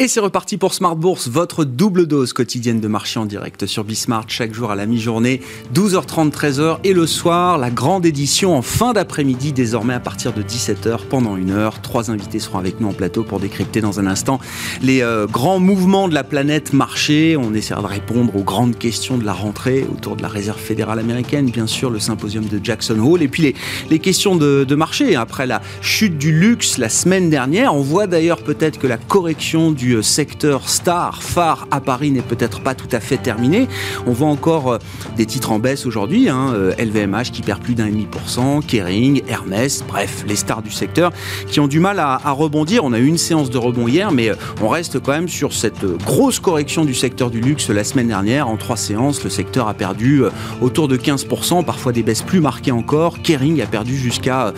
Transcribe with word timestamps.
Et 0.00 0.06
c'est 0.06 0.20
reparti 0.20 0.58
pour 0.58 0.74
Smart 0.74 0.94
Bourse, 0.94 1.26
votre 1.26 1.64
double 1.64 2.06
dose 2.06 2.32
quotidienne 2.32 2.78
de 2.78 2.86
marché 2.86 3.18
en 3.18 3.26
direct 3.26 3.66
sur 3.66 3.82
Bismart 3.82 4.26
chaque 4.28 4.54
jour 4.54 4.70
à 4.70 4.76
la 4.76 4.86
mi-journée, 4.86 5.40
12h30, 5.74 6.30
13h 6.30 6.78
et 6.84 6.92
le 6.92 7.04
soir, 7.04 7.58
la 7.58 7.70
grande 7.70 8.06
édition 8.06 8.56
en 8.56 8.62
fin 8.62 8.92
d'après-midi 8.92 9.52
désormais 9.52 9.94
à 9.94 9.98
partir 9.98 10.32
de 10.32 10.40
17h 10.40 11.00
pendant 11.10 11.36
une 11.36 11.50
heure. 11.50 11.82
Trois 11.82 12.12
invités 12.12 12.38
seront 12.38 12.58
avec 12.58 12.78
nous 12.78 12.86
en 12.86 12.92
plateau 12.92 13.24
pour 13.24 13.40
décrypter 13.40 13.80
dans 13.80 13.98
un 13.98 14.06
instant 14.06 14.38
les 14.82 15.02
euh, 15.02 15.26
grands 15.26 15.58
mouvements 15.58 16.06
de 16.06 16.14
la 16.14 16.22
planète 16.22 16.72
marché. 16.72 17.36
On 17.36 17.52
essaiera 17.52 17.82
de 17.82 17.88
répondre 17.88 18.36
aux 18.36 18.44
grandes 18.44 18.78
questions 18.78 19.18
de 19.18 19.24
la 19.24 19.32
rentrée 19.32 19.84
autour 19.92 20.14
de 20.14 20.22
la 20.22 20.28
réserve 20.28 20.60
fédérale 20.60 21.00
américaine, 21.00 21.50
bien 21.50 21.66
sûr, 21.66 21.90
le 21.90 21.98
symposium 21.98 22.44
de 22.44 22.60
Jackson 22.62 23.00
Hole 23.00 23.22
et 23.22 23.28
puis 23.28 23.52
les, 23.90 23.98
questions 23.98 24.36
de, 24.36 24.62
de 24.62 24.74
marché. 24.76 25.16
Après 25.16 25.48
la 25.48 25.60
chute 25.80 26.18
du 26.18 26.30
luxe 26.30 26.78
la 26.78 26.88
semaine 26.88 27.30
dernière, 27.30 27.74
on 27.74 27.82
voit 27.82 28.06
d'ailleurs 28.06 28.42
peut-être 28.42 28.78
que 28.78 28.86
la 28.86 28.96
correction 28.96 29.72
du 29.72 29.87
secteur 30.02 30.68
star, 30.68 31.22
phare 31.22 31.66
à 31.70 31.80
Paris 31.80 32.10
n'est 32.10 32.22
peut-être 32.22 32.60
pas 32.60 32.74
tout 32.74 32.88
à 32.92 33.00
fait 33.00 33.16
terminé. 33.16 33.68
On 34.06 34.12
voit 34.12 34.28
encore 34.28 34.72
euh, 34.72 34.78
des 35.16 35.26
titres 35.26 35.52
en 35.52 35.58
baisse 35.58 35.86
aujourd'hui, 35.86 36.26
LVMH 36.26 36.30
hein, 36.34 36.52
euh, 36.54 37.22
qui 37.24 37.42
perd 37.42 37.60
plus 37.60 37.74
d'un 37.74 37.86
demi 37.86 38.06
pour 38.06 38.28
cent, 38.28 38.60
Kering, 38.60 39.22
Hermès, 39.28 39.84
bref, 39.86 40.24
les 40.26 40.36
stars 40.36 40.62
du 40.62 40.70
secteur 40.70 41.12
qui 41.48 41.60
ont 41.60 41.68
du 41.68 41.80
mal 41.80 41.98
à, 41.98 42.18
rebondir. 42.32 42.84
On 42.84 42.92
a 42.92 42.98
eu 42.98 43.06
une 43.06 43.18
séance 43.18 43.50
de 43.50 43.58
rebond 43.58 43.88
hier, 43.88 44.12
mais 44.12 44.30
euh, 44.30 44.34
on 44.62 44.68
reste 44.68 45.00
quand 45.00 45.12
même 45.12 45.28
sur 45.28 45.52
cette 45.52 45.84
grosse 46.04 46.40
correction 46.40 46.84
du 46.84 46.94
secteur 46.94 47.30
du 47.30 47.40
luxe 47.40 47.68
la 47.70 47.84
semaine 47.84 48.08
dernière. 48.08 48.48
En 48.48 48.56
trois 48.56 48.76
séances, 48.76 49.24
le 49.24 49.30
secteur 49.30 49.68
a 49.68 49.74
perdu 49.74 50.22
autour 50.60 50.88
de 50.88 50.96
15%, 50.96 51.64
parfois 51.64 51.92
des 51.92 52.02
baisses 52.02 52.22
plus 52.22 52.40
marquées 52.40 52.72
encore. 52.72 53.22
Kering 53.22 53.60
a 53.60 53.66
perdu 53.66 53.96
jusqu'à 53.96 54.52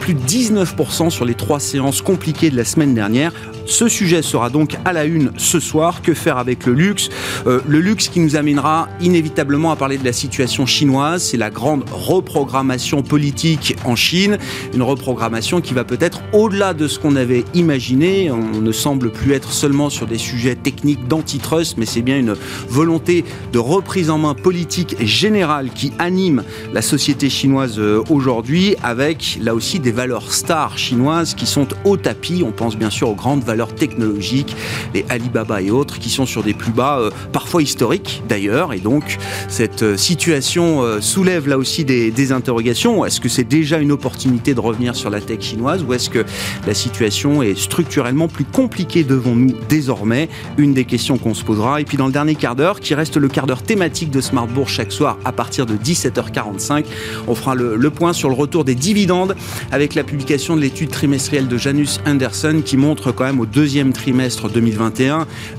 plus 0.00 0.14
de 0.14 0.20
19% 0.20 1.10
sur 1.10 1.24
les 1.24 1.34
trois 1.34 1.60
séances 1.60 2.02
compliquées 2.02 2.50
de 2.50 2.56
la 2.56 2.64
semaine 2.64 2.94
dernière. 2.94 3.32
Ce 3.70 3.88
sujet 3.88 4.20
sera 4.20 4.50
donc 4.50 4.76
à 4.84 4.92
la 4.92 5.04
une 5.04 5.30
ce 5.36 5.60
soir. 5.60 6.02
Que 6.02 6.12
faire 6.12 6.38
avec 6.38 6.66
le 6.66 6.72
luxe 6.72 7.08
euh, 7.46 7.60
Le 7.68 7.78
luxe 7.78 8.08
qui 8.08 8.18
nous 8.18 8.34
amènera 8.34 8.88
inévitablement 9.00 9.70
à 9.70 9.76
parler 9.76 9.96
de 9.96 10.04
la 10.04 10.12
situation 10.12 10.66
chinoise. 10.66 11.22
C'est 11.22 11.36
la 11.36 11.50
grande 11.50 11.84
reprogrammation 11.92 13.02
politique 13.02 13.76
en 13.84 13.94
Chine. 13.94 14.38
Une 14.74 14.82
reprogrammation 14.82 15.60
qui 15.60 15.72
va 15.72 15.84
peut-être 15.84 16.20
au-delà 16.32 16.74
de 16.74 16.88
ce 16.88 16.98
qu'on 16.98 17.14
avait 17.14 17.44
imaginé. 17.54 18.32
On 18.32 18.60
ne 18.60 18.72
semble 18.72 19.12
plus 19.12 19.34
être 19.34 19.52
seulement 19.52 19.88
sur 19.88 20.08
des 20.08 20.18
sujets 20.18 20.56
techniques 20.56 21.06
d'antitrust, 21.06 21.78
mais 21.78 21.86
c'est 21.86 22.02
bien 22.02 22.18
une 22.18 22.34
volonté 22.68 23.24
de 23.52 23.60
reprise 23.60 24.10
en 24.10 24.18
main 24.18 24.34
politique 24.34 24.96
générale 25.00 25.70
qui 25.72 25.92
anime 26.00 26.42
la 26.72 26.82
société 26.82 27.30
chinoise 27.30 27.78
euh, 27.78 28.02
aujourd'hui, 28.10 28.74
avec 28.82 29.38
là 29.40 29.54
aussi 29.54 29.78
des 29.78 29.92
valeurs 29.92 30.32
stars 30.32 30.76
chinoises 30.76 31.34
qui 31.34 31.46
sont 31.46 31.68
au 31.84 31.96
tapis. 31.96 32.42
On 32.44 32.50
pense 32.50 32.76
bien 32.76 32.90
sûr 32.90 33.08
aux 33.08 33.14
grandes 33.14 33.44
valeurs 33.44 33.59
technologiques, 33.68 34.56
les 34.94 35.04
Alibaba 35.08 35.60
et 35.62 35.70
autres, 35.70 35.98
qui 35.98 36.10
sont 36.10 36.26
sur 36.26 36.42
des 36.42 36.54
plus 36.54 36.72
bas, 36.72 36.98
euh, 36.98 37.10
parfois 37.32 37.62
historiques 37.62 38.22
d'ailleurs. 38.28 38.72
Et 38.72 38.78
donc, 38.78 39.18
cette 39.48 39.82
euh, 39.82 39.96
situation 39.96 40.82
euh, 40.82 41.00
soulève 41.00 41.48
là 41.48 41.58
aussi 41.58 41.84
des, 41.84 42.10
interrogations. 42.30 43.04
Est-ce 43.04 43.20
que 43.20 43.28
c'est 43.28 43.44
déjà 43.44 43.78
une 43.78 43.90
opportunité 43.90 44.54
de 44.54 44.60
revenir 44.60 44.94
sur 44.94 45.10
la 45.10 45.20
tech 45.20 45.40
chinoise 45.40 45.82
ou 45.82 45.94
est-ce 45.94 46.10
que 46.10 46.24
la 46.66 46.74
situation 46.74 47.42
est 47.42 47.58
structurellement 47.58 48.28
plus 48.28 48.44
compliquée 48.44 49.02
devant 49.04 49.34
nous 49.34 49.52
désormais? 49.68 50.28
Une 50.58 50.74
des 50.74 50.84
questions 50.84 51.18
qu'on 51.18 51.34
se 51.34 51.42
posera. 51.42 51.80
Et 51.80 51.84
puis, 51.84 51.96
dans 51.96 52.06
le 52.06 52.12
dernier 52.12 52.36
quart 52.36 52.54
d'heure, 52.54 52.78
qui 52.78 52.94
reste 52.94 53.16
le 53.16 53.28
quart 53.28 53.46
d'heure 53.46 53.62
thématique 53.62 54.10
de 54.10 54.20
Smart 54.20 54.46
Bourse 54.46 54.72
chaque 54.72 54.92
soir 54.92 55.18
à 55.24 55.32
partir 55.32 55.66
de 55.66 55.74
17h45, 55.74 56.84
on 57.26 57.34
fera 57.34 57.54
le, 57.54 57.74
le 57.74 57.90
point 57.90 58.12
sur 58.12 58.28
le 58.28 58.34
retour 58.34 58.64
des 58.64 58.74
dividendes 58.74 59.34
avec 59.72 59.94
la 59.94 60.04
publication 60.04 60.56
de 60.56 60.60
l'étude 60.60 60.90
trimestrielle 60.90 61.48
de 61.48 61.56
Janus 61.56 62.00
Anderson 62.06 62.62
qui 62.64 62.76
montre 62.76 63.12
quand 63.12 63.24
même 63.24 63.40
au 63.40 63.46
deuxième 63.52 63.92
trimestre 63.92 64.48
2020 64.48 64.90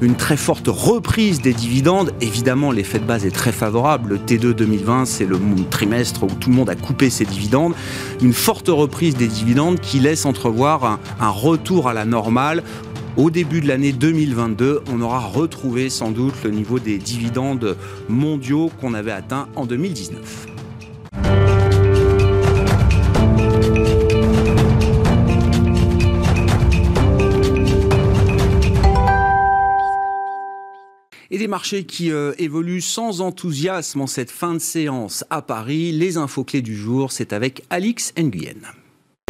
une 0.02 0.16
très 0.16 0.38
forte 0.38 0.68
reprise 0.68 1.41
des 1.41 1.53
dividendes. 1.53 2.12
Évidemment, 2.22 2.72
l'effet 2.72 3.00
de 3.00 3.06
base 3.06 3.25
est 3.25 3.31
très 3.31 3.52
favorable. 3.52 4.09
Le 4.09 4.18
T2 4.18 4.53
2020, 4.53 5.06
c'est 5.06 5.25
le 5.25 5.40
trimestre 5.69 6.24
où 6.24 6.28
tout 6.28 6.50
le 6.50 6.56
monde 6.56 6.69
a 6.69 6.75
coupé 6.75 7.09
ses 7.09 7.25
dividendes. 7.25 7.74
Une 8.22 8.34
forte 8.34 8.68
reprise 8.68 9.16
des 9.16 9.28
dividendes 9.28 9.79
qui 9.79 10.00
laisse 10.00 10.25
entrevoir 10.25 10.85
un, 10.85 11.00
un 11.19 11.29
retour 11.29 11.88
à 11.88 11.94
la 11.94 12.06
normale 12.06 12.63
au 13.18 13.29
début 13.29 13.59
de 13.59 13.68
l'année 13.68 13.91
2022, 13.91 14.84
on 14.90 15.02
aura 15.02 15.19
retrouvé 15.19 15.90
sans 15.90 16.12
doute 16.12 16.34
le 16.46 16.50
niveau 16.50 16.79
des 16.79 16.97
dividendes 16.97 17.75
mondiaux 18.08 18.72
qu'on 18.79 18.94
avait 18.94 19.12
atteint 19.12 19.50
en 19.58 19.66
2019. 19.66 20.50
Des 31.41 31.47
marchés 31.47 31.85
qui 31.85 32.12
euh, 32.12 32.34
évoluent 32.38 32.81
sans 32.81 33.19
enthousiasme 33.19 34.02
en 34.02 34.06
cette 34.06 34.29
fin 34.29 34.53
de 34.53 34.59
séance 34.59 35.25
à 35.31 35.41
Paris. 35.41 35.91
Les 35.91 36.18
infos 36.18 36.44
clés 36.44 36.62
du 36.62 36.75
jour, 36.75 37.12
c'est 37.12 37.34
avec 37.34 37.63
Alix 37.72 38.13
Nguyen. 38.16 38.80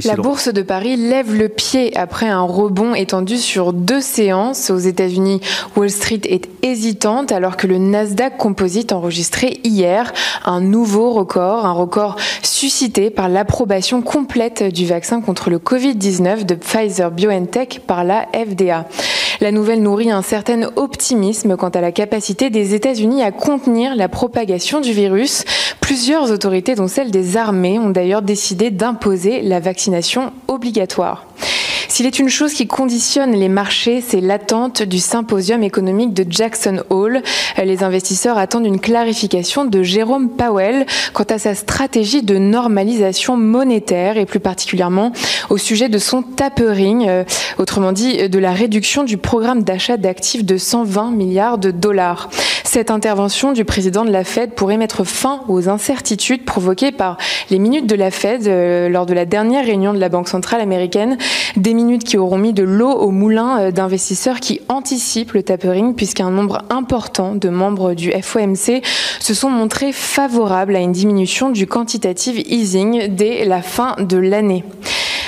La 0.05 0.15
bourse 0.15 0.51
de 0.51 0.63
Paris 0.63 0.95
lève 0.95 1.35
le 1.35 1.47
pied 1.47 1.95
après 1.95 2.27
un 2.27 2.41
rebond 2.41 2.95
étendu 2.95 3.37
sur 3.37 3.71
deux 3.71 4.01
séances. 4.01 4.71
Aux 4.71 4.79
États-Unis, 4.79 5.41
Wall 5.75 5.91
Street 5.91 6.21
est 6.25 6.49
hésitante 6.63 7.31
alors 7.31 7.55
que 7.55 7.67
le 7.67 7.77
Nasdaq 7.77 8.37
Composite 8.37 8.93
enregistrait 8.93 9.59
hier 9.63 10.11
un 10.43 10.59
nouveau 10.59 11.11
record, 11.11 11.65
un 11.65 11.73
record 11.73 12.15
suscité 12.41 13.11
par 13.11 13.29
l'approbation 13.29 14.01
complète 14.01 14.63
du 14.63 14.87
vaccin 14.87 15.21
contre 15.21 15.49
le 15.51 15.59
Covid-19 15.59 16.45
de 16.45 16.55
Pfizer 16.55 17.11
BioNTech 17.11 17.81
par 17.85 18.03
la 18.03 18.27
FDA. 18.33 18.87
La 19.39 19.51
nouvelle 19.51 19.81
nourrit 19.81 20.11
un 20.11 20.21
certain 20.21 20.69
optimisme 20.75 21.57
quant 21.57 21.69
à 21.69 21.81
la 21.81 21.91
capacité 21.91 22.49
des 22.49 22.75
États-Unis 22.75 23.23
à 23.23 23.31
contenir 23.31 23.95
la 23.95 24.07
propagation 24.07 24.81
du 24.81 24.93
virus. 24.93 25.43
Plusieurs 25.79 26.31
autorités, 26.31 26.75
dont 26.75 26.87
celle 26.87 27.09
des 27.09 27.37
armées, 27.37 27.79
ont 27.79 27.89
d'ailleurs 27.89 28.21
décidé 28.21 28.69
d'imposer 28.69 29.41
la 29.41 29.59
vaccination 29.59 29.80
obligatoire. 30.47 31.25
S'il 31.91 32.05
est 32.05 32.19
une 32.19 32.29
chose 32.29 32.53
qui 32.53 32.67
conditionne 32.67 33.33
les 33.33 33.49
marchés, 33.49 33.99
c'est 33.99 34.21
l'attente 34.21 34.81
du 34.81 34.99
symposium 34.99 35.61
économique 35.61 36.13
de 36.13 36.25
Jackson 36.27 36.83
Hole. 36.89 37.21
Les 37.61 37.83
investisseurs 37.83 38.37
attendent 38.37 38.65
une 38.65 38.79
clarification 38.79 39.65
de 39.65 39.83
Jérôme 39.83 40.29
Powell 40.29 40.85
quant 41.11 41.25
à 41.25 41.37
sa 41.37 41.53
stratégie 41.53 42.23
de 42.23 42.37
normalisation 42.37 43.35
monétaire 43.35 44.15
et 44.15 44.25
plus 44.25 44.39
particulièrement 44.39 45.11
au 45.49 45.57
sujet 45.57 45.89
de 45.89 45.97
son 45.97 46.21
tapering, 46.21 47.09
euh, 47.09 47.25
autrement 47.57 47.91
dit 47.91 48.29
de 48.29 48.39
la 48.39 48.53
réduction 48.53 49.03
du 49.03 49.17
programme 49.17 49.63
d'achat 49.63 49.97
d'actifs 49.97 50.45
de 50.45 50.55
120 50.55 51.11
milliards 51.11 51.57
de 51.57 51.71
dollars. 51.71 52.29
Cette 52.63 52.91
intervention 52.91 53.53
du 53.53 53.65
président 53.65 54.05
de 54.05 54.11
la 54.11 54.23
Fed 54.23 54.53
pourrait 54.53 54.77
mettre 54.77 55.03
fin 55.03 55.41
aux 55.47 55.69
incertitudes 55.69 56.45
provoquées 56.45 56.91
par 56.91 57.17
les 57.49 57.59
minutes 57.59 57.87
de 57.87 57.95
la 57.95 58.11
Fed 58.11 58.47
euh, 58.47 58.89
lors 58.89 59.05
de 59.05 59.13
la 59.13 59.25
dernière 59.25 59.65
réunion 59.65 59.93
de 59.93 59.99
la 59.99 60.09
Banque 60.09 60.27
centrale 60.27 60.61
américaine, 60.61 61.17
des 61.55 61.73
minutes 61.73 62.03
qui 62.03 62.17
auront 62.17 62.37
mis 62.37 62.53
de 62.53 62.63
l'eau 62.63 62.91
au 62.91 63.11
moulin 63.11 63.59
euh, 63.59 63.71
d'investisseurs 63.71 64.39
qui 64.39 64.61
anticipent 64.69 65.33
le 65.33 65.43
tapering 65.43 65.95
puisqu'un 65.95 66.29
nombre 66.29 66.63
important 66.69 67.35
de 67.35 67.49
membres 67.49 67.93
du 67.93 68.11
FOMC 68.11 68.81
se 69.19 69.33
sont 69.33 69.49
montrés 69.49 69.91
favorables 69.91 70.75
à 70.75 70.79
une 70.79 70.91
diminution 70.91 71.49
du 71.49 71.67
quantitative 71.67 72.39
easing 72.39 73.07
dès 73.15 73.45
la 73.45 73.61
fin 73.61 73.95
de 73.99 74.17
l'année. 74.17 74.63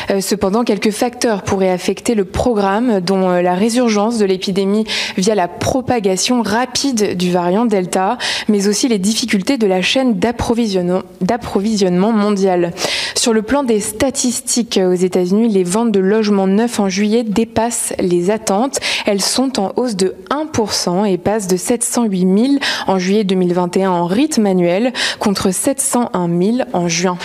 Euh, 0.09 0.21
cependant, 0.21 0.63
quelques 0.63 0.91
facteurs 0.91 1.43
pourraient 1.43 1.71
affecter 1.71 2.15
le 2.15 2.25
programme, 2.25 2.99
dont 2.99 3.29
la 3.29 3.55
résurgence 3.55 4.17
de 4.17 4.25
l'épidémie 4.25 4.85
via 5.17 5.35
la 5.35 5.47
propagation 5.47 6.41
rapide 6.41 7.15
du 7.17 7.22
variant 7.31 7.65
Delta, 7.65 8.17
mais 8.49 8.67
aussi 8.67 8.87
les 8.87 8.99
difficultés 8.99 9.57
de 9.57 9.65
la 9.65 9.81
chaîne 9.81 10.19
d'approvisionnement 10.19 12.11
mondial. 12.11 12.73
Sur 13.15 13.31
le 13.31 13.41
plan 13.41 13.63
des 13.63 13.79
statistiques 13.79 14.79
aux 14.83 14.93
États-Unis, 14.93 15.47
les 15.47 15.63
ventes 15.63 15.91
de 15.91 16.01
logements 16.01 16.47
neufs 16.47 16.79
en 16.79 16.89
juillet 16.89 17.23
dépassent 17.23 17.93
les 17.99 18.29
attentes. 18.29 18.79
Elles 19.05 19.21
sont 19.21 19.59
en 19.59 19.71
hausse 19.77 19.95
de 19.95 20.15
1% 20.29 21.09
et 21.09 21.17
passent 21.17 21.47
de 21.47 21.55
708 21.55 22.19
000 22.19 22.53
en 22.87 22.99
juillet 22.99 23.23
2021 23.23 23.89
en 23.89 24.05
rythme 24.05 24.45
annuel 24.45 24.91
contre 25.19 25.51
701 25.51 26.27
000 26.27 26.57
en 26.73 26.89
juin. 26.89 27.17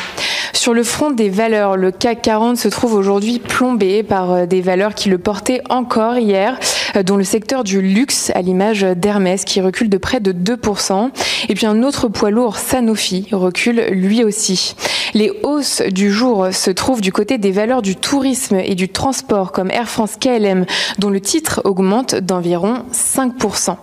Sur 0.52 0.74
le 0.74 0.82
front 0.82 1.10
des 1.10 1.28
valeurs, 1.28 1.76
le 1.76 1.90
CAC 1.90 2.22
40 2.22 2.56
se 2.56 2.68
se 2.68 2.70
trouve 2.70 2.92
aujourd'hui 2.92 3.38
plombé 3.38 4.02
par 4.02 4.46
des 4.46 4.60
valeurs 4.60 4.94
qui 4.94 5.08
le 5.08 5.16
portaient 5.16 5.62
encore 5.70 6.18
hier, 6.18 6.60
dont 7.02 7.16
le 7.16 7.24
secteur 7.24 7.64
du 7.64 7.80
luxe, 7.80 8.30
à 8.34 8.42
l'image 8.42 8.82
d'Hermès, 8.82 9.46
qui 9.46 9.62
recule 9.62 9.87
de 9.88 9.98
près 9.98 10.20
de 10.20 10.32
2%. 10.32 11.10
Et 11.48 11.54
puis 11.54 11.66
un 11.66 11.82
autre 11.82 12.08
poids 12.08 12.30
lourd, 12.30 12.56
Sanofi, 12.56 13.28
recule 13.32 13.86
lui 13.90 14.24
aussi. 14.24 14.74
Les 15.14 15.32
hausses 15.42 15.82
du 15.82 16.10
jour 16.10 16.48
se 16.52 16.70
trouvent 16.70 17.00
du 17.00 17.12
côté 17.12 17.38
des 17.38 17.50
valeurs 17.50 17.82
du 17.82 17.96
tourisme 17.96 18.56
et 18.56 18.74
du 18.74 18.88
transport, 18.88 19.52
comme 19.52 19.70
Air 19.70 19.88
France 19.88 20.16
KLM, 20.20 20.66
dont 20.98 21.10
le 21.10 21.20
titre 21.20 21.62
augmente 21.64 22.14
d'environ 22.14 22.84
5%. 22.92 23.76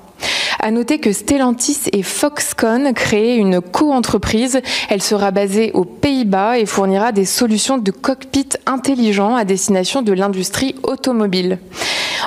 À 0.60 0.72
noter 0.72 1.00
que 1.00 1.12
Stellantis 1.12 1.90
et 1.92 2.02
Foxconn 2.02 2.94
créent 2.94 3.36
une 3.36 3.62
co-entreprise. 3.62 4.62
Elle 4.90 5.02
sera 5.02 5.32
basée 5.32 5.72
aux 5.74 5.86
Pays-Bas 5.86 6.58
et 6.58 6.66
fournira 6.66 7.12
des 7.12 7.26
solutions 7.26 7.78
de 7.78 7.92
cockpit 7.92 8.50
intelligent 8.66 9.36
à 9.36 9.46
destination 9.46 10.02
de 10.02 10.14
l'industrie 10.14 10.76
automobile. 10.84 11.60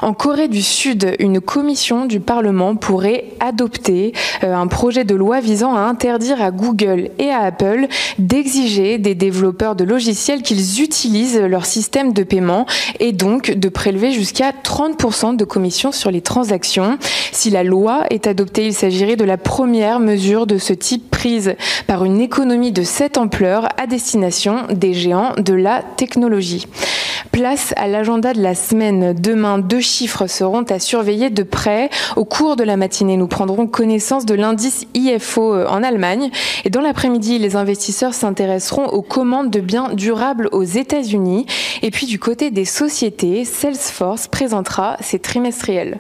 En 0.03 0.13
Corée 0.13 0.49
du 0.49 0.63
Sud, 0.63 1.17
une 1.19 1.41
commission 1.41 2.07
du 2.07 2.21
Parlement 2.21 2.77
pourrait 2.77 3.25
adopter 3.41 4.13
euh, 4.45 4.55
un 4.55 4.69
projet 4.69 5.05
de 5.05 5.15
loi 5.15 5.41
visant 5.41 5.75
à 5.75 5.81
interdire 5.81 6.41
à 6.41 6.51
Google 6.53 7.11
et 7.19 7.31
à 7.31 7.41
Apple 7.41 7.89
d'exiger 8.19 8.99
des 8.99 9.17
développeurs 9.17 9.75
de 9.75 9.85
logiciels 9.85 10.43
qu'ils 10.43 10.83
utilisent 10.83 11.41
leur 11.41 11.67
système 11.67 12.13
de 12.13 12.23
paiement 12.23 12.67
et 13.01 13.13
donc 13.13 13.51
de 13.51 13.69
prélever 13.69 14.13
jusqu'à 14.13 14.53
30% 14.53 15.37
de 15.37 15.45
commission 15.45 15.91
sur 15.91 16.11
les 16.11 16.21
transactions. 16.21 16.99
Si 17.33 17.51
la 17.51 17.65
loi 17.65 18.05
est 18.11 18.27
adoptée, 18.27 18.67
il 18.67 18.75
s'agirait 18.75 19.17
de 19.17 19.25
la 19.25 19.37
première 19.37 20.01
mesure 20.01 20.47
de 20.47 20.59
ce 20.59 20.73
type 20.73 21.11
prise 21.11 21.55
par 21.87 22.05
une 22.05 22.21
économie 22.21 22.73
de 22.73 22.83
cette 22.83 23.19
ampleur 23.19 23.69
à 23.77 23.87
destination 23.87 24.67
des 24.71 24.95
géants 24.95 25.33
de 25.37 25.55
la 25.55 25.83
technologie. 25.97 26.67
Place 27.33 27.75
à 27.77 27.89
l'agenda 27.89 28.33
de 28.33 28.41
la 28.41 28.55
semaine. 28.55 29.15
Demain, 29.15 29.59
deux 29.59 29.81
chiffres 29.81 30.27
seront 30.27 30.63
à 30.63 30.79
surveiller 30.79 31.31
de 31.31 31.43
près. 31.43 31.91
Au 32.17 32.25
cours 32.25 32.57
de 32.57 32.65
la 32.65 32.77
matinée, 32.77 33.17
nous 33.17 33.27
prendrons 33.27 33.67
connaissance 33.67 34.25
de 34.27 34.35
l'indice 34.35 34.87
IFO 34.95 35.55
euh, 35.55 35.67
en 35.69 35.83
Allemagne. 35.83 36.31
Et 36.65 36.71
dans 36.71 36.81
l'après-midi, 36.81 37.39
les 37.39 37.57
investisseurs 37.57 38.15
s'intéresseront 38.15 38.87
aux 38.87 39.03
commandes 39.03 39.51
de 39.51 39.61
biens 39.61 39.91
durables 39.93 40.49
aux 40.53 40.65
États-Unis. 40.65 41.47
Et 41.83 41.91
puis 41.91 42.07
du 42.07 42.19
côté 42.19 42.51
des 42.51 42.65
sociétés, 42.65 43.45
Salesforce 43.45 44.29
présentera 44.29 44.97
ses 45.01 45.19
trimestriels. 45.19 45.99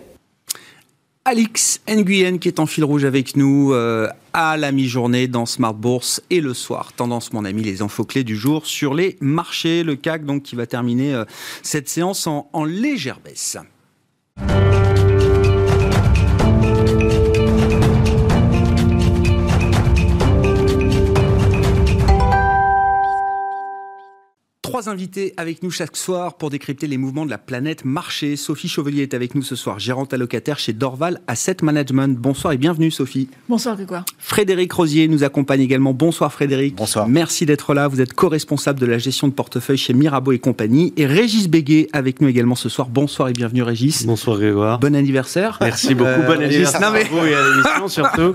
Alix 1.29 1.83
Nguyen 1.87 2.39
qui 2.39 2.49
est 2.49 2.59
en 2.59 2.65
fil 2.65 2.85
rouge 2.85 3.05
avec 3.05 3.37
nous 3.37 3.75
euh, 3.75 4.09
à 4.33 4.57
la 4.57 4.73
mi-journée 4.73 5.29
dans 5.29 5.45
Smart 5.45 5.75
Bourse 5.75 6.23
et 6.31 6.41
le 6.41 6.55
soir. 6.55 6.95
Tendance, 6.95 7.35
mon 7.35 7.45
ami, 7.45 7.63
les 7.63 7.83
infos 7.83 8.07
clés 8.07 8.25
du 8.25 8.35
jour 8.35 8.65
sur 8.65 8.95
les 8.95 9.19
marchés. 9.21 9.83
Le 9.83 9.95
CAC 9.95 10.25
donc 10.25 10.43
qui 10.43 10.57
va 10.57 10.67
terminer 10.67 11.13
euh, 11.13 11.27
cette 11.63 11.91
séance 11.91 12.27
en, 12.27 12.49
en 12.55 12.65
légère 12.65 13.21
baisse. 13.21 13.59
Trois 24.79 24.93
invités 24.93 25.35
avec 25.37 25.65
nous 25.65 25.73
chaque 25.73 25.97
soir 25.97 26.35
pour 26.35 26.51
décrypter 26.51 26.87
les 26.87 26.99
mouvements 26.99 27.27
de 27.27 27.31
la 27.31 27.39
planète 27.39 27.85
marché. 27.85 28.37
Sophie 28.37 28.69
Chauvelier 28.69 29.03
est 29.03 29.13
avec 29.13 29.35
nous 29.35 29.43
ce 29.43 29.57
soir, 29.57 29.81
gérante 29.81 30.15
allocataire 30.15 30.61
chez 30.61 30.73
Dorval 30.73 31.21
Asset 31.27 31.57
Management. 31.63 32.17
Bonsoir 32.17 32.53
et 32.53 32.59
bienvenue 32.59 32.93
Sophie. 32.93 33.29
Bonsoir 33.49 33.75
Grégoire. 33.75 34.05
Frédéric 34.19 34.73
Rosier 34.73 35.09
nous 35.09 35.25
accompagne 35.25 35.63
également. 35.63 35.95
Bonsoir 35.95 36.33
Frédéric. 36.33 36.77
Bonsoir. 36.77 37.09
Merci 37.09 37.45
d'être 37.45 37.75
là. 37.75 37.89
Vous 37.89 38.01
êtes 38.01 38.13
co-responsable 38.13 38.79
de 38.79 38.87
la 38.87 38.99
gestion 38.99 39.27
de 39.27 39.33
portefeuille 39.33 39.79
chez 39.79 39.95
Mirabeau 39.95 40.31
et 40.31 40.39
compagnie. 40.39 40.93
Et 40.97 41.07
Régis 41.07 41.49
Béguet 41.49 41.89
avec 41.93 42.21
nous 42.21 42.29
également 42.29 42.55
ce 42.55 42.69
soir. 42.69 42.87
Bonsoir 42.89 43.31
et 43.31 43.33
bienvenue 43.33 43.63
Régis. 43.63 44.07
Bonsoir 44.07 44.39
Grégoire. 44.39 44.79
Bon 44.79 44.95
anniversaire. 44.95 45.59
Merci 45.61 45.97
beaucoup. 45.97 46.09
Euh, 46.09 46.37
bon 46.37 46.41
anniversaire 46.41 46.85
à 46.85 46.91
vous 46.93 47.27
et 47.27 47.35
à 47.35 47.43
l'émission 47.43 47.89
surtout. 47.89 48.33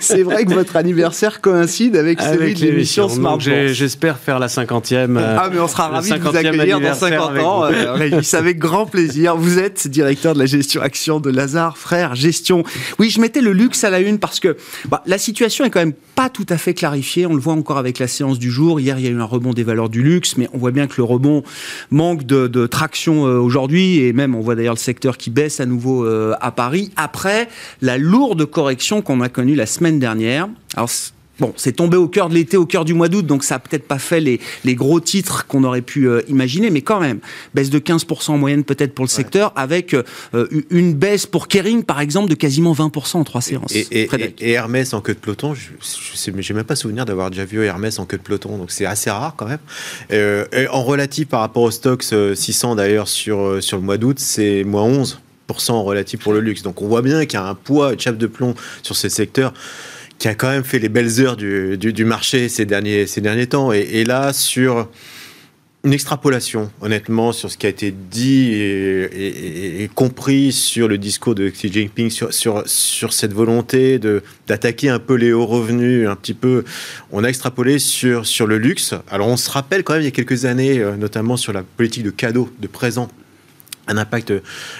C'est 0.00 0.24
vrai 0.24 0.44
que 0.46 0.52
votre 0.52 0.74
anniversaire 0.74 1.40
coïncide 1.40 1.94
avec, 1.94 2.20
celui 2.20 2.54
de 2.54 2.58
l'émission 2.58 3.08
Smart 3.08 3.38
J'espère 3.38 4.18
faire 4.18 4.40
la 4.40 4.48
cinquantième. 4.48 5.16
ah 5.16 5.48
mais 5.48 5.59
on 5.60 5.68
sera 5.68 5.88
ravis 5.88 6.10
de 6.10 6.18
vous 6.18 6.36
accueillir 6.36 6.80
dans 6.80 6.94
50 6.94 7.38
ans. 7.38 7.64
Euh, 7.64 7.94
Régis, 7.94 8.34
avec 8.34 8.58
grand 8.58 8.86
plaisir. 8.86 9.36
Vous 9.36 9.58
êtes 9.58 9.88
directeur 9.88 10.34
de 10.34 10.38
la 10.38 10.46
gestion 10.46 10.82
action 10.82 11.20
de 11.20 11.30
Lazare 11.30 11.78
Frères 11.78 12.14
Gestion. 12.14 12.64
Oui, 12.98 13.10
je 13.10 13.20
mettais 13.20 13.40
le 13.40 13.52
luxe 13.52 13.84
à 13.84 13.90
la 13.90 14.00
une 14.00 14.18
parce 14.18 14.40
que 14.40 14.56
bah, 14.88 15.02
la 15.06 15.18
situation 15.18 15.64
est 15.64 15.70
quand 15.70 15.80
même 15.80 15.92
pas 16.14 16.28
tout 16.28 16.46
à 16.48 16.58
fait 16.58 16.74
clarifiée. 16.74 17.26
On 17.26 17.34
le 17.34 17.40
voit 17.40 17.54
encore 17.54 17.78
avec 17.78 17.98
la 17.98 18.08
séance 18.08 18.38
du 18.38 18.50
jour. 18.50 18.80
Hier, 18.80 18.98
il 18.98 19.04
y 19.04 19.08
a 19.08 19.10
eu 19.10 19.20
un 19.20 19.24
rebond 19.24 19.52
des 19.52 19.64
valeurs 19.64 19.88
du 19.88 20.02
luxe, 20.02 20.36
mais 20.36 20.48
on 20.52 20.58
voit 20.58 20.70
bien 20.70 20.86
que 20.86 20.94
le 20.96 21.04
rebond 21.04 21.42
manque 21.90 22.24
de, 22.24 22.66
traction 22.66 23.26
euh, 23.26 23.38
aujourd'hui. 23.38 24.00
Et 24.00 24.12
même, 24.12 24.34
on 24.34 24.40
voit 24.40 24.54
d'ailleurs 24.54 24.74
le 24.74 24.78
secteur 24.78 25.16
qui 25.16 25.30
baisse 25.30 25.60
à 25.60 25.66
nouveau 25.66 26.04
euh, 26.04 26.34
à 26.40 26.50
Paris 26.50 26.90
après 26.96 27.48
la 27.80 27.98
lourde 27.98 28.44
correction 28.44 29.02
qu'on 29.02 29.20
a 29.20 29.28
connue 29.28 29.54
la 29.54 29.66
semaine 29.66 29.98
dernière. 29.98 30.48
Alors, 30.76 30.90
Bon, 31.40 31.54
c'est 31.56 31.72
tombé 31.72 31.96
au 31.96 32.06
cœur 32.06 32.28
de 32.28 32.34
l'été, 32.34 32.58
au 32.58 32.66
cœur 32.66 32.84
du 32.84 32.92
mois 32.92 33.08
d'août, 33.08 33.24
donc 33.24 33.44
ça 33.44 33.54
n'a 33.54 33.58
peut-être 33.60 33.88
pas 33.88 33.98
fait 33.98 34.20
les, 34.20 34.40
les 34.64 34.74
gros 34.74 35.00
titres 35.00 35.46
qu'on 35.46 35.64
aurait 35.64 35.80
pu 35.80 36.06
euh, 36.06 36.20
imaginer, 36.28 36.70
mais 36.70 36.82
quand 36.82 37.00
même, 37.00 37.20
baisse 37.54 37.70
de 37.70 37.78
15% 37.78 38.32
en 38.32 38.38
moyenne 38.38 38.62
peut-être 38.62 38.94
pour 38.94 39.06
le 39.06 39.10
secteur, 39.10 39.52
avec 39.56 39.94
euh, 39.94 40.04
une 40.68 40.92
baisse 40.92 41.24
pour 41.24 41.48
Kering, 41.48 41.82
par 41.82 42.00
exemple, 42.00 42.28
de 42.28 42.34
quasiment 42.34 42.74
20% 42.74 43.16
en 43.16 43.24
trois 43.24 43.40
séances. 43.40 43.74
Et, 43.74 43.86
et, 43.90 44.50
Hermès 44.50 44.92
en 44.92 45.00
queue 45.00 45.14
de 45.14 45.18
peloton, 45.18 45.54
je 45.54 46.30
n'ai 46.30 46.54
même 46.54 46.64
pas 46.64 46.76
souvenir 46.76 47.06
d'avoir 47.06 47.30
déjà 47.30 47.46
vu 47.46 47.64
Hermès 47.64 47.98
en 47.98 48.04
queue 48.04 48.18
de 48.18 48.22
peloton, 48.22 48.58
donc 48.58 48.70
c'est 48.70 48.86
assez 48.86 49.10
rare 49.10 49.34
quand 49.36 49.46
même. 49.46 49.58
Euh, 50.12 50.44
en 50.70 50.82
relatif 50.82 51.28
par 51.28 51.40
rapport 51.40 51.62
au 51.62 51.70
Stox 51.70 52.14
600 52.34 52.74
d'ailleurs 52.74 53.08
sur, 53.08 53.62
sur 53.62 53.78
le 53.78 53.82
mois 53.82 53.96
d'août, 53.96 54.18
c'est 54.18 54.62
moins 54.64 54.86
11% 54.90 55.72
en 55.72 55.84
relatif 55.84 56.20
pour 56.20 56.34
le 56.34 56.40
luxe. 56.40 56.62
Donc 56.62 56.82
on 56.82 56.88
voit 56.88 57.02
bien 57.02 57.24
qu'il 57.24 57.38
y 57.38 57.42
a 57.42 57.46
un 57.46 57.54
poids, 57.54 57.94
de 57.94 58.00
chape 58.00 58.18
de 58.18 58.26
plomb 58.26 58.54
sur 58.82 58.94
ces 58.94 59.08
secteurs 59.08 59.54
qui 60.20 60.28
a 60.28 60.34
quand 60.34 60.50
même 60.50 60.64
fait 60.64 60.78
les 60.78 60.90
belles 60.90 61.20
heures 61.20 61.36
du, 61.36 61.78
du, 61.78 62.04
marché 62.04 62.50
ces 62.50 62.66
derniers, 62.66 63.06
ces 63.06 63.22
derniers 63.22 63.46
temps. 63.46 63.72
Et, 63.72 64.04
là, 64.04 64.34
sur 64.34 64.86
une 65.82 65.94
extrapolation, 65.94 66.70
honnêtement, 66.82 67.32
sur 67.32 67.50
ce 67.50 67.56
qui 67.56 67.64
a 67.64 67.70
été 67.70 67.90
dit 67.90 68.52
et, 68.52 69.90
compris 69.94 70.52
sur 70.52 70.88
le 70.88 70.98
discours 70.98 71.34
de 71.34 71.48
Xi 71.48 71.72
Jinping, 71.72 72.10
sur, 72.10 72.34
sur, 72.34 72.64
sur 72.66 73.14
cette 73.14 73.32
volonté 73.32 73.98
d'attaquer 74.46 74.90
un 74.90 74.98
peu 74.98 75.14
les 75.14 75.32
hauts 75.32 75.46
revenus, 75.46 76.06
un 76.06 76.16
petit 76.16 76.34
peu, 76.34 76.64
on 77.12 77.24
a 77.24 77.28
extrapolé 77.28 77.78
sur, 77.78 78.26
sur 78.26 78.46
le 78.46 78.58
luxe. 78.58 78.94
Alors 79.10 79.26
on 79.26 79.38
se 79.38 79.48
rappelle 79.48 79.84
quand 79.84 79.94
même 79.94 80.02
il 80.02 80.06
y 80.06 80.08
a 80.08 80.12
quelques 80.12 80.44
années, 80.44 80.80
euh, 80.80 80.96
notamment 80.96 81.38
sur 81.38 81.54
la 81.54 81.62
politique 81.62 82.02
de 82.02 82.10
cadeaux, 82.10 82.50
de 82.60 82.66
présents 82.66 83.08
un 83.86 83.96
impact 83.96 84.32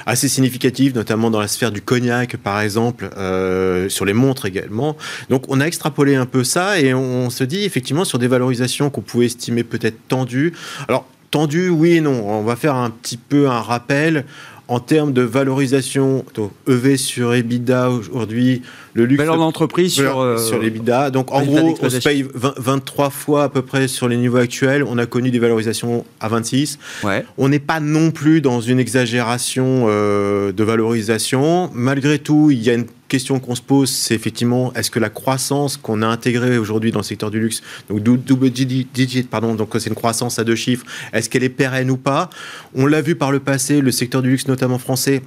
assez 0.07 0.29
significatif, 0.29 0.95
notamment 0.95 1.31
dans 1.31 1.41
la 1.41 1.49
sphère 1.49 1.73
du 1.73 1.83
cognac, 1.83 2.37
par 2.37 2.61
exemple, 2.61 3.11
euh, 3.17 3.89
sur 3.89 4.05
les 4.05 4.13
montres 4.13 4.47
également. 4.47 4.97
Donc, 5.29 5.45
on 5.49 5.61
a 5.61 5.65
extrapolé 5.65 6.15
un 6.15 6.27
peu 6.27 6.45
ça 6.45 6.81
et 6.81 6.95
on, 6.95 7.31
se 7.31 7.45
dit 7.45 7.65
effectivement 7.65 8.05
sur 8.05 8.19
des 8.19 8.29
valorisations 8.29 8.91
qu'on 8.91 9.03
pouvait 9.03 9.27
estimer 9.27 9.65
peut-être 9.65 9.97
tendues. 10.09 10.53
Alors, 10.89 11.07
tendues, 11.31 11.69
oui 11.69 11.97
et 11.97 12.01
non. 12.01 12.29
On 12.29 12.43
va 12.43 12.57
faire 12.57 12.75
un 12.75 12.91
petit 12.91 13.17
peu 13.17 13.49
un 13.49 13.61
rappel 13.61 14.25
en 14.71 14.79
termes 14.79 15.13
de 15.13 15.23
valorisation, 15.23 16.25
EV 16.69 16.97
sur 16.97 17.35
EBITDA 17.35 17.91
aujourd'hui, 17.91 18.63
le 18.95 19.05
luxe. 19.05 19.19
Valeur 19.19 19.37
d'entreprise 19.37 19.93
sur, 19.93 20.21
euh, 20.21 20.39
sur 20.39 20.61
l'EBITDA. 20.61 21.11
Donc 21.11 21.33
en 21.33 21.43
gros, 21.43 21.77
on 21.83 21.91
se 21.91 21.99
paye 21.99 22.25
23 22.35 23.11
fois 23.11 23.43
à 23.45 23.49
peu 23.49 23.63
près 23.63 23.89
sur 23.89 24.07
les 24.07 24.17
niveaux 24.17 24.37
actuels. 24.37 24.85
On 24.85 24.97
a 24.97 25.07
connu 25.07 25.33
des 25.33 25.41
valorisations 25.41 26.05
à 26.21 26.29
26. 26.29 26.79
Ouais. 27.03 27.25
On 27.37 27.49
n'est 27.49 27.59
pas 27.59 27.81
non 27.81 28.13
plus 28.13 28.41
dans 28.41 28.61
une 28.61 28.79
exagération 28.79 29.87
euh, 29.89 30.53
de 30.53 30.63
valorisation. 30.63 31.69
Malgré 31.75 32.21
tout, 32.21 32.53
il 32.53 32.63
y 32.63 32.71
a 32.71 32.75
une 32.75 32.87
question 33.11 33.41
qu'on 33.41 33.55
se 33.55 33.61
pose, 33.61 33.91
c'est 33.91 34.15
effectivement, 34.15 34.73
est-ce 34.75 34.91
que 34.91 34.99
la 34.99 35.11
croissance 35.11 35.77
qu'on 35.77 36.01
a 36.01 36.07
intégrée 36.07 36.57
aujourd'hui 36.57 36.93
dans 36.93 37.01
le 37.01 37.05
secteur 37.05 37.31
du 37.31 37.41
luxe, 37.41 37.61
donc 37.91 38.03
double 38.03 38.49
digit, 38.49 39.23
pardon, 39.25 39.55
donc 39.55 39.69
c'est 39.79 39.91
une 39.91 39.95
croissance 39.95 40.39
à 40.39 40.45
deux 40.45 40.55
chiffres, 40.55 40.87
est-ce 41.13 41.29
qu'elle 41.29 41.45
est 41.45 41.51
pérenne 41.51 41.91
ou 41.91 41.99
pas? 41.99 42.31
On 42.75 42.87
l'a 42.87 43.03
vu 43.03 43.17
par 43.17 43.33
le 43.33 43.41
passé, 43.41 43.83
le 43.83 43.91
secteur 43.91 44.23
du 44.23 44.31
luxe, 44.31 44.49
notamment 44.49 44.79
français, 44.79 45.23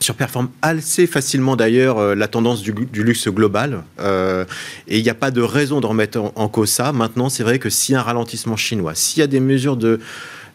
surperforme 0.00 0.50
assez 0.60 1.06
facilement 1.06 1.56
d'ailleurs 1.56 1.98
euh, 1.98 2.14
la 2.14 2.28
tendance 2.28 2.62
du, 2.62 2.72
luxe 2.72 3.28
global. 3.28 3.84
Euh, 4.00 4.44
et 4.88 4.98
il 4.98 5.02
n'y 5.02 5.10
a 5.10 5.14
pas 5.14 5.30
de 5.30 5.40
raison 5.40 5.80
de 5.80 5.86
remettre 5.86 6.32
en, 6.34 6.48
cause 6.48 6.70
ça. 6.70 6.92
Maintenant, 6.92 7.28
c'est 7.28 7.42
vrai 7.42 7.58
que 7.58 7.70
s'il 7.70 7.94
y 7.94 7.96
a 7.96 8.00
un 8.00 8.02
ralentissement 8.02 8.56
chinois, 8.56 8.94
s'il 8.94 9.20
y 9.20 9.22
a 9.22 9.26
des 9.26 9.40
mesures 9.40 9.76
de, 9.76 10.00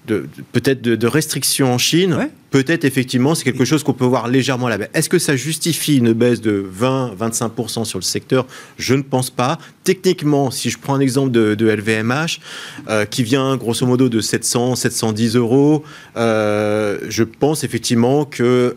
peut-être 0.06 0.82
de, 0.82 1.08
restrictions 1.08 1.74
en 1.74 1.78
Chine, 1.78 2.30
peut-être 2.52 2.84
effectivement 2.86 3.36
c'est 3.36 3.44
quelque 3.44 3.66
chose 3.66 3.84
qu'on 3.84 3.94
peut 3.94 4.06
voir 4.06 4.28
légèrement 4.28 4.68
à 4.68 4.70
la 4.72 4.78
baisse. 4.78 4.90
Est-ce 4.94 5.10
que 5.10 5.20
ça 5.20 5.36
justifie 5.36 5.98
une 5.98 6.14
baisse 6.14 6.42
de 6.42 6.66
20-25% 6.80 7.86
sur 7.86 8.00
le 8.00 8.04
secteur? 8.04 8.46
Je 8.78 8.96
ne 8.96 9.02
pense 9.02 9.30
pas. 9.30 9.60
Techniquement, 9.84 10.52
si 10.52 10.70
je 10.70 10.78
prends 10.78 10.96
un 10.96 11.00
exemple 11.00 11.32
de, 11.32 11.70
LVMH, 11.70 12.40
euh, 12.88 13.06
qui 13.06 13.24
vient 13.24 13.56
grosso 13.58 13.86
modo 13.86 14.10
de 14.10 14.22
700-710 14.22 15.38
euros, 15.38 15.84
euh, 16.18 17.00
je 17.08 17.24
pense 17.24 17.64
effectivement 17.64 18.26
que 18.26 18.76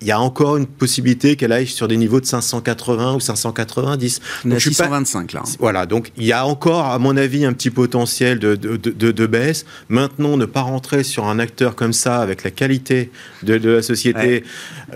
il 0.00 0.08
y 0.08 0.12
a 0.12 0.20
encore 0.20 0.56
une 0.56 0.66
possibilité 0.66 1.36
qu'elle 1.36 1.52
aille 1.52 1.66
sur 1.66 1.88
des 1.88 1.96
niveaux 1.96 2.20
de 2.20 2.26
580 2.26 3.14
ou 3.14 3.20
590. 3.20 4.20
On 4.44 4.48
est 4.48 4.50
Donc, 4.50 4.58
je 4.58 4.68
suis 4.68 4.76
pas- 4.76 4.84
625 4.84 5.32
là. 5.32 5.42
voilà, 5.58 5.86
donc 5.86 6.10
il 6.16 6.24
y 6.24 6.32
a 6.32 6.44
encore, 6.46 6.84
à 6.86 6.98
mon 6.98 7.16
avis, 7.16 7.44
un 7.44 7.52
petit 7.52 7.70
potentiel 7.70 8.38
de, 8.38 8.54
de, 8.54 8.76
de- 8.76 9.12
de 9.12 9.26
baisse. 9.26 9.64
Maintenant, 9.88 10.36
ne 10.36 10.44
pas 10.46 10.60
rentrer 10.62 11.04
sur 11.04 11.26
un 11.26 11.38
acteur 11.38 11.74
comme 11.74 11.92
ça, 11.92 12.20
avec 12.20 12.44
la 12.44 12.50
qualité 12.50 13.10
de, 13.42 13.54
la 13.54 13.82
société, 13.82 14.44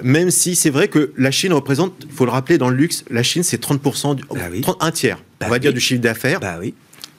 même 0.02 0.30
si 0.30 0.54
c'est 0.54 0.70
vrai 0.70 0.88
que 0.88 1.12
la 1.16 1.30
Chine 1.30 1.52
représente, 1.52 1.94
il 2.04 2.12
faut 2.12 2.24
le 2.24 2.30
rappeler, 2.30 2.58
dans 2.58 2.68
le 2.68 2.76
luxe, 2.76 3.04
la 3.10 3.22
Chine, 3.22 3.42
c'est 3.42 3.62
30%, 3.62 4.14
du, 4.16 4.22
Bah 4.30 4.36
oui. 4.50 4.60
30 4.60 4.76
un 4.80 4.90
tiers, 4.90 5.18
Bah 5.40 5.46
on 5.46 5.50
va 5.50 5.54
oui. 5.56 5.60
dire, 5.60 5.72
du 5.72 5.80
chiffre 5.80 6.00
d'affaires. 6.02 6.40
Bah 6.40 6.56
oui. 6.60 6.74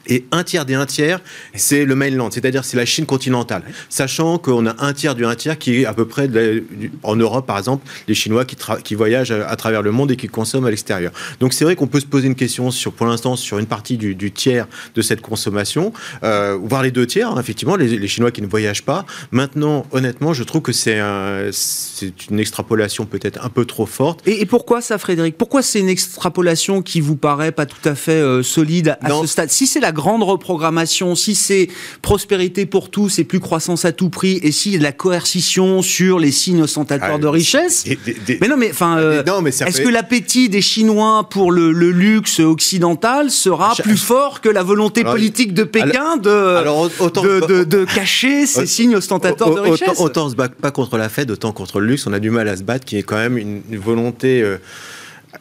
Et 0.10 0.26
un 0.32 0.44
tiers 0.44 0.66
des 0.66 0.74
un 0.74 0.86
tiers, 0.86 1.22
c'est 1.56 1.86
le 1.86 1.96
mainland, 1.96 2.30
c'est-à-dire 2.32 2.66
c'est 2.66 2.76
la 2.78 2.86
Chine 2.86 3.06
continentale. 3.06 3.64
Sachant 3.90 4.38
qu'on 4.40 4.66
a 4.66 4.76
un 4.84 4.92
tiers 4.94 5.16
du 5.16 5.26
un 5.26 5.36
tiers 5.36 5.58
qui 5.58 5.82
est 5.82 5.86
à 5.86 5.94
peu 5.94 6.06
près 6.06 6.28
de 6.28 6.40
la- 6.40 6.54
du- 6.56 6.92
en 7.04 7.16
Europe, 7.16 7.46
par 7.46 7.58
exemple, 7.58 7.88
les 8.08 8.14
Chinois 8.16 8.44
qui, 8.46 8.96
voyagent 8.96 9.32
à, 9.32 9.48
à 9.48 9.56
travers 9.56 9.82
le 9.82 9.92
monde 9.92 10.12
et 10.12 10.16
qui 10.16 10.28
consomment 10.28 10.66
à 10.66 10.70
l'extérieur. 10.72 11.12
Donc 11.40 11.54
c'est 11.54 11.64
vrai 11.64 11.76
qu'on 11.76 11.88
peut 11.88 12.00
se 12.00 12.06
poser 12.06 12.28
une 12.28 12.36
question 12.36 12.72
sur, 12.72 12.92
pour 12.92 13.06
l'instant, 13.06 13.36
sur 13.36 13.60
une 13.60 13.68
partie 13.68 13.98
du, 13.98 14.16
du 14.16 14.32
tiers 14.32 14.68
de 14.96 15.02
cette 15.02 15.22
consommation, 15.22 15.94
euh, 16.24 16.58
voire 16.62 16.82
les 16.84 16.92
deux 16.92 17.06
tiers, 17.06 17.30
hein, 17.30 17.40
effectivement, 17.40 17.76
les, 17.76 17.88
les 17.98 18.08
Chinois 18.08 18.32
qui 18.32 18.42
ne 18.42 18.48
voyagent 18.48 18.84
pas. 18.84 19.06
Maintenant, 19.32 19.86
honnêtement, 19.92 20.34
je 20.34 20.44
trouve 20.44 20.62
que 20.64 20.72
c'est 20.72 21.00
un- 21.00 21.50
c'est 21.52 22.30
une 22.30 22.40
extrapolation 22.40 23.06
peut-être 23.06 23.46
un 23.46 23.50
peu 23.50 23.66
trop 23.66 23.86
forte. 23.86 24.28
Et, 24.28 24.42
et 24.42 24.46
pourquoi 24.46 24.82
ça, 24.82 24.98
Frédéric? 24.98 25.38
Pourquoi 25.38 25.62
c'est 25.62 25.80
une 25.80 25.90
extrapolation 25.90 26.82
qui 26.82 27.00
vous 27.02 27.16
paraît 27.16 27.52
pas 27.52 27.66
tout 27.66 27.88
à 27.88 27.96
fait 27.96 28.12
euh, 28.14 28.42
solide 28.44 28.98
à 29.02 29.10
Non. 29.10 29.22
ce 29.22 29.28
stade? 29.28 29.50
Si 29.52 29.68
c'est 29.68 29.80
la 29.80 29.92
grande 30.00 30.24
reprogrammation, 30.24 31.16
si 31.16 31.36
c'est 31.36 31.68
prospérité 32.02 32.66
pour 32.66 32.90
tous 32.90 33.20
et 33.20 33.24
plus 33.24 33.40
croissance 33.40 33.86
à 33.86 33.92
tout 33.92 34.10
prix, 34.10 34.40
et 34.42 34.52
si 34.52 34.78
la 34.80 34.92
coercition 34.92 35.82
sur 35.82 36.18
les 36.20 36.32
signes 36.32 36.62
ostentateurs 36.62 37.16
Ah, 37.16 37.18
de 37.18 37.28
richesse, 37.28 37.84
Et 37.86 37.98
des- 38.06 38.14
des- 38.14 38.38
mais 38.42 38.48
non, 38.48 38.58
mais 38.58 38.72
enfin, 38.72 38.98
euh, 38.98 39.24
est-ce 39.46 39.64
fait- 39.78 39.84
que 39.84 39.90
l'appétit 39.90 40.50
des 40.50 40.62
Chinois 40.62 41.28
pour 41.30 41.52
le, 41.52 41.72
le 41.72 41.92
luxe 41.92 42.40
occidental 42.40 43.30
sera 43.32 43.74
plus 43.76 43.98
fort 43.98 44.42
que 44.42 44.50
la 44.50 44.64
volonté 44.64 45.02
Alors, 45.02 45.14
politique 45.14 45.54
de 45.54 45.64
Pékin 45.64 46.18
de, 46.18 46.30
alors, 46.30 46.90
autant- 47.00 47.22
de, 47.24 47.42
de- 47.48 47.64
de 47.64 47.86
cacher 47.86 48.46
ces 48.46 48.60
Autant- 48.60 48.68
signes 48.68 48.96
ostentateurs 48.96 49.50
de 49.50 49.60
Autant- 49.60 49.72
richesse? 49.72 50.00
Autant, 50.00 50.26
on 50.26 50.30
se 50.30 50.36
bat 50.36 50.50
pas 50.50 50.72
contre 50.72 50.98
la 50.98 51.10
Fed, 51.10 51.30
autant 51.32 51.52
contre 51.52 51.80
le 51.80 51.88
luxe, 51.88 52.08
on 52.08 52.14
a 52.14 52.20
du 52.20 52.30
mal 52.30 52.48
à 52.48 52.56
se 52.58 52.64
battre, 52.64 52.86
qui 52.86 52.98
est 52.98 53.04
quand 53.04 53.18
même 53.18 53.38
une, 53.38 53.62
une 53.70 53.80
volonté 53.80 54.42
euh, 54.42 54.58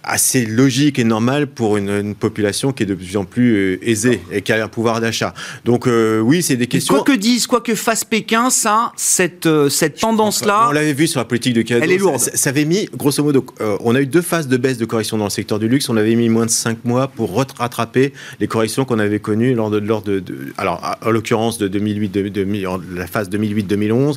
assez 0.04 0.46
logique 0.46 0.98
et 0.98 1.04
normale 1.04 1.46
pour 1.46 1.76
une, 1.76 1.90
une 1.90 2.14
population 2.14 2.72
qui 2.72 2.82
est 2.84 2.86
de 2.86 2.94
plus 2.94 3.16
en 3.16 3.24
plus 3.24 3.54
euh, 3.56 3.78
aisée 3.88 4.20
et 4.32 4.42
qui 4.42 4.52
a 4.52 4.64
un 4.64 4.68
pouvoir 4.68 5.00
d'achat. 5.00 5.34
Donc 5.64 5.86
euh, 5.86 6.20
oui, 6.20 6.42
c'est 6.42 6.56
des 6.56 6.66
questions. 6.66 6.94
Quoi 6.94 7.04
que 7.04 7.12
dise, 7.12 7.46
quoi 7.46 7.60
que 7.60 7.74
fasse 7.74 8.04
Pékin, 8.04 8.50
ça, 8.50 8.92
cette, 8.96 9.46
euh, 9.46 9.68
cette 9.68 9.98
tendance-là, 10.00 10.68
On 10.68 10.72
l'avait 10.72 10.92
vu 10.92 11.06
sur 11.06 11.20
la 11.20 11.24
politique 11.24 11.54
de 11.54 11.62
cadeaux. 11.62 11.84
Elle 11.84 11.92
est 11.92 11.98
lourde. 11.98 12.18
Ça, 12.18 12.30
ça 12.34 12.50
avait 12.50 12.64
mis, 12.64 12.88
grosso 12.96 13.22
modo, 13.22 13.44
euh, 13.60 13.76
on 13.80 13.94
a 13.94 14.00
eu 14.00 14.06
deux 14.06 14.22
phases 14.22 14.48
de 14.48 14.56
baisse 14.56 14.78
de 14.78 14.84
correction 14.84 15.18
dans 15.18 15.24
le 15.24 15.30
secteur 15.30 15.58
du 15.58 15.68
luxe. 15.68 15.88
On 15.88 15.96
avait 15.96 16.14
mis 16.14 16.28
moins 16.28 16.46
de 16.46 16.50
5 16.50 16.84
mois 16.84 17.08
pour 17.08 17.36
rattraper 17.58 18.12
les 18.40 18.46
corrections 18.46 18.84
qu'on 18.84 18.98
avait 18.98 19.20
connues 19.20 19.54
lors 19.54 19.70
de, 19.70 19.78
lors 19.78 20.02
de, 20.02 20.20
de- 20.20 20.52
alors, 20.56 20.96
en 21.04 21.10
l'occurrence 21.10 21.58
de 21.58 21.68
2008, 21.68 22.08
de, 22.08 22.46
la 22.94 23.06
phase 23.06 23.28
2008-2011. 23.30 24.16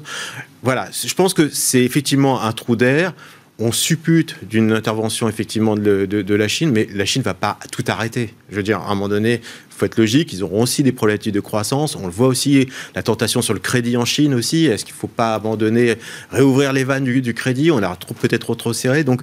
Voilà, 0.64 0.90
je 0.92 1.14
pense 1.14 1.34
que 1.34 1.50
c'est 1.50 1.84
effectivement 1.84 2.42
un 2.42 2.52
trou 2.52 2.76
d'air. 2.76 3.14
On 3.64 3.72
suppute 3.72 4.38
d'une 4.50 4.72
intervention 4.72 5.30
effectivement 5.30 5.76
de, 5.76 6.08
de- 6.08 6.36
la 6.36 6.48
Chine, 6.48 6.72
mais 6.72 6.88
la 6.96 7.06
Chine 7.06 7.22
va 7.22 7.36
pas 7.36 7.60
tout 7.72 7.84
arrêter. 7.88 8.34
Je 8.50 8.56
veux 8.56 8.64
dire, 8.64 8.80
à 8.80 8.88
un 8.88 8.96
moment 8.96 9.08
donné, 9.08 9.40
faut 9.70 9.86
être 9.86 9.98
logique. 9.98 10.34
Ils 10.34 10.44
auront 10.44 10.64
aussi 10.64 10.82
des 10.82 10.92
problématiques 10.92 11.34
de 11.34 11.40
croissance. 11.42 11.96
On 11.96 12.08
le 12.08 12.12
voit 12.12 12.28
aussi, 12.28 12.68
la 12.96 13.04
tentation 13.04 13.44
sur 13.44 13.54
le 13.54 13.60
crédit 13.60 13.98
en 13.98 14.06
Chine 14.06 14.34
aussi. 14.34 14.66
Est-ce 14.66 14.84
qu'il 14.84 14.96
ne 14.96 15.00
faut 15.00 15.08
pas 15.08 15.36
abandonner, 15.36 15.96
réouvrir 16.32 16.74
les 16.74 16.84
vannes 16.84 17.04
du, 17.04 17.22
du 17.22 17.36
crédit? 17.36 17.70
On 17.70 17.84
a 17.84 17.96
peut-être 18.20 18.56
trop, 18.56 18.74
serré. 18.74 19.04
Donc, 19.04 19.22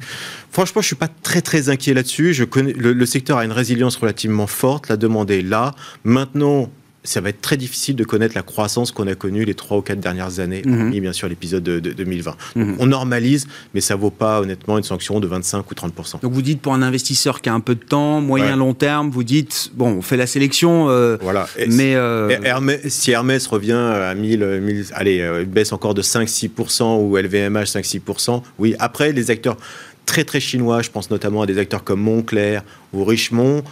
franchement, 0.52 0.82
je 0.82 0.86
suis 0.86 0.96
pas 0.96 1.08
très 1.22 1.40
très 1.40 1.68
inquiet 1.68 1.94
là-dessus. 1.94 2.32
Je 2.32 2.44
le, 2.44 2.92
le 2.92 3.06
secteur 3.06 3.38
a 3.38 3.44
une 3.44 3.52
résilience 3.52 3.96
relativement 3.96 4.46
forte. 4.46 4.88
La 4.88 4.96
demande 4.96 5.32
est 5.32 5.42
là. 5.42 5.74
Maintenant. 6.04 6.70
Ça 7.04 7.20
va 7.20 7.28
être 7.30 7.40
très 7.40 7.56
difficile 7.56 7.94
de 7.96 8.02
connaître 8.04 8.34
la 8.34 8.42
croissance 8.42 8.90
qu'on 8.90 9.06
a 9.06 9.14
connue 9.14 9.44
les 9.44 9.54
trois 9.54 9.78
ou 9.78 9.82
quatre 9.82 10.00
dernières 10.00 10.40
années, 10.40 10.62
hormis, 10.66 11.00
bien 11.00 11.12
sûr 11.12 11.28
l'épisode 11.28 11.62
de, 11.62 11.78
de 11.78 11.92
2020. 11.92 12.30
Donc, 12.30 12.38
Mhm. 12.66 12.76
on 12.80 12.86
normalise, 12.86 13.46
mais 13.72 13.80
ça 13.80 13.94
vaut 13.94 14.10
pas 14.10 14.40
honnêtement 14.40 14.76
une 14.78 14.84
sanction 14.84 15.20
de 15.20 15.26
25 15.28 15.70
ou 15.70 15.74
30% 15.74 16.18
Donc 16.20 16.32
vous 16.32 16.42
dites 16.42 16.60
pour 16.60 16.74
un 16.74 16.82
investisseur 16.82 17.40
qui 17.40 17.48
a 17.48 17.54
un 17.54 17.60
peu 17.60 17.76
de 17.76 17.84
temps, 17.84 18.20
moyen 18.20 18.50
Ouais. 18.50 18.56
long 18.56 18.74
terme, 18.74 19.10
vous 19.10 19.22
dites 19.24 19.70
bon, 19.74 19.90
on 19.98 20.02
fait 20.02 20.16
la 20.16 20.26
sélection, 20.26 20.88
euh, 20.90 21.16
Voilà. 21.22 21.48
Et 21.56 21.66
mais 21.68 21.94
euh, 21.94 22.28
Et 22.30 22.38
Hermès, 22.46 22.80
si 22.88 23.12
Hermès 23.12 23.46
revient 23.46 23.72
à 23.72 24.12
1000, 24.14 24.44
1000 24.60 24.86
allez, 24.92 25.20
euh, 25.20 25.44
baisse 25.46 25.72
encore 25.72 25.94
de 25.94 26.02
5-6% 26.02 26.98
ou 27.00 27.16
LVMH 27.16 27.66
5-6%, 27.68 28.42
oui. 28.58 28.74
Après, 28.80 29.12
les 29.12 29.30
acteurs 29.30 29.56
très 30.04 30.24
très 30.24 30.40
chinois, 30.40 30.82
je 30.82 30.90
pense 30.90 31.10
notamment 31.10 31.42
à 31.42 31.46
des 31.46 31.58
acteurs 31.58 31.84
comme 31.84 32.00
Montclair 32.00 32.62
ou 32.92 33.04
Richemont, 33.04 33.62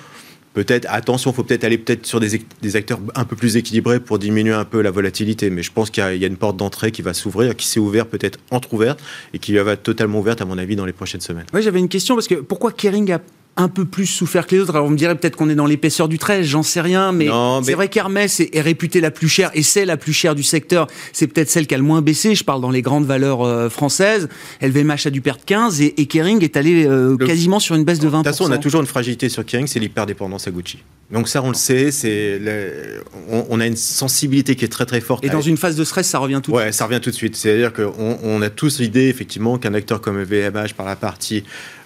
peut-être, 0.57 0.87
attention, 0.89 1.31
il 1.31 1.35
faut 1.35 1.43
peut-être 1.45 1.65
aller 1.65 1.77
peut-être 1.77 2.07
sur 2.07 2.19
des, 2.19 2.41
des 2.63 2.77
acteurs 2.77 2.99
un 3.15 3.25
peu 3.25 3.37
plus 3.37 3.57
équilibrés 3.57 4.01
pour 4.01 4.19
diminuer 4.19 4.55
un 4.55 4.65
peu 4.65 4.81
la 4.81 4.91
volatilité. 4.91 5.51
Mais 5.51 5.63
je 5.63 5.71
pense 5.71 5.91
qu'il 5.91 6.03
y, 6.03 6.25
a- 6.25 6.27
une 6.27 6.39
porte 6.39 6.57
d'entrée 6.57 6.91
qui 6.91 7.03
va 7.03 7.13
s'ouvrir, 7.13 7.55
qui 7.55 7.67
s'est 7.67 7.79
ouverte 7.79 8.09
peut-être 8.09 8.39
entre-ouverte 8.51 8.99
et 9.35 9.39
qui 9.39 9.55
va 9.55 9.73
être 9.73 9.83
totalement 9.83 10.19
ouverte, 10.21 10.41
à 10.41 10.47
mon 10.47 10.57
avis, 10.59 10.75
dans 10.75 10.87
les 10.87 10.95
prochaines 10.95 11.21
semaines. 11.21 11.45
ouais, 11.53 11.61
j'avais 11.63 11.79
une 11.79 11.89
question 11.91 12.15
parce 12.17 12.27
que 12.27 12.37
pourquoi 12.37 12.73
Kering 12.73 13.13
a 13.13 13.21
un 13.57 13.69
peu 13.69 13.85
plus 13.85 14.07
souffert 14.07 14.47
que 14.47 14.55
les 14.55 14.61
autres 14.61 14.75
Alors 14.75 14.87
on 14.87 14.91
me 14.91 14.97
dirait 14.97 15.15
peut-être 15.15 15.37
qu'on 15.37 15.49
est 15.49 15.55
dans 15.55 15.67
l'épaisseur 15.67 16.09
du 16.09 16.19
trait, 16.19 16.45
j'en 16.45 16.63
sais 16.63 16.81
rien, 16.81 17.13
mais, 17.13 17.29
c'est 17.65 17.75
vrai 17.75 17.89
qu'Hermès 17.89 18.41
est, 18.41 18.55
est 18.55 18.61
réputée 18.61 19.01
la 19.01 19.11
plus 19.11 19.29
chère 19.29 19.51
et 19.55 19.63
c'est 19.63 19.85
la 19.85 19.97
plus 19.97 20.13
chère 20.13 20.35
du 20.35 20.43
secteur. 20.43 20.87
C'est 21.13 21.27
peut-être 21.27 21.49
celle 21.51 21.67
qui 21.67 21.75
a 21.75 21.79
le 21.79 21.85
moins 21.85 22.03
baissé. 22.03 22.35
Je 22.35 22.45
parle 22.45 22.61
dans 22.61 22.71
les 22.71 22.83
grandes 22.83 23.07
valeurs 23.07 23.43
euh, 23.43 23.69
françaises. 23.69 24.29
LVMH 24.63 25.07
a 25.07 25.11
dû 25.11 25.21
perdre 25.21 25.41
15 25.47 25.81
et, 25.81 25.95
et 26.01 26.07
Kering 26.07 26.43
est 26.45 26.57
allé 26.57 26.87
euh, 26.87 27.17
Le- 27.19 27.27
quasiment 27.27 27.59
sur 27.61 27.75
une 27.75 27.85
baisse 27.85 27.99
de 27.99 28.09
20%. 28.09 28.11
De 28.11 28.17
toute 28.17 28.27
façon, 28.27 28.45
on 28.45 28.53
a 28.53 28.59
toujours 28.59 28.81
une 28.81 28.87
fragilité 28.87 29.29
sur 29.29 29.45
Kering, 29.45 29.67
c'est 29.67 29.81
l'hyperdépendance 29.81 30.47
à 30.47 30.51
Gucci. 30.51 30.79
Donc 31.11 31.29
ça, 31.29 31.43
on 31.43 31.49
le 31.49 31.55
sait, 31.55 31.93
c'est 31.93 32.39
le- 32.39 33.03
on, 33.29 33.61
a 33.61 33.67
une 33.67 33.77
sensibilité 33.77 34.57
qui 34.57 34.65
est 34.65 34.69
très 34.69 34.87
très 34.87 35.01
forte. 35.01 35.25
Et 35.25 35.29
dans 35.29 35.41
une 35.41 35.57
phase 35.57 35.77
de 35.77 35.85
stress, 35.85 36.09
ça 36.09 36.19
revient 36.19 36.41
tout 36.43 36.51
de 36.51 36.57
Ouais, 36.57 36.73
ça 36.73 36.85
revient 36.87 37.01
tout 37.01 37.11
de 37.11 37.15
suite. 37.15 37.37
C'est-à-dire 37.37 37.73
qu'on 37.73 38.19
on 38.23 38.43
a 38.43 38.51
tous 38.51 38.81
l'idée, 38.81 39.09
effectivement, 39.09 39.57
qu'un 39.59 39.75
acteur 39.75 40.01
comme 40.01 40.21
VMH, 40.23 40.75
par 40.77 40.87
la 40.87 40.97
partie 40.97 41.45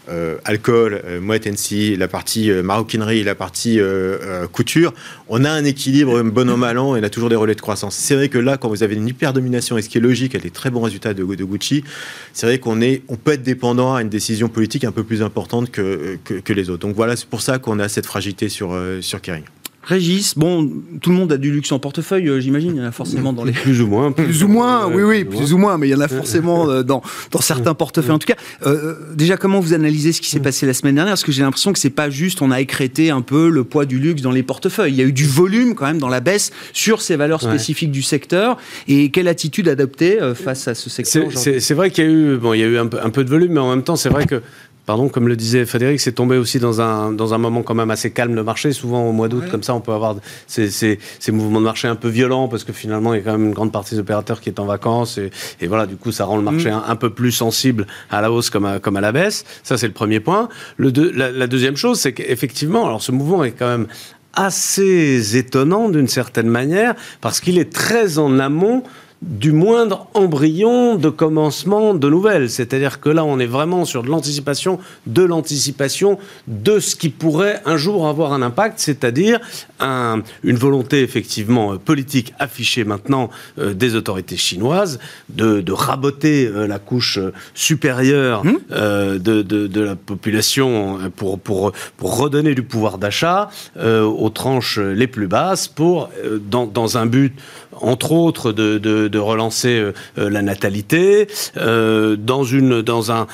euh, 0.08 0.38
alcool, 0.44 1.02
euh, 1.04 1.20
Moet 1.20 1.46
Hennessy, 1.46 1.94
la 1.96 2.08
partie 2.08 2.50
euh, 2.50 2.62
maroquinerie, 2.62 3.22
la 3.22 3.34
partie 3.34 3.78
euh, 3.78 4.46
couture, 4.48 4.92
on 5.28 5.44
a 5.44 5.50
un 5.50 5.64
équilibre 5.64 6.20
bon 6.22 6.50
an 6.50 6.56
mal 6.56 6.78
an 6.78 6.96
et 6.96 7.00
on 7.00 7.02
a 7.02 7.10
toujours 7.10 7.28
des 7.28 7.36
relais 7.36 7.54
de 7.54 7.60
croissance. 7.60 7.94
C'est 7.94 8.16
vrai 8.16 8.28
que 8.28 8.38
là, 8.38 8.56
quand 8.56 8.68
vous 8.68 8.82
avez 8.82 8.96
une 8.96 9.06
hyperdomination, 9.06 9.78
et 9.78 9.82
ce 9.82 9.88
qui 9.88 9.98
est 9.98 10.00
logique, 10.00 10.34
avec 10.34 10.42
des 10.44 10.50
très 10.50 10.70
bons 10.70 10.80
résultats 10.80 11.14
de, 11.14 11.22
de 11.22 11.44
Gucci, 11.44 11.84
c'est 12.32 12.46
vrai 12.46 12.58
qu'on 12.58 12.80
est, 12.80 13.02
on 13.08 13.16
peut 13.16 13.32
être 13.32 13.42
dépendant 13.42 13.94
à 13.94 14.02
une 14.02 14.08
décision 14.08 14.48
politique 14.48 14.84
un 14.84 14.90
peu 14.92 15.04
plus 15.04 15.22
importante 15.22 15.70
que, 15.70 16.18
que, 16.24 16.34
que 16.34 16.52
les 16.52 16.70
autres. 16.70 16.80
Donc 16.86 16.96
voilà, 16.96 17.14
c'est 17.14 17.28
pour 17.28 17.42
ça 17.42 17.58
qu'on 17.58 17.78
a 17.78 17.88
cette 17.88 18.06
fragilité 18.06 18.48
sur, 18.48 18.76
sur 19.10 19.20
Kering. 19.20 19.42
Régis, 19.82 20.36
bon, 20.36 20.70
tout 21.00 21.08
le 21.08 21.16
monde 21.16 21.32
a 21.32 21.38
du 21.38 21.50
luxe 21.50 21.72
en 21.72 21.78
portefeuille, 21.78 22.28
euh, 22.28 22.38
j'imagine. 22.38 22.72
Il 22.76 22.82
y 22.82 22.84
en 22.84 22.88
a 22.88 22.92
forcément 22.92 23.32
dans 23.32 23.44
les. 23.44 23.52
Plus 23.52 23.80
ou 23.80 23.86
moins. 23.86 24.12
Plus 24.12 24.44
ou 24.44 24.48
moins, 24.48 24.86
oui, 24.86 25.02
oui, 25.02 25.24
plus 25.24 25.36
ou 25.36 25.38
plus 25.38 25.52
ou 25.54 25.58
moins, 25.58 25.78
mais 25.78 25.88
il 25.88 25.90
y 25.90 25.94
en 25.94 26.00
a 26.02 26.06
forcément 26.06 26.68
euh, 26.68 26.82
dans, 26.82 27.02
dans 27.30 27.40
certains 27.40 27.72
portefeuilles. 27.72 28.14
En 28.14 28.18
tout 28.18 28.26
cas, 28.26 28.36
euh, 28.66 28.94
déjà, 29.14 29.38
comment 29.38 29.58
vous 29.58 29.72
analysez 29.72 30.12
ce 30.12 30.20
qui 30.20 30.28
s'est 30.28 30.38
passé 30.38 30.66
la 30.66 30.74
semaine 30.74 30.96
dernière? 30.96 31.12
Parce 31.12 31.24
que 31.24 31.32
j'ai 31.32 31.40
l'impression 31.42 31.72
que 31.72 31.78
c'est 31.78 31.88
pas 31.88 32.10
juste, 32.10 32.42
on 32.42 32.50
a 32.50 32.60
écrété 32.60 33.08
un 33.10 33.22
peu 33.22 33.48
le 33.48 33.64
poids 33.64 33.86
du 33.86 33.98
luxe 33.98 34.20
dans 34.20 34.32
les 34.32 34.42
portefeuilles. 34.42 34.92
Il 34.92 34.98
y 34.98 35.02
a 35.02 35.06
eu 35.06 35.12
du 35.14 35.26
volume 35.26 35.74
quand 35.74 35.86
même 35.86 35.98
dans 35.98 36.10
la 36.10 36.20
baisse 36.20 36.50
sur 36.74 37.00
ces 37.00 37.16
valeurs 37.16 37.42
Ouais. 37.42 37.48
spécifiques 37.48 37.90
du 37.90 38.02
secteur. 38.02 38.58
Et 38.86 39.10
quelle 39.10 39.28
attitude 39.28 39.66
adopter 39.66 40.18
face 40.34 40.68
à 40.68 40.74
ce 40.74 40.90
secteur 40.90 41.24
C'est- 41.34 41.74
vrai 41.74 41.90
qu'il 41.90 42.04
y 42.04 42.06
a 42.06 42.10
eu, 42.10 42.36
bon, 42.36 42.52
il 42.52 42.60
y 42.60 42.64
a 42.64 42.66
eu 42.66 42.76
un 42.78 42.86
peu, 42.86 42.98
un 43.02 43.08
peu 43.10 43.24
de 43.24 43.30
volume, 43.30 43.52
mais 43.54 43.60
en 43.60 43.70
même 43.70 43.82
temps, 43.82 43.96
c'est 43.96 44.10
vrai 44.10 44.26
que, 44.26 44.42
pardon, 44.86 45.08
comme 45.08 45.28
le 45.28 45.36
disait 45.36 45.64
Frédéric, 45.66 46.00
c'est 46.00 46.12
tombé 46.12 46.36
aussi 46.36 46.58
dans 46.58 46.80
un, 46.80 47.12
dans 47.12 47.32
un 47.34 47.38
moment 47.38 47.62
quand 47.62 47.74
même 47.74 47.90
assez 47.90 48.10
calme 48.10 48.34
le 48.34 48.42
marché. 48.42 48.72
Souvent 48.72 49.04
au 49.08 49.12
mois 49.12 49.28
d'août, 49.28 49.44
comme 49.50 49.62
ça, 49.62 49.74
on 49.74 49.80
peut 49.80 49.92
avoir 49.92 50.16
ces, 50.46 50.70
ces, 50.70 50.98
ces 51.18 51.32
mouvements 51.32 51.60
de 51.60 51.64
marché 51.64 51.86
un 51.88 51.94
peu 51.96 52.08
violents 52.08 52.48
parce 52.48 52.64
que 52.64 52.72
finalement, 52.72 53.14
il 53.14 53.18
y 53.18 53.20
a 53.20 53.24
quand 53.24 53.32
même 53.38 53.46
une 53.46 53.54
grande 53.54 53.72
partie 53.72 53.94
des 53.94 54.00
opérateurs 54.00 54.40
qui 54.40 54.48
est 54.48 54.58
en 54.58 54.66
vacances 54.66 55.18
et, 55.18 55.30
et 55.60 55.66
voilà, 55.66 55.86
du 55.86 55.96
coup, 55.96 56.10
ça 56.12 56.24
rend 56.24 56.36
le 56.36 56.42
marché 56.42 56.70
un, 56.70 56.82
un 56.86 56.96
peu 56.96 57.10
plus 57.10 57.32
sensible 57.32 57.86
à 58.10 58.20
la 58.20 58.32
hausse 58.32 58.50
comme 58.50 58.64
à, 58.64 58.78
comme 58.80 58.96
à 58.96 59.00
la 59.00 59.12
baisse. 59.12 59.44
Ça, 59.62 59.78
c'est 59.78 59.86
le 59.86 59.92
premier 59.92 60.20
point. 60.20 60.48
Le 60.76 60.90
deux- 60.90 61.12
la, 61.12 61.30
la 61.30 61.46
deuxième 61.46 61.76
chose, 61.76 62.00
c'est 62.00 62.12
qu'effectivement, 62.12 62.86
alors 62.86 63.02
ce 63.02 63.12
mouvement 63.12 63.44
est 63.44 63.52
quand 63.52 63.68
même 63.68 63.86
assez 64.34 65.36
étonnant 65.36 65.88
d'une 65.88 66.08
certaine 66.08 66.48
manière 66.48 66.94
parce 67.20 67.40
qu'il 67.40 67.58
est 67.58 67.72
très 67.72 68.18
en 68.18 68.38
amont 68.38 68.82
du 69.22 69.52
moindre 69.52 70.06
embryon 70.14 70.96
de 70.96 71.10
commencement 71.10 71.92
de 71.92 72.08
nouvelles. 72.08 72.48
C'est-à-dire 72.48 73.00
que 73.00 73.10
là, 73.10 73.22
on 73.22 73.38
est 73.38 73.46
vraiment 73.46 73.84
sur 73.84 74.02
de 74.02 74.08
l'anticipation, 74.08 74.78
de 75.06 75.22
l'anticipation 75.22 76.18
de 76.48 76.78
ce 76.80 76.96
qui 76.96 77.10
pourrait 77.10 77.60
un 77.66 77.76
jour 77.76 78.08
avoir 78.08 78.32
un 78.32 78.40
impact, 78.40 78.78
c'est-à-dire 78.78 79.38
un- 79.78 80.22
une 80.42 80.56
volonté 80.56 81.02
effectivement 81.02 81.74
euh, 81.74 81.76
politique 81.76 82.32
affichée 82.38 82.84
maintenant 82.84 83.28
euh, 83.58 83.74
des 83.74 83.94
autorités 83.94 84.38
chinoises 84.38 84.98
de, 85.28 85.60
de 85.60 85.72
raboter 85.72 86.46
euh, 86.46 86.66
la 86.66 86.78
couche 86.78 87.18
supérieure 87.54 88.42
euh, 88.72 89.18
de, 89.18 89.42
de- 89.42 89.66
de 89.66 89.80
la 89.82 89.96
population 89.96 90.98
pour, 91.16 91.38
pour, 91.38 91.72
pour 91.98 92.16
redonner 92.18 92.54
du 92.54 92.62
pouvoir 92.62 92.96
d'achat 92.98 93.50
aux 93.78 94.30
tranches 94.30 94.78
les 94.78 95.06
plus 95.06 95.26
basses 95.26 95.68
pour, 95.68 96.08
dans, 96.50 96.66
dans 96.66 96.96
un 96.96 97.06
but 97.06 97.32
entre 97.72 98.12
autres, 98.12 98.52
de, 98.52 98.78
de, 98.78 99.18
relancer 99.18 99.92
la 100.16 100.42
natalité, 100.42 101.28
dans, 101.56 102.44
une, 102.44 102.82
dans 102.82 103.12
un 103.12 103.26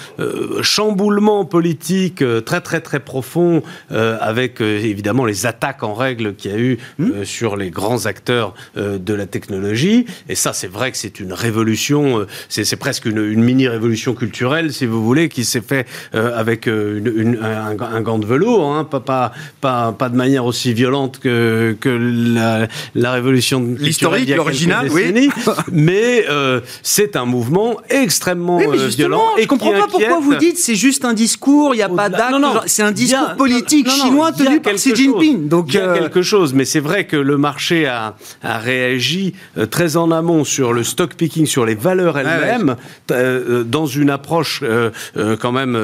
chamboulement 0.63 1.45
politique 1.45 2.23
très 2.45 2.61
très 2.61 2.81
très 2.81 3.01
profond, 3.01 3.63
avec 3.91 4.61
évidemment 4.61 5.25
les 5.25 5.47
attaques 5.47 5.83
en 5.83 5.95
règle 5.95 6.35
qu'il 6.35 6.51
y 6.51 6.55
a 6.55 6.59
eu 6.59 6.79
mmh. 6.99 7.25
sur 7.25 7.57
les 7.57 7.71
grands 7.71 8.07
acteurs 8.07 8.55
de 8.77 9.15
la 9.15 9.27
technologie. 9.27 10.07
Et 10.29 10.35
ça, 10.35 10.53
c'est 10.53 10.67
vrai 10.67 10.91
que 10.93 10.99
c'est 10.99 11.21
une 11.21 11.33
révolution, 11.33 12.27
c'est 12.49 12.77
presque 12.77 13.07
une, 13.07 13.19
une 13.19 13.43
mini-révolution 13.43 14.15
culturelle, 14.15 14.73
si 14.73 14.87
vous 14.87 15.05
voulez, 15.05 15.29
qui 15.29 15.45
s'est 15.45 15.63
fait 15.63 15.87
avec 16.13 16.67
une, 16.67 17.39
un, 17.43 17.77
un, 17.81 18.01
gant 18.01 18.19
de 18.19 18.27
velours, 18.27 18.75
hein, 18.75 18.85
pas, 18.85 19.01
pas, 19.01 19.33
pas, 19.61 19.93
pas, 19.93 20.09
de 20.09 20.17
manière 20.17 20.45
aussi 20.45 20.73
violente 20.73 21.19
que, 21.19 21.77
que 21.81 21.89
la, 21.89 22.69
la 22.95 23.13
révolution 23.13 23.77
l'historique, 23.79 24.26
l'original, 24.35 24.89
oui. 24.91 25.31
mais 25.73 26.25
euh, 26.29 26.61
c'est 26.83 27.17
un 27.17 27.25
mouvement 27.25 27.77
extrêmement 27.89 28.61
euh, 28.61 28.89
violent. 28.89 29.23
Et 29.37 29.43
je 29.43 29.49
comprends 29.49 29.73
pas 29.73 29.87
pourquoi 29.89 30.21
vous 30.21 30.35
dites 30.37 30.59
c'est 30.59 30.75
juste 30.75 31.05
un 31.05 31.13
discours, 31.13 31.75
il 31.75 31.79
n'y 31.79 31.83
a 31.83 31.89
pas 31.89 32.09
d'acte. 32.09 32.35
C'est 32.67 32.83
un 32.83 32.93
discours 32.93 33.35
politique 33.37 33.89
chinois 33.89 34.33
tenu 34.33 34.61
par 34.61 34.75
Xi 34.75 34.95
Jinping. 34.95 35.49
Donc 35.49 35.67
il 35.69 35.75
y 35.75 35.79
a 35.79 35.91
euh, 35.91 35.99
quelque 35.99 36.23
chose, 36.23 36.55
mais 36.55 36.65
c'est 36.65 36.81
vrai 36.81 37.07
que 37.07 37.17
le 37.17 37.37
marché 37.37 37.87
a, 37.87 38.17
a 38.43 38.59
réagi 38.59 39.35
très 39.71 39.97
en 39.97 40.11
amont 40.11 40.45
sur 40.45 40.73
le 40.73 40.83
stock 40.83 41.15
picking, 41.15 41.47
sur 41.47 41.65
les 41.65 41.75
valeurs 41.75 42.19
elles-mêmes, 42.19 42.77
dans 43.67 43.87
une 43.87 44.11
approche 44.11 44.63
quand 45.41 45.53
même 45.53 45.79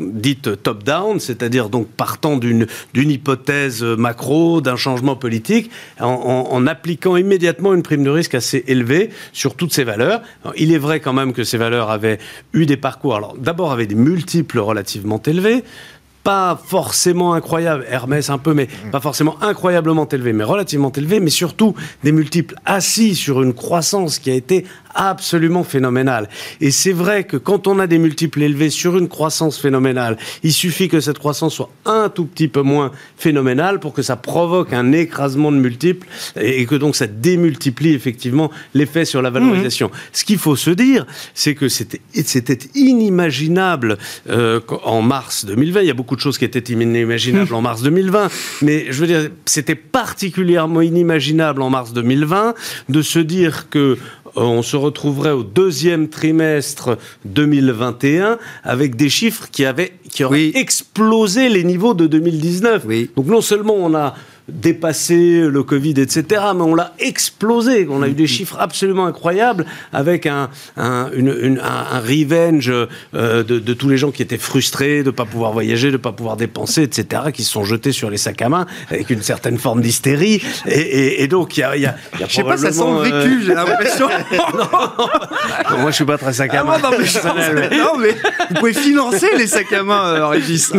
dite 0.00 0.62
top-down, 0.62 1.20
c'est-à-dire 1.20 1.68
donc 1.68 1.88
partant 1.88 2.36
d'une 2.36 2.66
hypothèse 2.94 3.82
macro, 3.82 4.60
d'un 4.60 4.76
changement 4.76 5.16
politique, 5.16 5.70
en, 6.00 6.66
appliquant 6.66 7.16
immédiatement 7.22 7.74
une 7.74 7.82
prime 7.82 8.04
de 8.04 8.10
risque 8.10 8.34
assez 8.34 8.62
élevée 8.66 9.10
sur 9.32 9.54
toutes 9.54 9.72
ces 9.72 9.84
valeurs. 9.84 10.20
il 10.56 10.72
est 10.72 10.78
vrai 10.78 11.00
quand 11.00 11.12
même 11.12 11.32
que 11.32 11.44
ces 11.44 11.56
valeurs 11.56 11.90
avaient 11.90 12.18
eu 12.52 12.66
des 12.66 12.76
parcours, 12.76 13.16
alors 13.16 13.34
d'abord 13.38 13.72
avaient 13.72 13.86
des 13.86 13.94
multiples 13.94 14.58
relativement 14.58 15.20
élevés, 15.22 15.64
pas 16.22 16.60
forcément 16.64 17.34
incroyable, 17.34 17.84
Hermès 17.88 18.30
un 18.30 18.38
peu, 18.38 18.54
mais 18.54 18.68
pas 18.92 19.00
forcément 19.00 19.42
incroyablement 19.42 20.08
élevé, 20.08 20.32
mais 20.32 20.44
relativement 20.44 20.92
élevé, 20.92 21.18
mais 21.18 21.30
surtout 21.30 21.74
des 22.04 22.12
multiples 22.12 22.54
assis 22.64 23.14
sur 23.16 23.42
une 23.42 23.54
croissance 23.54 24.18
qui 24.18 24.30
a 24.30 24.34
été 24.34 24.64
absolument 24.94 25.64
phénoménale. 25.64 26.28
Et 26.60 26.70
c'est 26.70 26.92
vrai 26.92 27.24
que 27.24 27.36
quand 27.36 27.66
on 27.66 27.78
a 27.78 27.86
des 27.86 27.98
multiples 27.98 28.42
élevés 28.42 28.70
sur 28.70 28.96
une 28.96 29.08
croissance 29.08 29.58
phénoménale, 29.58 30.16
il 30.42 30.52
suffit 30.52 30.88
que 30.88 31.00
cette 31.00 31.18
croissance 31.18 31.54
soit 31.54 31.70
un 31.84 32.08
tout 32.08 32.26
petit 32.26 32.48
peu 32.48 32.62
moins 32.62 32.92
phénoménale 33.16 33.80
pour 33.80 33.92
que 33.92 34.02
ça 34.02 34.16
provoque 34.16 34.72
un 34.72 34.92
écrasement 34.92 35.52
de 35.52 35.56
multiples 35.56 36.06
et 36.40 36.64
que 36.66 36.74
donc 36.74 36.96
ça 36.96 37.06
démultiplie 37.06 37.94
effectivement 37.94 38.50
l'effet 38.74 39.04
sur 39.04 39.22
la 39.22 39.30
valorisation. 39.30 39.88
Mmh. 39.88 39.98
Ce 40.12 40.24
qu'il 40.24 40.38
faut 40.38 40.56
se 40.56 40.70
dire, 40.70 41.06
c'est 41.34 41.54
que 41.54 41.68
c'était 41.68 42.58
inimaginable 42.74 43.98
euh, 44.28 44.60
en 44.84 45.02
mars 45.02 45.44
2020. 45.44 45.80
Il 45.80 45.86
y 45.86 45.90
a 45.90 45.94
beaucoup 45.94 46.16
de 46.16 46.20
choses 46.20 46.38
qui 46.38 46.44
étaient 46.44 46.72
inimaginables 46.72 47.54
en 47.54 47.60
mars 47.60 47.82
2020, 47.82 48.28
mais 48.62 48.86
je 48.90 49.00
veux 49.00 49.06
dire, 49.06 49.30
c'était 49.44 49.74
particulièrement 49.74 50.80
inimaginable 50.80 51.62
en 51.62 51.70
mars 51.70 51.92
2020 51.92 52.54
de 52.88 53.02
se 53.02 53.18
dire 53.18 53.68
que 53.68 53.98
on 54.36 54.62
se 54.62 54.76
retrouverait 54.76 55.32
au 55.32 55.42
deuxième 55.42 56.08
trimestre 56.08 56.98
2021 57.24 58.38
avec 58.64 58.96
des 58.96 59.08
chiffres 59.08 59.48
qui 59.50 59.64
avaient 59.64 59.92
qui 60.10 60.24
auraient 60.24 60.52
explosé 60.54 61.48
les 61.48 61.64
niveaux 61.64 61.94
de 61.94 62.06
2019. 62.06 62.86
Donc 63.16 63.26
non 63.26 63.40
seulement 63.40 63.74
on 63.74 63.94
a 63.94 64.14
dépassé 64.48 65.42
le 65.42 65.62
Covid, 65.62 65.94
etc. 66.00 66.42
Mais 66.54 66.62
on 66.62 66.74
l'a 66.74 66.92
explosé. 66.98 67.86
On 67.88 68.02
a 68.02 68.08
eu 68.08 68.12
des 68.12 68.26
chiffres 68.26 68.56
absolument 68.58 69.06
incroyables 69.06 69.64
avec 69.92 70.26
un, 70.26 70.50
un, 70.76 71.10
un, 71.60 72.00
revenge 72.00 72.70
euh, 72.70 73.42
de, 73.42 73.74
tous 73.74 73.88
les 73.88 73.96
gens 73.96 74.10
qui 74.10 74.22
étaient 74.22 74.38
frustrés 74.38 75.02
de 75.02 75.06
ne 75.06 75.10
pas 75.10 75.24
pouvoir 75.24 75.52
voyager, 75.52 75.88
de 75.88 75.92
ne 75.92 75.96
pas 75.98 76.12
pouvoir 76.12 76.36
dépenser, 76.36 76.82
etc., 76.82 77.24
qui 77.32 77.44
se 77.44 77.52
sont 77.52 77.64
jetés 77.64 77.92
sur 77.92 78.10
les 78.10 78.16
sacs 78.16 78.42
à 78.42 78.48
main 78.48 78.66
avec 78.90 79.10
une 79.10 79.22
certaine 79.22 79.58
forme 79.58 79.80
d'hystérie. 79.80 80.42
Et, 80.66 81.26
donc, 81.28 81.56
il 81.56 81.60
y 81.60 81.62
a, 81.62 81.76
y 81.76 81.86
a, 81.86 81.94
y 82.18 82.22
a 82.22 82.26
Je 82.28 82.34
sais 82.34 82.44
pas, 82.44 82.56
ça 82.56 82.72
sent 82.72 82.82
vécu, 83.02 83.44
j'ai 83.44 83.54
l'impression. 83.54 84.08
Moi, 85.78 85.90
je 85.90 85.96
suis 85.96 86.04
pas 86.04 86.18
très 86.18 86.32
sac 86.32 86.52
à 86.54 86.60
ah, 86.60 86.64
main. 86.64 86.78
non, 86.78 87.98
mais, 87.98 88.16
vous 88.50 88.54
pouvez 88.56 88.74
financer 88.74 89.28
les 89.36 89.46
sacs 89.46 89.72
à 89.72 89.82
main, 89.82 90.14
euh, 90.14 90.26
Régis. 90.26 90.72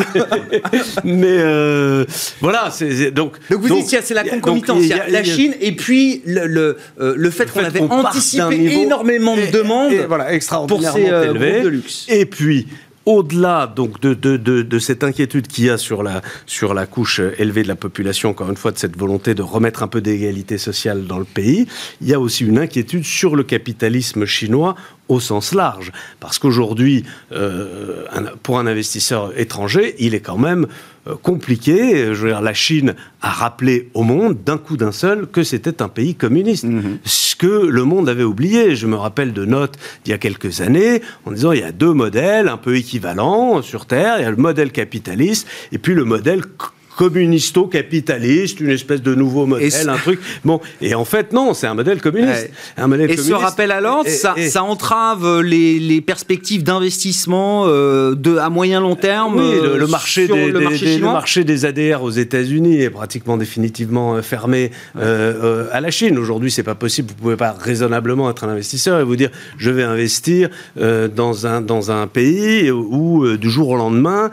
mais 1.03 1.37
euh, 1.39 2.05
voilà, 2.41 2.69
c'est 2.71 3.11
donc 3.11 3.37
donc 3.53 3.61
vous 3.61 3.81
dites 3.81 4.01
c'est 4.03 4.13
la 4.13 4.23
concomitance, 4.23 4.83
y 4.85 4.93
a, 4.93 5.07
la 5.07 5.23
Chine 5.23 5.53
et 5.61 5.73
puis 5.73 6.21
le, 6.25 6.47
le, 6.47 6.77
euh, 6.99 7.13
le 7.15 7.29
fait 7.29 7.51
qu'on 7.51 7.63
avait 7.63 7.81
anticipé 7.81 8.81
énormément 8.81 9.35
de 9.35 9.51
demandes 9.51 9.93
voilà, 10.07 10.27
pour 10.67 10.81
ces 10.81 11.09
euh, 11.09 11.61
de 11.63 11.67
luxe. 11.67 12.05
Et 12.09 12.25
puis 12.25 12.67
au-delà 13.05 13.67
donc 13.67 13.99
de, 13.99 14.13
de, 14.13 14.37
de, 14.37 14.61
de, 14.61 14.79
cette 14.79 15.03
inquiétude 15.03 15.47
qu'il 15.47 15.65
y 15.65 15.69
a 15.69 15.77
sur 15.77 16.03
la, 16.03 16.21
sur 16.45 16.73
la 16.73 16.85
couche 16.85 17.19
élevée 17.37 17.63
de 17.63 17.67
la 17.67 17.75
population, 17.75 18.29
encore 18.29 18.49
une 18.49 18.57
fois, 18.57 18.71
de 18.71 18.77
cette 18.77 18.97
volonté 18.97 19.33
de 19.35 19.41
remettre 19.41 19.83
un 19.83 19.87
peu 19.87 20.01
d'égalité 20.01 20.57
sociale 20.57 21.05
dans 21.05 21.19
le 21.19 21.25
pays, 21.25 21.67
il 22.01 22.07
y 22.07 22.13
a 22.13 22.19
aussi 22.19 22.45
une 22.45 22.57
inquiétude 22.57 23.03
sur 23.03 23.35
le 23.35 23.43
capitalisme 23.43 24.25
chinois 24.25 24.75
au 25.09 25.19
sens 25.19 25.53
large. 25.53 25.91
Parce 26.19 26.39
qu'aujourd'hui, 26.39 27.03
euh, 27.33 28.05
pour 28.41 28.59
un 28.59 28.67
investisseur 28.67 29.37
étranger, 29.37 29.95
il 29.99 30.15
est 30.15 30.21
quand 30.21 30.37
même 30.37 30.67
compliqué. 31.21 32.13
Je 32.13 32.21
veux 32.21 32.29
dire, 32.29 32.41
la 32.41 32.53
Chine 32.53 32.95
a 33.21 33.29
rappelé 33.29 33.89
au 33.93 34.03
monde 34.03 34.37
d'un 34.43 34.57
coup 34.57 34.77
d'un 34.77 34.91
seul 34.91 35.27
que 35.27 35.43
c'était 35.43 35.81
un 35.81 35.89
pays 35.89 36.15
communiste. 36.15 36.63
Mhm. 36.65 36.99
Ce 37.03 37.35
que 37.35 37.65
le 37.65 37.83
monde 37.83 38.09
avait 38.09 38.23
oublié. 38.23 38.75
Je 38.75 38.87
me 38.87 38.95
rappelle 38.95 39.33
de 39.33 39.45
notes 39.45 39.77
d'il 40.03 40.11
y 40.11 40.13
a 40.13 40.17
quelques 40.17 40.61
années 40.61 41.01
en 41.25 41.31
disant 41.31 41.51
il 41.51 41.59
y 41.59 41.63
a 41.63 41.71
deux 41.71 41.93
modèles 41.93 42.47
un 42.47 42.57
peu 42.57 42.75
équivalents 42.75 43.61
sur 43.61 43.85
Terre. 43.85 44.15
Il 44.19 44.23
y 44.23 44.25
a 44.25 44.31
le 44.31 44.37
modèle 44.37 44.71
capitaliste 44.71 45.47
et 45.71 45.77
puis 45.77 45.93
le 45.93 46.05
modèle 46.05 46.43
communisto-capitaliste, 46.95 48.59
une 48.59 48.69
espèce 48.69 49.01
de 49.01 49.15
nouveau 49.15 49.45
modèle, 49.45 49.89
un 49.89 49.97
truc. 49.97 50.19
Bon, 50.43 50.59
et 50.81 50.95
en 50.95 51.05
fait, 51.05 51.33
non, 51.33 51.53
c'est 51.53 51.67
un 51.67 51.73
modèle 51.73 52.01
communiste. 52.01 52.49
Un 52.77 52.87
modèle 52.87 53.11
et 53.11 53.17
ce 53.17 53.33
rappel 53.33 53.71
à 53.71 53.81
l'ordre, 53.81 54.09
ça, 54.09 54.35
ça, 54.49 54.63
entrave 54.63 55.41
les, 55.41 55.79
les 55.79 56.01
perspectives 56.01 56.63
d'investissement 56.63 57.63
euh, 57.67 58.15
de 58.15 58.37
à 58.37 58.49
moyen 58.49 58.79
long 58.79 58.95
terme. 58.95 59.37
Oui, 59.37 59.77
le, 59.77 59.87
marché 59.87 60.27
des, 60.27 60.51
le, 60.51 60.59
marché 60.59 60.97
le, 60.97 61.05
marché 61.05 61.43
des, 61.43 61.65
ADR 61.65 62.03
aux 62.03 62.11
États-Unis 62.11 62.81
est 62.81 62.89
pratiquement 62.89 63.37
définitivement 63.37 64.15
euh, 64.15 64.21
fermé 64.21 64.71
euh, 64.97 65.67
à 65.71 65.81
la 65.81 65.91
Chine. 65.91 66.17
Aujourd'hui, 66.17 66.51
c'est 66.51 66.63
pas 66.63 66.75
possible. 66.75 67.09
Vous 67.09 67.21
pouvez 67.21 67.37
pas 67.37 67.55
raisonnablement 67.57 68.29
être 68.29 68.43
un 68.43 68.49
investisseur 68.49 68.99
et 68.99 69.03
vous 69.03 69.15
dire 69.15 69.29
je 69.57 69.71
vais 69.71 69.83
investir 69.83 70.49
dans 70.75 71.47
un 71.47 71.61
dans 71.61 71.91
un 71.91 72.07
pays 72.07 72.71
où 72.71 73.37
du 73.37 73.49
jour 73.49 73.69
au 73.69 73.75
lendemain 73.75 74.31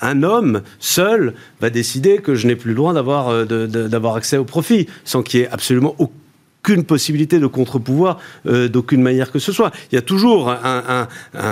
un 0.00 0.22
homme 0.22 0.62
seul 0.78 1.34
va 1.60 1.70
décider 1.70 2.18
que 2.18 2.34
je 2.34 2.46
n'ai 2.46 2.56
plus 2.56 2.70
le 2.70 2.76
droit 2.76 2.92
d'avoir 2.92 3.28
euh, 3.28 3.44
d'avoir 3.44 4.16
accès 4.16 4.36
au 4.36 4.44
profit, 4.44 4.86
sans 5.04 5.22
qu'il 5.22 5.40
y 5.40 5.42
ait 5.42 5.48
absolument 5.48 5.94
aucune 5.98 6.84
possibilité 6.84 7.38
de 7.38 7.46
contre-pouvoir 7.46 8.18
euh, 8.46 8.68
d'aucune 8.68 9.02
manière 9.02 9.32
que 9.32 9.38
ce 9.38 9.52
soit. 9.52 9.72
Il 9.90 9.94
y 9.94 9.98
a 9.98 10.02
toujours 10.02 10.50
un, 10.50 11.08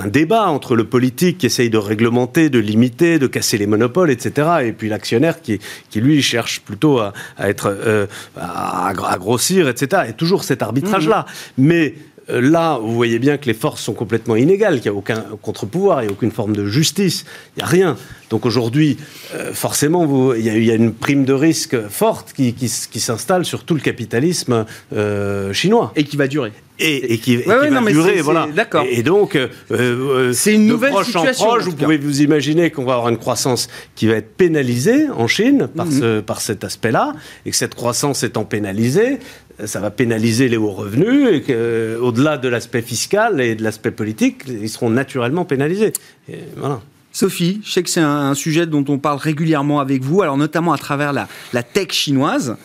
débat 0.07 0.49
entre 0.49 0.77
le 0.77 0.85
politique 0.85 1.39
qui 1.39 1.47
essaye 1.47 1.71
de 1.71 1.79
réglementer, 1.79 2.51
de 2.51 2.59
limiter, 2.59 3.19
de 3.19 3.27
casser 3.27 3.59
les 3.59 3.67
monopoles, 3.67 4.11
etc., 4.11 4.49
et 4.65 4.73
puis 4.73 4.89
l'actionnaire 4.89 5.41
qui, 5.41 5.59
qui, 5.91 6.01
lui, 6.01 6.23
cherche 6.23 6.61
plutôt 6.61 6.99
à, 6.99 7.13
être, 7.39 7.67
euh, 7.69 8.07
à, 8.37 8.93
grossir, 9.19 9.69
etc. 9.69 10.03
Il 10.05 10.09
y 10.09 10.11
a 10.11 10.15
toujours 10.15 10.45
cet 10.45 10.63
arbitrage-là. 10.63 11.27
Mmh. 11.57 11.65
Mais 11.67 11.95
là, 12.29 12.79
vous 12.79 12.95
voyez 12.95 13.19
bien 13.19 13.37
que 13.39 13.47
les 13.47 13.55
forces 13.55 13.83
sont 13.83 13.95
complètement 13.95 14.37
inégales, 14.37 14.81
qu'il 14.81 14.91
n'y 14.91 14.97
a 14.97 14.99
aucun 14.99 15.25
contre-pouvoir, 15.43 16.03
il 16.03 16.07
n'y 16.07 16.11
a 16.11 16.13
aucune 16.13 16.31
forme 16.31 16.55
de 16.55 16.67
justice, 16.67 17.25
il 17.57 17.61
n'y 17.61 17.63
a 17.65 17.67
rien. 17.67 17.97
Donc 18.31 18.45
aujourd'hui, 18.45 18.99
euh, 19.35 19.53
forcément, 19.55 20.35
il, 20.35 20.45
y 20.45 20.71
a, 20.71 20.75
une 20.75 20.93
prime 20.93 21.25
de 21.25 21.33
risque 21.33 21.89
forte 21.89 22.33
qui, 22.35 22.69
s'installe 22.69 23.45
sur 23.45 23.65
tout 23.65 23.75
le 23.75 23.81
capitalisme 23.81 24.67
euh, 24.95 25.53
chinois. 25.53 25.93
Et 25.97 26.05
qui 26.05 26.17
va 26.17 26.29
durer. 26.29 26.53
Et, 26.81 27.19
qui, 27.19 27.39
va 27.39 27.67
durer, 27.91 28.21
voilà. 28.21 28.47
D'accord. 28.55 28.85
Et, 28.89 29.03
donc, 29.03 29.37
c'est 30.33 30.55
une 30.55 30.67
nouvelle 30.67 30.93
proche 30.93 31.07
situation. 31.07 31.47
En 31.47 31.49
proche, 31.49 31.65
vous 31.65 31.75
pouvez 31.75 31.97
vous 31.97 32.23
imaginer 32.23 32.71
qu'on 32.71 32.85
va 32.85 32.95
avoir 32.95 33.09
une 33.09 33.19
croissance 33.19 33.69
qui 33.97 34.07
va 34.07 34.15
être 34.15 34.37
pénalisée 34.37 35.09
en 35.11 35.27
Chine 35.27 35.69
par, 35.75 35.87
mhm. 35.87 36.01
ce, 36.01 36.21
par 36.21 36.41
cet 36.41 36.63
aspect-là, 36.63 37.15
et 37.47 37.51
que 37.51 37.57
cette 37.57 37.75
croissance 37.75 38.23
étant 38.23 38.45
pénalisée, 38.45 39.19
ça 39.65 39.81
va 39.81 39.91
pénaliser 39.91 40.49
les 40.49 40.57
hauts 40.57 40.73
revenus 40.73 41.29
et 41.33 41.43
qu'au-delà 41.43 42.39
de 42.39 42.49
l'aspect 42.49 42.83
fiscal 42.83 43.41
et 43.41 43.55
de 43.55 43.63
l'aspect 43.63 43.91
politique, 43.91 44.45
ils 44.49 44.69
seront 44.69 44.91
naturellement 44.91 45.45
pénalisés. 45.45 45.93
voilà. 46.57 46.81
Sophie, 47.19 47.61
je 47.65 47.73
sais 47.73 47.83
que 47.83 47.91
c'est 47.91 48.01
un, 48.01 48.35
sujet 48.35 48.67
dont 48.67 48.85
on 48.87 48.99
parle 48.99 49.19
régulièrement 49.19 49.81
avec 49.81 50.03
vous, 50.03 50.23
alors 50.23 50.37
notamment 50.37 50.73
à 50.73 50.79
travers 50.79 51.13
la, 51.13 51.27
la 51.53 51.65
tech 51.65 51.91
chinoise, 51.91 52.57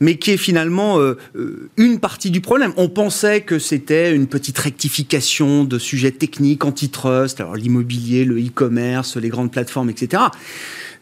mais 0.00 0.16
qui 0.16 0.30
est 0.30 0.38
finalement 0.38 0.98
euh, 0.98 1.18
euh, 1.36 1.68
une 1.76 1.98
partie 1.98 2.30
du 2.30 2.40
problème. 2.40 2.72
On 2.78 2.88
pensait 2.88 3.42
que 3.42 3.58
c'était 3.58 4.14
une 4.14 4.26
petite 4.26 4.56
rectification 4.56 5.64
de 5.64 5.78
sujets 5.78 6.12
techniques, 6.12 6.64
antitrust, 6.64 7.40
alors 7.40 7.56
l'immobilier, 7.56 8.24
le 8.24 8.38
e-commerce, 8.38 9.16
les 9.16 9.28
grandes 9.28 9.50
plateformes, 9.50 9.90
etc. 9.90 10.22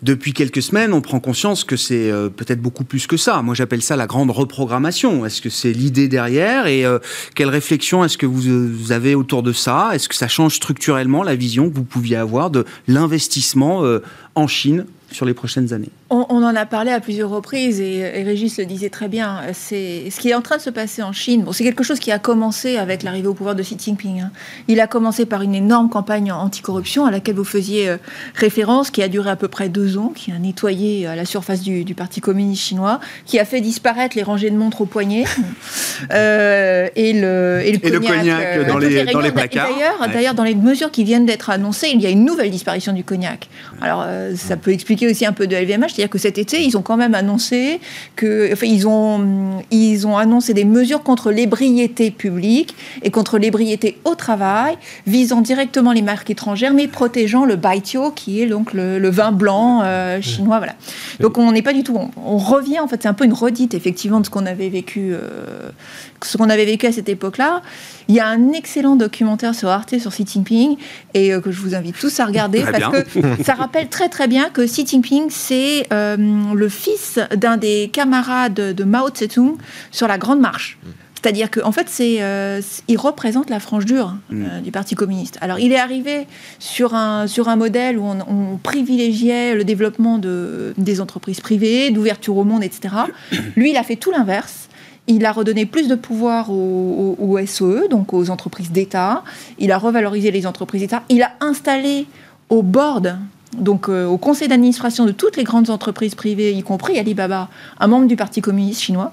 depuis 0.02 0.32
quelques 0.32 0.62
semaines, 0.62 0.92
on 0.92 1.00
prend 1.00 1.20
conscience 1.20 1.64
que 1.64 1.76
c'est 1.76 2.10
euh, 2.10 2.28
peut-être 2.28 2.60
beaucoup 2.60 2.84
plus 2.84 3.06
que 3.06 3.16
ça. 3.16 3.42
Moi, 3.42 3.54
j'appelle 3.54 3.82
ça 3.82 3.96
la 3.96 4.06
grande 4.06 4.30
reprogrammation. 4.30 5.24
Est-ce 5.24 5.40
que 5.40 5.50
c'est 5.50 5.72
l'idée 5.72 6.08
derrière 6.08 6.66
et 6.66 6.84
euh, 6.84 6.98
quelle 7.34 7.48
réflexion 7.48 8.04
est-ce 8.04 8.18
que 8.18 8.26
vous, 8.26 8.92
avez 8.92 9.14
autour 9.14 9.42
de 9.42 9.52
ça? 9.52 9.90
Est-ce 9.94 10.08
que 10.08 10.14
ça 10.14 10.28
change 10.28 10.56
structurellement 10.56 11.22
la 11.22 11.34
vision 11.34 11.68
que 11.70 11.74
vous 11.74 11.84
pouviez 11.84 12.16
avoir 12.16 12.50
de 12.50 12.64
l'investissement 12.86 13.82
en 14.36 14.46
Chine 14.46 14.86
sur 15.10 15.26
les 15.26 15.34
prochaines 15.34 15.72
années 15.72 15.90
on, 16.08 16.42
en 16.42 16.54
a 16.54 16.66
parlé 16.66 16.92
à 16.92 17.00
plusieurs 17.00 17.30
reprises 17.30 17.80
et, 17.80 18.22
Régis 18.22 18.58
le 18.58 18.64
disait 18.64 18.90
très 18.90 19.08
bien. 19.08 19.40
C'est 19.52 20.08
ce 20.10 20.20
qui 20.20 20.30
est 20.30 20.34
en 20.34 20.40
train 20.40 20.56
de 20.56 20.62
se 20.62 20.70
passer 20.70 21.02
en 21.02 21.12
Chine. 21.12 21.42
Bon, 21.42 21.52
c'est 21.52 21.64
quelque 21.64 21.82
chose 21.82 21.98
qui 21.98 22.12
a 22.12 22.18
commencé 22.18 22.76
avec 22.76 23.02
l'arrivée 23.02 23.26
au 23.26 23.34
pouvoir 23.34 23.56
de 23.56 23.62
Xi 23.62 23.76
Jinping. 23.78 24.20
Hein. 24.20 24.30
Il 24.68 24.80
a 24.80 24.86
commencé 24.86 25.26
par 25.26 25.42
une 25.42 25.54
énorme 25.54 25.88
campagne 25.88 26.30
anticorruption 26.30 27.06
à 27.06 27.10
laquelle 27.10 27.34
vous 27.34 27.44
faisiez 27.44 27.88
euh, 27.88 27.96
référence, 28.34 28.90
qui 28.90 29.02
a 29.02 29.08
duré 29.08 29.30
à 29.30 29.36
peu 29.36 29.48
près 29.48 29.68
deux 29.68 29.98
ans, 29.98 30.12
qui 30.14 30.30
a 30.30 30.38
nettoyé 30.38 31.06
à 31.06 31.10
euh, 31.10 31.14
la 31.16 31.24
surface 31.24 31.62
du, 31.62 31.84
Parti 31.96 32.20
communiste 32.20 32.62
chinois, 32.62 33.00
qui 33.24 33.38
a 33.38 33.44
fait 33.44 33.60
disparaître 33.60 34.16
les 34.16 34.22
rangées 34.22 34.50
de 34.50 34.56
montres 34.56 34.82
au 34.82 34.86
poignet 34.86 35.24
euh, 36.12 36.88
et, 36.94 37.14
le, 37.14 37.62
et, 37.64 37.72
le, 37.72 38.00
cognac, 38.00 38.66
dans, 38.66 38.76
les, 38.76 39.04
dans 39.06 39.20
les 39.20 39.32
placards. 39.32 39.70
D'ailleurs, 40.12 40.34
dans 40.34 40.44
les 40.44 40.54
mesures 40.54 40.90
qui 40.90 41.04
viennent 41.04 41.26
d'être 41.26 41.48
annoncées, 41.48 41.88
il 41.92 42.00
y 42.00 42.06
a 42.06 42.10
une 42.10 42.24
nouvelle 42.24 42.50
disparition 42.50 42.92
du 42.92 43.02
cognac. 43.02 43.48
Alors, 43.80 44.04
ça 44.34 44.56
peut 44.56 44.72
expliquer 44.72 45.08
aussi 45.08 45.26
un 45.26 45.32
peu 45.32 45.46
de 45.46 45.54
LVMH 45.54 45.76
c'est-à-dire 45.88 46.10
que 46.10 46.18
cet 46.18 46.38
été, 46.38 46.62
ils 46.62 46.76
ont 46.76 46.82
quand 46.82 46.96
même 46.96 47.14
annoncé 47.14 47.80
que, 48.16 48.52
enfin, 48.52 48.66
ils 48.66 48.86
ont, 48.86 49.62
ils 49.70 50.06
ont 50.06 50.16
annoncé 50.16 50.54
des 50.54 50.64
mesures 50.64 51.02
contre 51.02 51.30
l'ébriété 51.30 52.10
publique 52.10 52.74
et 53.02 53.10
contre 53.10 53.38
l'ébriété 53.38 53.98
au 54.04 54.14
travail, 54.14 54.76
visant 55.06 55.40
directement 55.40 55.92
les 55.92 56.02
marques 56.02 56.30
étrangères, 56.30 56.72
mais 56.72 56.88
protégeant 56.88 57.44
le 57.44 57.56
baitio, 57.56 58.10
qui 58.10 58.40
est 58.42 58.46
donc 58.46 58.72
le, 58.72 59.08
vin 59.08 59.32
blanc 59.32 59.82
euh, 59.84 60.20
chinois. 60.20 60.58
Voilà. 60.58 60.74
Donc 61.20 61.38
on 61.38 61.52
n'est 61.52 61.62
pas 61.62 61.72
du 61.72 61.82
tout, 61.82 61.98
on, 62.16 62.36
revient 62.38 62.80
en 62.80 62.88
fait, 62.88 63.02
c'est 63.02 63.08
un 63.08 63.14
peu 63.14 63.24
une 63.24 63.32
redite 63.32 63.74
effectivement 63.74 64.20
de 64.20 64.26
ce 64.26 64.30
qu'on 64.30 64.46
avait 64.46 64.68
vécu, 64.68 65.12
euh, 65.12 65.70
ce 66.22 66.36
qu'on 66.36 66.50
avait 66.50 66.64
vécu 66.64 66.86
à 66.86 66.92
cette 66.92 67.08
époque-là. 67.08 67.62
Il 68.08 68.14
y 68.14 68.20
a 68.20 68.28
un 68.28 68.52
excellent 68.52 68.96
documentaire 68.96 69.54
sur 69.54 69.68
Arte 69.68 69.98
sur 69.98 70.12
Xi 70.12 70.24
Jinping 70.26 70.76
et 71.14 71.32
euh, 71.32 71.40
que 71.40 71.50
je 71.50 71.60
vous 71.60 71.74
invite 71.74 71.98
tous 71.98 72.20
à 72.20 72.26
regarder 72.26 72.62
parce 72.62 72.92
que 72.92 73.42
ça 73.42 73.54
rappelle 73.54 73.88
très 73.88 74.08
très 74.08 74.15
bien 74.26 74.48
que 74.48 74.62
Xi 74.62 74.86
Jinping 74.86 75.26
c'est 75.28 75.86
euh, 75.92 76.16
le 76.54 76.68
fils 76.68 77.18
d'un 77.34 77.58
des 77.58 77.90
camarades 77.92 78.54
de 78.54 78.84
Mao 78.84 79.10
Tse-tung 79.10 79.56
sur 79.90 80.08
la 80.08 80.16
Grande 80.16 80.40
Marche. 80.40 80.78
C'est-à-dire 81.26 81.50
qu'en 81.50 81.68
en 81.68 81.72
fait, 81.72 81.88
c'est, 81.88 82.22
euh, 82.22 82.60
il 82.86 82.98
représente 82.98 83.50
la 83.50 83.58
frange 83.58 83.84
dure 83.84 84.14
mm. 84.30 84.60
du 84.62 84.70
Parti 84.70 84.94
communiste. 84.94 85.38
Alors, 85.40 85.58
il 85.58 85.72
est 85.72 85.78
arrivé 85.78 86.26
sur 86.60 86.94
un, 86.94 87.26
sur 87.26 87.48
un 87.48 87.56
modèle 87.56 87.98
où 87.98 88.04
on, 88.04 88.58
privilégiait 88.62 89.54
le 89.54 89.64
développement 89.64 90.18
de, 90.18 90.72
des 90.78 91.00
entreprises 91.00 91.40
privées, 91.40 91.90
d'ouverture 91.90 92.36
au 92.36 92.44
monde, 92.44 92.62
etc. 92.62 92.94
Lui, 93.56 93.70
il 93.70 93.76
a 93.76 93.82
fait 93.82 93.96
tout 93.96 94.12
l'inverse. 94.12 94.68
Il 95.08 95.24
a 95.24 95.32
redonné 95.32 95.66
plus 95.66 95.88
de 95.88 95.94
pouvoir 95.94 96.50
aux, 96.50 97.38
SOE, 97.46 97.88
donc 97.88 98.12
aux 98.12 98.30
entreprises 98.30 98.70
d'État. 98.70 99.24
Il 99.58 99.72
a 99.72 99.78
revalorisé 99.78 100.30
les 100.30 100.46
entreprises 100.46 100.82
d'État. 100.82 101.02
Il 101.08 101.22
a 101.22 101.32
installé 101.40 102.06
au 102.48 102.62
board, 102.62 103.18
donc 103.58 103.88
euh, 103.88 104.06
au 104.06 104.18
conseil 104.18 104.48
d'administration 104.48 105.04
de 105.04 105.12
toutes 105.12 105.36
les 105.36 105.44
grandes 105.44 105.70
entreprises 105.70 106.14
privées, 106.14 106.52
y 106.52 106.62
compris 106.62 106.98
Alibaba, 106.98 107.48
un 107.78 107.86
membre 107.86 108.06
du 108.06 108.16
Parti 108.16 108.40
communiste 108.40 108.82
chinois. 108.82 109.12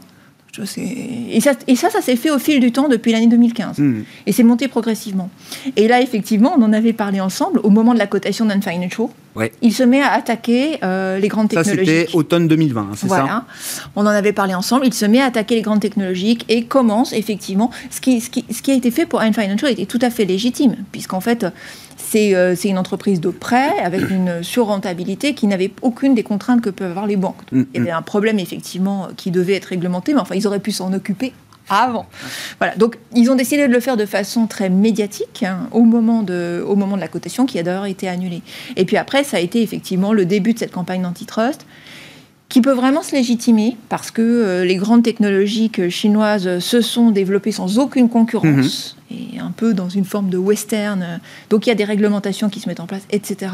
Et 0.77 1.41
ça, 1.41 1.53
et 1.67 1.75
ça, 1.75 1.89
ça 1.89 2.01
s'est 2.01 2.15
fait 2.15 2.29
au 2.29 2.37
fil 2.37 2.59
du 2.59 2.71
temps 2.71 2.87
depuis 2.87 3.11
l'année 3.11 3.25
2015. 3.25 3.79
Hmm. 3.79 4.03
Et 4.27 4.31
c'est 4.31 4.43
monté 4.43 4.67
progressivement. 4.67 5.31
Et 5.75 5.87
là, 5.87 5.99
effectivement, 5.99 6.53
on 6.55 6.61
en 6.61 6.73
avait 6.73 6.93
parlé 6.93 7.19
ensemble 7.19 7.59
au 7.63 7.71
moment 7.71 7.95
de 7.95 7.99
la 7.99 8.05
cotation 8.05 8.45
d'un 8.45 8.61
financial. 8.61 9.09
Ouais. 9.35 9.51
Il 9.61 9.73
se 9.73 9.83
met 9.83 10.01
à 10.01 10.11
attaquer 10.11 10.77
euh, 10.83 11.17
les 11.17 11.27
grandes 11.27 11.49
technologies. 11.49 11.85
Ça, 11.85 12.01
c'était 12.01 12.15
automne 12.15 12.47
2020, 12.47 12.81
hein, 12.81 12.87
c'est 12.95 13.07
voilà. 13.07 13.45
ça 13.57 13.83
On 13.95 14.01
en 14.01 14.07
avait 14.07 14.33
parlé 14.33 14.53
ensemble. 14.53 14.85
Il 14.85 14.93
se 14.93 15.05
met 15.05 15.21
à 15.21 15.25
attaquer 15.25 15.55
les 15.55 15.61
grandes 15.61 15.79
technologiques 15.79 16.45
et 16.49 16.65
commence 16.65 17.13
effectivement. 17.13 17.71
Ce 17.89 17.99
qui, 17.99 18.21
ce 18.21 18.29
qui, 18.29 18.45
ce 18.51 18.61
qui 18.61 18.71
a 18.71 18.75
été 18.75 18.91
fait 18.91 19.05
pour 19.05 19.21
Ant 19.21 19.33
Financial 19.33 19.71
était 19.71 19.85
tout 19.85 19.99
à 20.01 20.09
fait 20.09 20.25
légitime, 20.25 20.75
puisqu'en 20.91 21.21
fait, 21.21 21.45
euh, 22.15 22.55
c'est 22.55 22.69
une 22.69 22.77
entreprise 22.77 23.19
de 23.21 23.29
prêt 23.29 23.79
avec 23.83 24.09
une 24.09 24.43
surrentabilité 24.43 25.33
qui 25.33 25.47
n'avait 25.47 25.71
aucune 25.81 26.13
des 26.13 26.23
contraintes 26.23 26.61
que 26.61 26.69
peuvent 26.69 26.91
avoir 26.91 27.07
les 27.07 27.15
banques. 27.15 27.41
Mm, 27.51 27.63
il 27.73 27.77
y 27.77 27.81
avait 27.81 27.91
mm. 27.91 27.97
un 27.97 28.01
problème 28.01 28.39
effectivement 28.39 29.07
qui 29.17 29.31
devait 29.31 29.55
être 29.55 29.65
réglementé, 29.65 30.13
mais 30.13 30.19
enfin 30.19 30.35
ils 30.35 30.45
auraient 30.47 30.59
pu 30.59 30.71
s'en 30.71 30.93
occuper 30.93 31.33
avant. 31.81 32.05
Voilà, 32.59 32.75
donc 32.75 32.97
ils 33.15 33.29
ont 33.31 33.35
décidé 33.35 33.67
de 33.67 33.73
le 33.73 33.79
faire 33.79 33.97
de 33.97 34.05
façon 34.05 34.47
très 34.47 34.69
médiatique 34.69 35.43
hein, 35.43 35.67
au, 35.71 35.83
moment 35.83 36.23
de, 36.23 36.63
au 36.67 36.75
moment 36.75 36.95
de 36.95 37.01
la 37.01 37.07
cotation 37.07 37.45
qui 37.45 37.59
a 37.59 37.63
d'ailleurs 37.63 37.85
été 37.85 38.07
annulée. 38.07 38.41
Et 38.75 38.85
puis 38.85 38.97
après, 38.97 39.23
ça 39.23 39.37
a 39.37 39.39
été 39.39 39.61
effectivement 39.61 40.13
le 40.13 40.25
début 40.25 40.53
de 40.53 40.59
cette 40.59 40.71
campagne 40.71 41.01
d'antitrust 41.01 41.65
qui 42.53 42.61
peut 42.61 42.73
vraiment 42.73 43.01
se 43.01 43.15
légitimer 43.15 43.77
parce 43.89 44.11
que 44.11 44.21
euh, 44.21 44.63
les 44.63 44.75
grandes 44.75 45.01
technologies 45.01 45.71
chinoises 45.89 46.59
se 46.59 46.81
sont 46.81 47.09
développées 47.09 47.51
sans 47.51 47.79
aucune 47.79 48.09
concurrence 48.09 48.95
mhm. 49.09 49.17
et 49.17 49.39
un 49.39 49.49
peu 49.49 49.73
dans 49.73 49.89
une 49.89 50.05
forme 50.05 50.29
de 50.29 50.37
western. 50.37 51.19
Donc 51.49 51.65
il 51.65 51.69
y 51.69 51.71
a 51.71 51.75
des 51.75 51.83
réglementations 51.83 52.49
qui 52.49 52.59
se 52.59 52.69
mettent 52.69 52.79
en 52.79 52.85
place, 52.85 53.07
etc. 53.09 53.51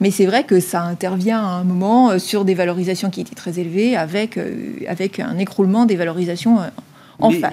Mais 0.00 0.10
c'est 0.10 0.26
vrai 0.26 0.44
que 0.44 0.60
ça 0.60 0.82
intervient 0.82 1.40
à 1.40 1.52
un 1.52 1.64
moment 1.64 2.10
euh, 2.10 2.18
sur 2.18 2.44
des 2.44 2.52
valorisations 2.52 3.08
qui 3.08 3.22
étaient 3.22 3.34
très 3.34 3.58
élevées 3.58 3.96
avec, 3.96 4.36
euh, 4.36 4.74
avec 4.88 5.20
un 5.20 5.38
écroulement 5.38 5.86
des 5.86 5.96
valorisations 5.96 6.58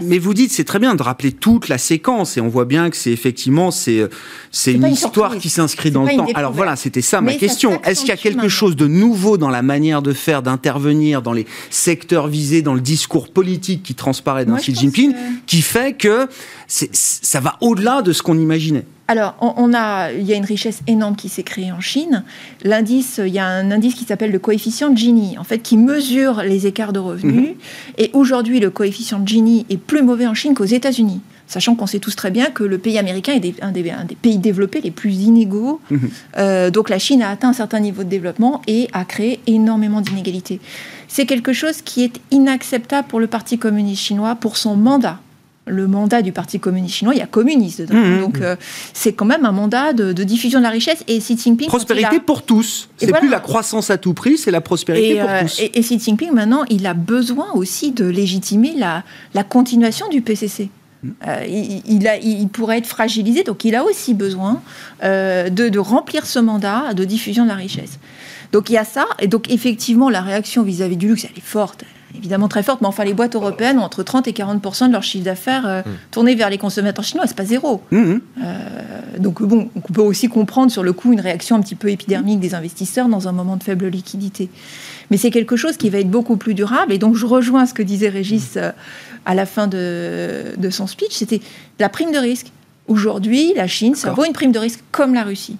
mais, 0.01 0.19
vous 0.19 0.34
dites, 0.34 0.51
c'est 0.51 0.63
très 0.63 0.80
bien 0.80 0.95
de 0.95 1.01
rappeler 1.01 1.32
toute 1.32 1.69
la 1.69 1.78
séquence 1.78 2.38
et 2.38 2.41
on 2.41 2.47
voit 2.47 2.65
bien 2.65 2.89
que 2.89 2.95
c'est 2.95 3.12
effectivement 3.12 3.71
c'est 3.71 4.08
c'est 4.51 4.73
une, 4.73 4.86
histoire 4.86 5.38
qui 5.38 5.49
s'inscrit 5.49 5.91
dans 5.91 6.04
le 6.04 6.15
temps. 6.15 6.28
Alors 6.36 6.54
voilà, 6.54 6.75
c'était 6.75 7.01
ça 7.01 7.21
ma 7.21 7.34
question. 7.34 7.82
Est-ce 7.84 8.01
qu'il 8.01 8.10
y 8.10 8.13
a 8.13 8.17
quelque 8.17 8.47
chose 8.47 8.75
de 8.75 8.88
nouveau 8.88 9.38
dans 9.38 9.49
la 9.49 9.62
manière 9.62 10.01
de 10.01 10.13
faire, 10.13 10.41
d'intervenir 10.41 11.21
dans 11.21 11.34
les 11.34 11.45
secteurs 11.69 12.28
visés, 12.28 12.62
dans 12.62 12.73
le 12.73 12.82
discours 12.82 13.32
politique 13.32 13.84
qui 13.84 13.95
transparaît 13.95 14.45
dans 14.45 14.58
Xi 14.58 14.75
Jinping, 14.75 15.13
qui 15.47 15.62
fait 15.62 15.93
que 15.93 16.28
ça 16.67 17.39
va 17.39 17.58
au-delà 17.62 18.01
de 18.01 18.12
ce 18.12 18.21
qu'on 18.21 18.38
imaginait 18.38 18.86
alors, 19.08 19.36
on, 19.39 19.71
a, 19.75 20.12
il 20.12 20.25
y 20.25 20.34
a 20.34 20.36
une 20.36 20.45
richesse 20.45 20.80
énorme 20.88 21.15
qui 21.15 21.30
s'est 21.30 21.43
créée 21.43 21.71
en 21.71 21.80
Chine. 21.80 22.23
L'indice, 22.63 23.21
il 23.23 23.32
y 23.32 23.38
a 23.38 23.45
un 23.45 23.69
indice 23.69 23.93
qui 23.93 24.04
s'appelle 24.04 24.32
le 24.32 24.39
coefficient 24.39 24.95
Gini, 24.95 25.38
en 25.38 25.43
fait, 25.43 25.60
qui 25.60 25.78
mesure 25.78 26.41
les 26.41 26.65
écarts 26.65 26.91
de 26.91 26.97
revenus. 26.97 27.49
Mhm. 27.49 27.56
Et 27.99 28.10
aujourd'hui, 28.13 28.60
le 28.60 28.71
coefficient 28.71 29.23
Gini 29.23 29.67
est 29.69 29.78
plus 29.78 30.01
mauvais 30.01 30.25
en 30.25 30.34
Chine 30.34 30.56
qu'aux 30.56 30.65
États-Unis. 30.65 31.21
Sachant 31.47 31.75
qu'on 31.75 31.86
sait 31.86 31.99
tous 31.99 32.15
très 32.15 32.32
bien 32.32 32.45
que 32.45 32.63
le 32.63 32.80
pays 32.80 32.97
américain 32.97 33.34
est 33.34 33.63
un, 33.63 33.71
des, 33.71 33.84
pays 34.19 34.39
développés 34.39 34.82
les 34.82 34.89
plus 34.89 35.13
inégaux. 35.21 35.80
Mhm. 35.91 36.10
Euh, 36.38 36.71
donc 36.71 36.89
la 36.89 36.97
Chine 36.97 37.21
a 37.21 37.30
atteint 37.30 37.49
un 37.49 37.54
certain 37.54 37.80
niveau 37.80 38.04
de 38.04 38.10
développement 38.10 38.63
et 38.65 38.88
a 38.93 39.06
créé 39.06 39.39
énormément 39.45 40.01
d'inégalités. 40.01 40.60
C'est 41.08 41.28
quelque 41.28 41.54
chose 41.54 41.84
qui 41.84 42.04
est 42.04 42.19
inacceptable 42.32 43.08
pour 43.08 43.19
le 43.19 43.28
Parti 43.28 43.60
communiste 43.60 44.01
chinois 44.01 44.34
pour 44.34 44.58
son 44.58 44.75
mandat 44.75 45.19
le 45.67 45.88
mandat 45.88 46.21
du 46.21 46.32
Parti 46.32 46.60
communiste 46.60 46.95
chinois, 46.95 47.13
il 47.13 47.19
y 47.19 47.23
a 47.23 47.28
communiste 47.28 47.82
dedans. 47.82 47.95
Mmh, 47.95 48.17
mmh, 48.17 48.21
Donc, 48.21 48.39
mmh. 48.39 48.43
Euh, 48.43 48.56
c'est 48.93 49.13
quand 49.13 49.25
même 49.25 49.45
un 49.45 49.51
mandat 49.51 49.93
de, 49.93 50.12
diffusion 50.23 50.60
de 50.60 50.63
la 50.63 50.69
richesse. 50.69 51.04
Et 51.08 51.19
Xi 51.19 51.38
Jinping. 51.38 51.67
Prospérité 51.67 52.19
pour 52.19 52.43
tous. 52.43 52.89
C'est 52.97 53.12
plus 53.12 53.30
la 53.30 53.39
croissance 53.39 53.89
à 53.89 53.97
tout 53.97 54.13
prix, 54.13 54.38
c'est 54.38 54.51
la 54.51 54.62
prospérité 54.62 55.19
pour 55.19 55.30
euh, 55.30 55.41
tous. 55.41 55.60
Et, 55.60 55.82
Xi 55.82 55.99
Jinping, 55.99 56.32
maintenant, 56.32 56.63
il 56.69 56.86
a 56.86 56.93
besoin 56.93 57.51
aussi 57.54 57.91
de 57.91 58.06
légitimer 58.06 58.73
la, 58.78 59.04
la 59.34 59.43
continuation 59.43 60.08
du 60.10 60.21
PCC. 60.21 60.69
Euh, 61.28 61.45
il, 61.86 62.08
a, 62.08 62.17
il, 62.17 62.47
pourrait 62.47 62.80
être 62.80 62.88
fragilisé, 62.88 63.43
donc 63.43 63.63
il 63.63 63.75
a 63.75 63.84
aussi 63.84 64.15
besoin 64.15 64.62
de, 65.04 65.49
de, 65.49 65.80
remplir 65.80 66.25
ce 66.25 66.39
mandat 66.39 66.95
de 66.95 67.04
diffusion 67.04 67.43
de 67.43 67.49
la 67.49 67.56
richesse. 67.56 67.99
Donc 68.51 68.69
il 68.69 68.73
y 68.73 68.78
a 68.78 68.86
ça, 68.86 69.06
et 69.19 69.28
donc 69.28 69.51
effectivement 69.51 70.10
la 70.10 70.21
réaction 70.21 70.63
vis-à-vis 70.63 70.95
-vis 70.95 70.99
du 70.99 71.08
luxe, 71.10 71.25
elle 71.25 71.38
est 71.38 71.45
forte, 71.45 71.84
évidemment 72.17 72.47
très 72.47 72.63
forte, 72.63 72.82
mais 72.82 72.88
enfin, 72.88 73.04
les 73.04 73.13
boîtes 73.13 73.36
européennes 73.36 73.80
ont 73.80 73.84
entre 73.84 74.04
30 74.04 74.28
et 74.28 74.32
40% 74.32 74.88
de 74.88 74.93
leur 74.93 75.04
chiffre 75.04 75.23
d'affaires 75.23 75.67
euh, 75.67 75.82
mmh. 75.82 75.91
tourné 76.12 76.36
vers 76.36 76.49
les 76.49 76.58
consommateurs 76.58 77.06
chinois. 77.06 77.25
C'est 77.28 77.38
pas 77.38 77.45
zéro. 77.45 77.82
Mmh, 77.91 77.97
mmh. 77.97 78.21
Euh, 78.43 78.60
donc, 79.19 79.41
bon, 79.41 79.69
on 79.75 79.82
peut 79.82 80.01
aussi 80.01 80.28
comprendre 80.28 80.71
sur 80.71 80.84
le 80.84 80.93
coup 80.93 81.13
une 81.13 81.21
réaction 81.21 81.56
un 81.56 81.62
petit 81.62 81.75
peu 81.75 81.89
épidermique 81.89 82.39
des 82.39 82.56
investisseurs 82.56 83.08
dans 83.08 83.28
un 83.28 83.32
moment 83.32 83.58
de 83.58 83.63
faible 83.63 83.88
liquidité. 83.88 84.49
Mais 85.12 85.17
c'est 85.17 85.32
quelque 85.32 85.56
chose 85.56 85.78
qui 85.78 85.89
va 85.89 85.99
être 85.99 86.10
beaucoup 86.10 86.38
plus 86.38 86.54
durable. 86.54 86.91
Et 86.91 86.97
donc, 86.97 87.15
je 87.15 87.25
rejoins 87.25 87.65
ce 87.65 87.73
que 87.73 87.84
disait 87.84 88.10
Régis 88.10 88.54
euh, 88.58 88.71
à 89.25 89.36
la 89.36 89.45
fin 89.45 89.67
de, 89.67 90.54
de 90.58 90.69
son 90.69 90.86
speech 90.88 91.12
c'était 91.12 91.41
la 91.80 91.89
prime 91.89 92.12
de 92.12 92.17
risque. 92.17 92.51
Aujourd'hui, 92.88 93.54
la 93.56 93.65
Chine, 93.65 93.95
ça 93.95 94.12
vaut 94.12 94.25
une 94.25 94.34
prime 94.34 94.51
de 94.51 94.60
risque 94.60 94.82
comme 94.91 95.15
la 95.15 95.23
Russie 95.23 95.58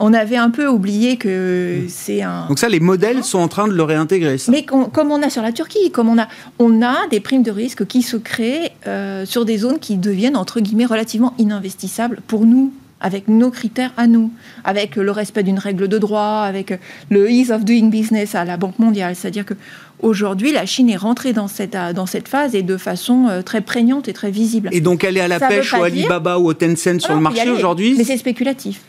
on 0.00 0.12
avait 0.12 0.36
un 0.36 0.50
peu 0.50 0.66
oublié 0.66 1.16
que 1.16 1.82
hmm. 1.82 1.88
c'est 1.88 2.22
un. 2.22 2.46
Donc 2.48 2.58
ça, 2.58 2.68
les 2.68 2.80
modèles 2.80 3.24
sont 3.24 3.38
en 3.38 3.48
train 3.48 3.68
de 3.68 3.72
le 3.72 3.82
réintégrer. 3.82 4.36
Mais 4.48 4.64
comme 4.64 5.10
on 5.10 5.22
a 5.22 5.30
sur 5.30 5.42
la 5.42 5.52
Turquie, 5.52 5.90
comme 5.90 6.08
on 6.08 6.18
a, 6.18 6.28
on 6.58 6.82
a 6.82 7.06
des 7.10 7.20
primes 7.20 7.42
de 7.42 7.50
risque 7.50 7.86
qui 7.86 8.02
se 8.02 8.16
créent 8.16 8.72
euh, 8.86 9.26
sur 9.26 9.44
des 9.44 9.58
zones 9.58 9.78
qui 9.78 9.96
deviennent 9.96 10.36
entre 10.36 10.60
guillemets 10.60 10.86
relativement 10.86 11.34
ininvestissables 11.38 12.20
pour 12.26 12.44
nous 12.44 12.72
avec 13.00 13.28
nos 13.28 13.50
critères 13.50 13.92
à 13.96 14.06
nous, 14.06 14.32
avec 14.64 14.96
le 14.96 15.10
respect 15.10 15.44
d'une 15.44 15.58
règle 15.58 15.88
de 15.88 15.98
droit, 15.98 16.42
avec 16.44 16.78
le 17.10 17.30
ease 17.30 17.52
of 17.52 17.64
doing 17.64 17.90
business 17.90 18.34
à 18.34 18.44
la 18.44 18.56
Banque 18.56 18.78
mondiale. 18.78 19.14
C'est-à-dire 19.14 19.44
que 19.44 19.54
aujourd'hui, 20.00 20.52
la 20.52 20.66
Chine 20.66 20.90
est 20.90 20.96
rentrée 20.96 21.32
dans 21.32 21.48
cette, 21.48 21.76
dans 21.94 22.06
cette 22.06 22.28
phase 22.28 22.54
et 22.54 22.62
de 22.62 22.76
façon 22.76 23.28
euh, 23.28 23.42
très 23.42 23.60
prégnante 23.60 24.08
et 24.08 24.12
très 24.12 24.30
visible. 24.30 24.68
Et 24.72 24.80
donc 24.80 25.04
elle 25.04 25.16
est 25.16 25.20
à 25.20 25.28
la 25.28 25.38
pêche 25.38 25.72
au 25.74 25.82
Alibaba 25.82 26.38
ou 26.38 26.48
au 26.48 26.54
Tencent 26.54 26.98
sur 26.98 27.14
le 27.14 27.20
marché 27.20 27.48
aujourd'hui 27.50 27.94
Mais 27.96 28.04
c'est 28.04 28.16
spéculatif. 28.16 28.80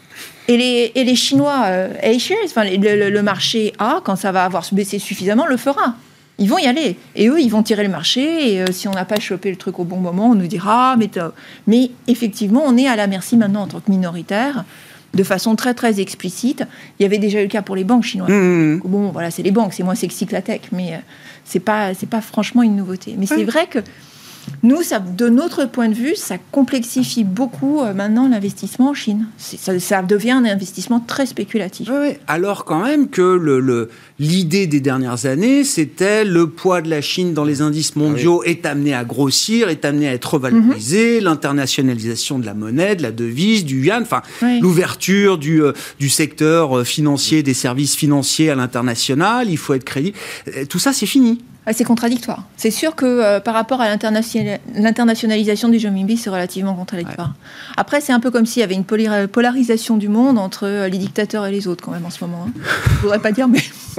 Et 0.49 0.57
les, 0.57 0.91
et 0.95 1.03
les 1.03 1.15
Chinois, 1.15 1.62
euh, 1.65 1.93
A-shares, 2.01 2.38
enfin, 2.45 2.63
le, 2.65 3.21
marché 3.21 3.71
A, 3.77 4.01
quand 4.03 4.15
ça 4.15 4.31
va 4.31 4.45
avoir 4.45 4.65
baissé 4.71 4.97
suffisamment, 4.97 5.45
le 5.45 5.57
fera. 5.57 5.93
Ils 6.39 6.49
vont 6.49 6.57
y 6.57 6.65
aller. 6.65 6.97
Et 7.15 7.27
eux, 7.27 7.39
ils 7.39 7.49
vont 7.49 7.62
tirer 7.62 7.83
le 7.83 7.89
marché. 7.89 8.53
Et 8.53 8.62
euh, 8.63 8.65
si 8.71 8.88
on 8.88 8.91
n'a 8.91 9.05
pas 9.05 9.19
chopé 9.19 9.51
le 9.51 9.57
truc 9.57 9.77
au 9.77 9.83
bon 9.83 9.97
moment, 9.97 10.31
on 10.31 10.35
nous 10.35 10.47
dira, 10.47 10.93
ah, 10.93 10.95
mais, 10.97 11.12
mais 11.67 11.91
effectivement, 12.07 12.63
on 12.65 12.77
est 12.77 12.88
à 12.88 12.95
la 12.95 13.05
merci 13.05 13.38
maintenant 13.38 13.62
en 13.62 13.67
tant 13.67 13.79
que 13.79 13.91
minoritaire, 13.91 14.65
de 15.13 15.23
façon 15.23 15.55
très, 15.55 15.75
très 15.75 15.99
explicite. 15.99 16.63
Il 16.99 17.03
y 17.03 17.05
avait 17.05 17.19
déjà 17.19 17.41
eu 17.41 17.43
le 17.43 17.49
cas 17.49 17.62
pour 17.62 17.75
les 17.75 17.83
banques 17.83 18.05
chinoises. 18.05 18.31
Mmh. 18.31 18.81
Bon, 18.85 19.12
voilà, 19.12 19.29
c'est 19.29 19.43
les 19.43 19.51
banques, 19.51 19.75
c'est 19.75 19.83
moins 19.83 19.93
sexy 19.93 20.25
que 20.25 20.33
la 20.33 20.41
tech, 20.41 20.62
mais 20.71 20.93
euh, 20.93 20.97
c'est 21.45 21.59
pas, 21.59 21.93
c'est 21.93 22.09
pas 22.09 22.21
franchement 22.21 22.63
une 22.63 22.75
nouveauté. 22.75 23.13
Mais 23.19 23.27
c'est 23.27 23.43
vrai 23.43 23.67
que 23.67 23.79
nous, 24.63 24.79
de 25.15 25.29
notre 25.29 25.65
point 25.65 25.89
de 25.89 25.93
vue, 25.93 26.15
ça 26.15 26.35
complexifie 26.51 27.23
beaucoup 27.23 27.81
euh, 27.81 27.93
maintenant 27.93 28.27
l'investissement 28.27 28.89
en 28.89 28.93
Chine. 28.93 29.27
Ça, 29.38 30.01
devient 30.01 30.31
un 30.31 30.45
investissement 30.45 30.99
très 30.99 31.25
spéculatif. 31.25 31.89
Ouais. 31.89 32.19
Alors 32.27 32.65
quand 32.65 32.83
même 32.83 33.09
que 33.09 33.21
le- 33.21 33.89
l'idée 34.19 34.67
des 34.67 34.79
dernières 34.82 35.25
années, 35.25 35.63
c'était 35.63 36.25
le 36.25 36.49
poids 36.49 36.82
de 36.82 36.89
la 36.89 37.01
Chine 37.01 37.34
dans 37.34 37.45
les 37.45 37.62
indices 37.62 37.95
mondiaux 37.95 38.43
est 38.43 38.65
amené 38.65 38.93
à 38.93 39.03
grossir, 39.05 39.69
est 39.69 39.86
amené 39.86 40.08
à 40.10 40.13
être 40.13 40.34
revalorisé, 40.34 41.21
l'internationalisation 41.21 42.39
de 42.39 42.45
la 42.45 42.53
monnaie, 42.53 42.95
de 42.95 43.03
la 43.03 43.12
devise, 43.12 43.65
du 43.65 43.82
yuan, 43.86 44.01
enfin 44.03 44.21
Oui. 44.41 44.60
l'ouverture 44.60 45.38
du, 45.38 45.63
euh, 45.63 45.73
du 45.99 46.10
secteur 46.10 46.79
euh, 46.79 46.84
financier, 46.84 47.43
des 47.43 47.53
services 47.53 47.95
financiers 47.95 48.49
à 48.49 48.55
l'international, 48.55 49.49
il 49.49 49.58
faut 49.58 49.73
être 49.73 49.84
crédible. 49.86 50.17
Euh, 50.55 50.65
Tout 50.65 50.79
ça, 50.79 50.93
c'est 50.93 51.05
fini. 51.05 51.41
Ah, 51.65 51.73
c'est 51.73 51.84
contradictoire. 51.84 52.45
C'est 52.58 52.71
sûr 52.71 52.95
que 52.95 53.05
euh, 53.05 53.39
par 53.39 53.53
rapport 53.53 53.79
à 53.79 53.88
l'international- 53.89 54.60
l'internationalisation 54.75 55.69
du 55.69 55.77
renminbi, 55.86 56.17
c'est 56.17 56.32
relativement 56.32 56.73
contradictoire. 56.73 57.34
Après, 57.77 58.01
c'est 58.01 58.12
un 58.13 58.19
peu 58.19 58.32
comme 58.32 58.47
s'il 58.47 58.62
y 58.62 58.63
avait 58.63 58.73
une 58.75 58.86
polarisation 59.27 59.97
du 59.97 60.08
monde 60.08 60.39
entre 60.39 60.88
les 60.89 60.97
dictateurs 60.97 61.45
et 61.45 61.51
les 61.51 61.67
autres, 61.67 61.84
quand 61.84 61.91
même, 61.91 62.05
en 62.05 62.10
ce 62.10 62.23
moment. 62.23 62.47
hein. 62.47 62.51
Je 62.95 63.01
voudrais 63.01 63.19
pas 63.19 63.32
dire, 63.32 63.47
mais 63.47 63.60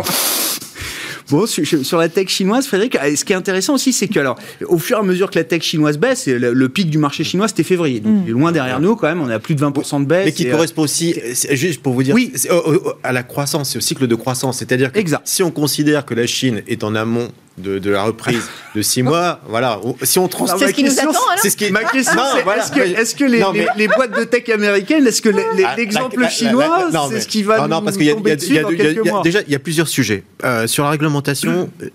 Bon, 1.30 1.46
sur, 1.46 1.98
la 1.98 2.08
tech 2.08 2.26
chinoise, 2.28 2.66
Frédéric, 2.66 2.96
euh, 2.96 3.14
ce 3.14 3.24
qui 3.24 3.32
est 3.32 3.36
intéressant 3.36 3.74
aussi, 3.74 3.92
c'est 3.92 4.08
que, 4.08 4.18
alors, 4.18 4.36
au 4.66 4.78
fur 4.78 4.96
et 4.96 5.00
à 5.00 5.02
mesure 5.04 5.30
que 5.30 5.38
la 5.38 5.44
tech 5.44 5.62
chinoise 5.62 5.96
baisse, 5.96 6.26
le, 6.26 6.52
le 6.52 6.68
pic 6.68 6.90
du 6.90 6.98
marché 6.98 7.22
chinois, 7.22 7.46
c'était 7.46 7.62
février. 7.62 8.00
Donc, 8.00 8.12
Mm. 8.12 8.22
il 8.24 8.28
est 8.30 8.32
loin 8.32 8.50
derrière 8.50 8.80
nous, 8.80 8.96
quand 8.96 9.06
même. 9.06 9.20
On 9.22 9.28
a 9.30 9.38
plus 9.38 9.54
de 9.54 9.60
20% 9.60 10.00
de 10.00 10.06
baisse. 10.06 10.24
Mais 10.24 10.32
qui 10.32 10.42
et, 10.44 10.48
euh, 10.48 10.52
correspond 10.52 10.82
aussi, 10.82 11.14
juste 11.52 11.82
pour 11.82 11.92
vous 11.94 12.02
dire, 12.02 12.16
Oui. 12.16 12.32
c'est 12.34 12.50
au- 12.50 12.74
au- 12.74 12.92
à 13.04 13.12
la 13.12 13.22
croissance, 13.22 13.70
c'est 13.70 13.78
au 13.78 13.80
cycle 13.80 14.08
de 14.08 14.14
croissance. 14.16 14.58
C'est-à-dire 14.58 14.90
que 14.90 14.98
Exact. 14.98 15.22
si 15.24 15.44
on 15.44 15.52
considère 15.52 16.04
que 16.04 16.14
la 16.14 16.26
Chine 16.26 16.62
est 16.66 16.82
en 16.82 16.96
amont 16.96 17.28
de, 17.60 17.78
de 17.78 17.90
la 17.90 18.02
reprise 18.04 18.42
de 18.74 18.82
six 18.82 19.02
mois, 19.02 19.40
voilà, 19.48 19.80
si 20.02 20.18
on 20.18 20.28
trans... 20.28 20.46
Alors, 20.46 20.58
c'est 20.58 20.64
ma 20.66 20.70
ce 20.70 20.74
qui 20.76 20.82
nous 20.84 20.90
question, 20.90 21.10
attend, 21.10 21.18
alors 21.28 21.38
c'est 21.42 21.50
ce 21.50 21.56
qui 21.56 21.70
Ma 21.70 21.84
question, 21.84 22.14
Non, 22.16 22.22
c'est 22.36 22.42
voilà. 22.42 22.62
est-ce 22.64 23.14
que, 23.14 23.24
les, 23.24 23.40
Non, 23.40 23.52
les- 23.52 23.60
mais- 23.60 23.66
les 23.76 23.88
boîtes 23.88 24.18
de 24.18 24.24
tech 24.24 24.48
américaines, 24.48 25.06
est-ce 25.06 25.22
que 25.22 25.30
Ah, 25.64 25.74
l'exemple 25.76 26.20
la- 26.20 26.28
chinois, 26.28 26.88
non, 26.92 27.08
c'est 27.08 27.14
mais- 27.14 27.20
ce 27.20 27.28
qui 27.28 27.42
va 27.42 27.58
non, 27.58 27.68
non, 27.68 27.78
nous 27.78 27.84
parce 27.84 27.96
qu'il 27.96 28.06
y 28.06 28.10
a- 28.10 28.14
y 28.14 28.18
y 28.18 29.08
y 29.08 29.22
Déjà, 29.22 29.40
il 29.46 29.52
y 29.52 29.54
a 29.54 29.58
plusieurs 29.58 29.88
sujets. 29.88 30.24
Euh, 30.44 30.66
sur 30.66 30.84
la 30.84 30.90
réglementation, 30.90 31.70
euh, 31.82 31.88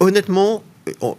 honnêtement, 0.00 0.62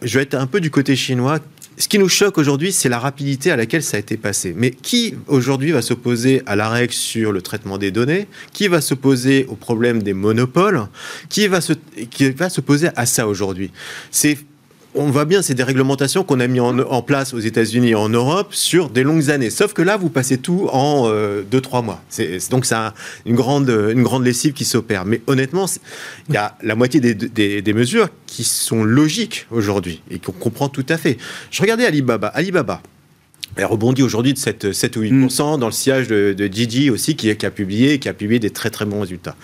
je 0.02 0.18
vais 0.18 0.24
être 0.24 0.36
un 0.36 0.48
peu 0.48 0.60
du 0.60 0.70
côté 0.72 0.96
chinois. 0.96 1.40
Ce 1.78 1.90
qui 1.90 2.00
nous 2.00 2.08
choque 2.08 2.38
aujourd'hui, 2.38 2.72
c'est 2.72 2.88
la 2.88 3.00
rapidité 3.00 3.52
à 3.52 3.58
laquelle 3.58 3.84
ça 3.84 3.98
a 3.98 4.00
été 4.00 4.16
passé. 4.16 4.54
Mais 4.56 4.72
qui 4.72 5.16
aujourd'hui 5.28 5.72
va 5.72 5.82
s'opposer 5.82 6.42
à 6.46 6.56
la 6.56 6.70
règle 6.70 6.94
sur 6.94 7.34
le 7.34 7.42
traitement 7.42 7.78
des 7.78 7.92
données? 7.92 8.28
Qui 8.54 8.70
va 8.70 8.80
s'opposer 8.80 9.46
au 9.50 9.56
problème 9.56 10.02
des 10.02 10.14
monopoles? 10.14 10.88
Qui 11.30 11.48
va 11.48 11.60
s'opposer 12.50 12.90
à 12.96 13.06
ça 13.06 13.28
aujourd'hui? 13.28 13.72
C'est 14.10 14.38
on 14.96 15.10
voit 15.12 15.26
bien, 15.26 15.42
c'est 15.42 15.54
des 15.54 15.64
réglementations 15.64 16.24
qu'on 16.24 16.40
a 16.40 16.48
mis 16.48 16.60
en, 16.60 16.80
en 16.80 17.02
place 17.02 17.34
aux 17.34 17.40
États-Unis 17.40 17.90
et 17.90 17.96
en 17.96 18.10
Europe 18.10 18.54
sur 18.54 18.90
des 18.90 19.04
longues 19.04 19.30
années. 19.30 19.50
Sauf 19.50 19.74
que 19.74 19.82
là, 19.82 19.98
vous 19.98 20.10
passez 20.10 20.38
tout 20.38 20.68
en 20.72 21.10
2-3 21.10 21.84
mois. 21.84 22.02
C'est, 22.10 22.50
donc, 22.50 22.66
c'est 22.66 22.76
un- 22.76 22.94
une, 23.26 23.36
grande, 23.36 23.70
une 23.70 24.04
grande 24.04 24.24
lessive 24.26 24.54
qui 24.54 24.66
s'opère. 24.66 25.06
Mais 25.06 25.22
honnêtement, 25.28 25.66
il 26.30 26.34
y 26.36 26.38
a 26.38 26.58
la 26.64 26.76
moitié 26.76 27.00
des, 27.00 27.14
des- 27.14 27.62
des 27.62 27.74
mesures 27.74 28.10
qui 28.28 28.44
sont 28.44 28.84
logiques 28.84 29.48
aujourd'hui 29.52 30.02
et 30.10 30.20
qu'on 30.20 30.32
comprend 30.32 30.70
tout 30.70 30.86
à 30.90 30.98
fait. 30.98 31.18
Je 31.52 31.62
regardais 31.62 31.86
Alibaba. 31.86 32.28
Alibaba. 32.28 32.82
Elle 33.58 33.66
rebondit 33.66 34.04
aujourd'hui 34.04 34.34
de 34.34 34.38
7, 34.38 34.74
7 34.74 34.98
ou 34.98 35.02
8% 35.04 35.60
dans 35.60 35.68
le 35.68 35.72
sillage 35.72 36.08
de, 36.10 36.34
de 36.38 36.48
Didi 36.48 36.90
aussi, 36.90 37.16
qui, 37.16 37.34
qui 37.38 37.46
a 37.46 37.52
publié, 37.52 38.00
qui 38.00 38.10
a 38.10 38.14
publié 38.14 38.40
des 38.40 38.50
très 38.50 38.70
très 38.70 38.84
bons 38.86 39.00
résultats. 39.00 39.36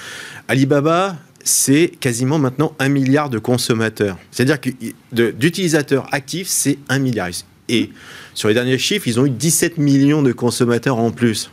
Alibaba, 0.50 1.16
c'est 1.44 1.92
quasiment 2.00 2.40
maintenant 2.40 2.74
un 2.80 2.90
milliard 2.90 3.30
de 3.30 3.40
consommateurs. 3.40 4.18
C'est-à-dire 4.32 4.60
que 4.60 4.70
d'utilisateurs 5.12 6.08
actifs, 6.12 6.48
c'est 6.48 6.78
un 6.90 7.00
milliard. 7.00 7.30
Et 7.70 7.90
sur 8.34 8.48
les 8.48 8.54
derniers 8.54 8.78
chiffres, 8.78 9.08
ils 9.08 9.20
ont 9.20 9.26
eu 9.26 9.30
17 9.30 9.78
millions 9.78 10.22
de 10.22 10.32
consommateurs 10.32 10.98
en 10.98 11.12
plus. 11.12 11.52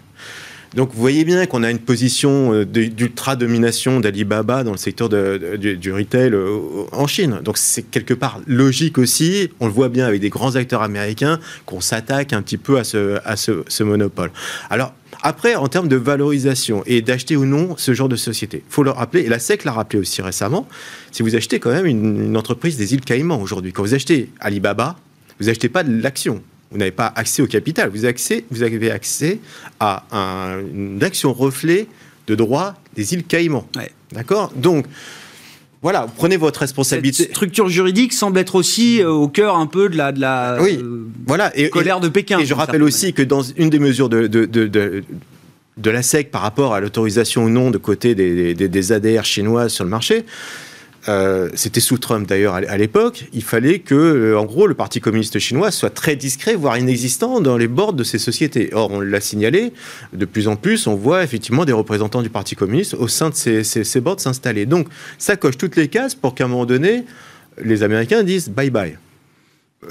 Donc 0.75 0.91
vous 0.93 1.01
voyez 1.01 1.25
bien 1.25 1.47
qu'on 1.47 1.63
a 1.63 1.71
une 1.71 1.79
position 1.79 2.53
euh, 2.53 2.65
d'ultra-domination 2.65 4.01
d'Alibaba 4.01 4.65
dans 4.65 4.73
le 4.73 4.77
secteur 4.77 5.09
du, 5.09 5.93
retail 5.93 6.33
euh, 6.33 6.59
en 6.93 7.07
Chine. 7.07 7.41
Donc 7.43 7.59
c'est 7.59 7.83
quelque 7.83 8.15
part 8.15 8.41
logique 8.47 8.99
aussi, 8.99 9.51
on 9.61 9.67
le 9.67 9.73
voit 9.73 9.89
bien 9.89 10.07
avec 10.07 10.21
des 10.21 10.29
grands 10.29 10.57
acteurs 10.57 10.83
américains, 10.83 11.41
qu'on 11.67 11.81
s'attaque 11.81 12.33
un 12.33 12.43
petit 12.43 12.59
peu 12.59 12.79
à 12.79 12.85
ce 12.85 13.83
monopole. 13.83 14.31
Alors 14.71 14.93
après, 15.23 15.57
en 15.57 15.67
termes 15.69 15.89
de 15.89 15.97
valorisation 15.97 16.83
et 16.87 17.03
d'acheter 17.03 17.37
ou 17.37 17.45
non 17.45 17.75
ce 17.77 17.93
genre 17.93 18.09
de 18.09 18.17
société, 18.17 18.63
il 18.67 18.73
faut 18.73 18.85
le 18.85 18.91
rappeler, 18.91 19.23
et 19.23 19.29
la 19.29 19.39
SEC 19.39 19.65
l'a 19.65 19.73
rappelé 19.73 19.99
aussi 19.99 20.23
récemment, 20.23 20.69
si 21.11 21.23
vous 21.23 21.35
achetez 21.35 21.59
quand 21.59 21.73
même 21.73 21.87
une, 21.87 22.25
une 22.27 22.37
entreprise 22.37 22.77
des 22.77 22.95
îles 22.95 23.01
Caïmans 23.01 23.41
aujourd'hui, 23.41 23.73
quand 23.73 23.83
vous 23.83 23.95
achetez 23.95 24.31
Alibaba, 24.39 24.97
vous 25.41 25.47
n'achetez 25.47 25.69
pas 25.69 25.83
de 25.83 26.01
l'action. 26.01 26.43
Vous 26.71 26.79
n'avez 26.79 26.91
pas 26.91 27.13
accès 27.17 27.41
au 27.43 27.47
capital. 27.47 27.89
Vous 27.91 27.99
avez 28.05 28.09
accès, 28.09 28.45
vous 28.51 28.63
avez 28.63 28.91
accès 28.91 29.39
à 29.81 30.05
un- 30.13 30.61
une 30.61 31.03
action 31.03 31.33
reflet 31.33 31.87
de 32.27 32.35
droit 32.35 32.75
des 32.95 33.15
îles 33.15 33.25
Caïmans. 33.25 33.67
Ouais. 33.77 33.91
D'accord? 34.13 34.53
Donc, 34.55 34.85
voilà, 35.81 36.07
prenez 36.17 36.37
votre 36.37 36.57
Cette 36.61 36.69
responsabilité. 36.71 37.25
structure 37.31 37.69
juridique 37.69 38.13
semble 38.13 38.39
être 38.39 38.55
aussi 38.57 39.01
euh, 39.01 39.11
au 39.11 39.29
cœur 39.29 39.57
un 39.57 39.67
peu 39.67 39.89
de 39.89 39.97
la, 39.97 40.13
de 40.13 40.21
la 40.21 40.59
Oui. 40.61 40.79
euh, 40.83 41.07
Voilà. 41.27 41.57
Et, 41.57 41.71
colère 41.71 42.01
de 42.01 42.09
Pékin. 42.09 42.39
Et 42.41 42.45
je 42.47 42.53
rappelle 42.55 42.83
aussi 42.83 43.13
que 43.15 43.23
dans 43.23 43.43
une 43.43 43.71
des 43.71 43.79
mesures 43.79 44.09
de, 44.09 44.27
de, 44.27 44.45
de, 44.45 44.67
de- 44.67 45.05
de 45.77 45.91
la 45.91 46.03
SEC 46.03 46.31
par 46.33 46.43
rapport 46.43 46.75
à 46.75 46.81
l'autorisation 46.81 47.45
ou 47.45 47.49
non 47.49 47.71
de 47.71 47.79
côté 47.79 48.17
des, 48.17 48.53
des, 48.55 48.69
des 48.69 48.93
ADR 48.93 49.25
chinoises 49.25 49.73
sur 49.73 49.85
le 49.85 49.91
marché, 49.91 50.25
euh, 51.09 51.49
c'était 51.55 51.81
sous 51.81 51.99
Trump 51.99 52.29
d'ailleurs 52.29 52.55
à 52.55 52.77
l'époque, 52.77 53.27
il 53.33 53.43
fallait 53.43 53.79
que, 53.79 53.95
euh, 53.95 54.39
en 54.39 54.45
gros, 54.45 54.67
le 54.67 54.75
Parti 54.75 55.01
communiste 55.01 55.39
chinois 55.39 55.71
soit 55.71 55.91
très 55.91 56.17
discret, 56.17 56.55
voire 56.55 56.77
inexistant 56.77 57.41
dans 57.41 57.57
les 57.57 57.69
boards 57.69 57.95
de 57.95 58.05
ces 58.05 58.19
sociétés. 58.19 58.71
Or, 58.73 58.91
on 58.93 59.01
l'a 59.01 59.21
signalé, 59.21 59.73
de 60.13 60.25
plus 60.27 60.49
en 60.49 60.57
plus, 60.57 60.87
on 60.87 60.95
voit 60.95 61.25
effectivement 61.25 61.65
des 61.65 61.73
représentants 61.73 62.23
du 62.23 62.31
Parti 62.31 62.55
communiste 62.57 62.95
au 62.95 63.09
sein 63.09 63.31
de 63.31 63.35
ces, 63.35 63.65
ces, 63.65 63.85
ces 63.85 64.01
boards 64.01 64.21
s'installer. 64.21 64.67
Donc, 64.67 64.89
ça 65.19 65.37
coche 65.37 65.57
toutes 65.57 65.77
les 65.77 65.89
cases 65.89 66.15
pour 66.15 66.35
qu'à 66.35 66.45
un 66.45 66.49
moment 66.49 66.67
donné, 66.67 67.05
les 67.63 67.83
Américains 67.83 68.23
disent 68.23 68.49
bye 68.51 68.71
bye. 68.71 68.99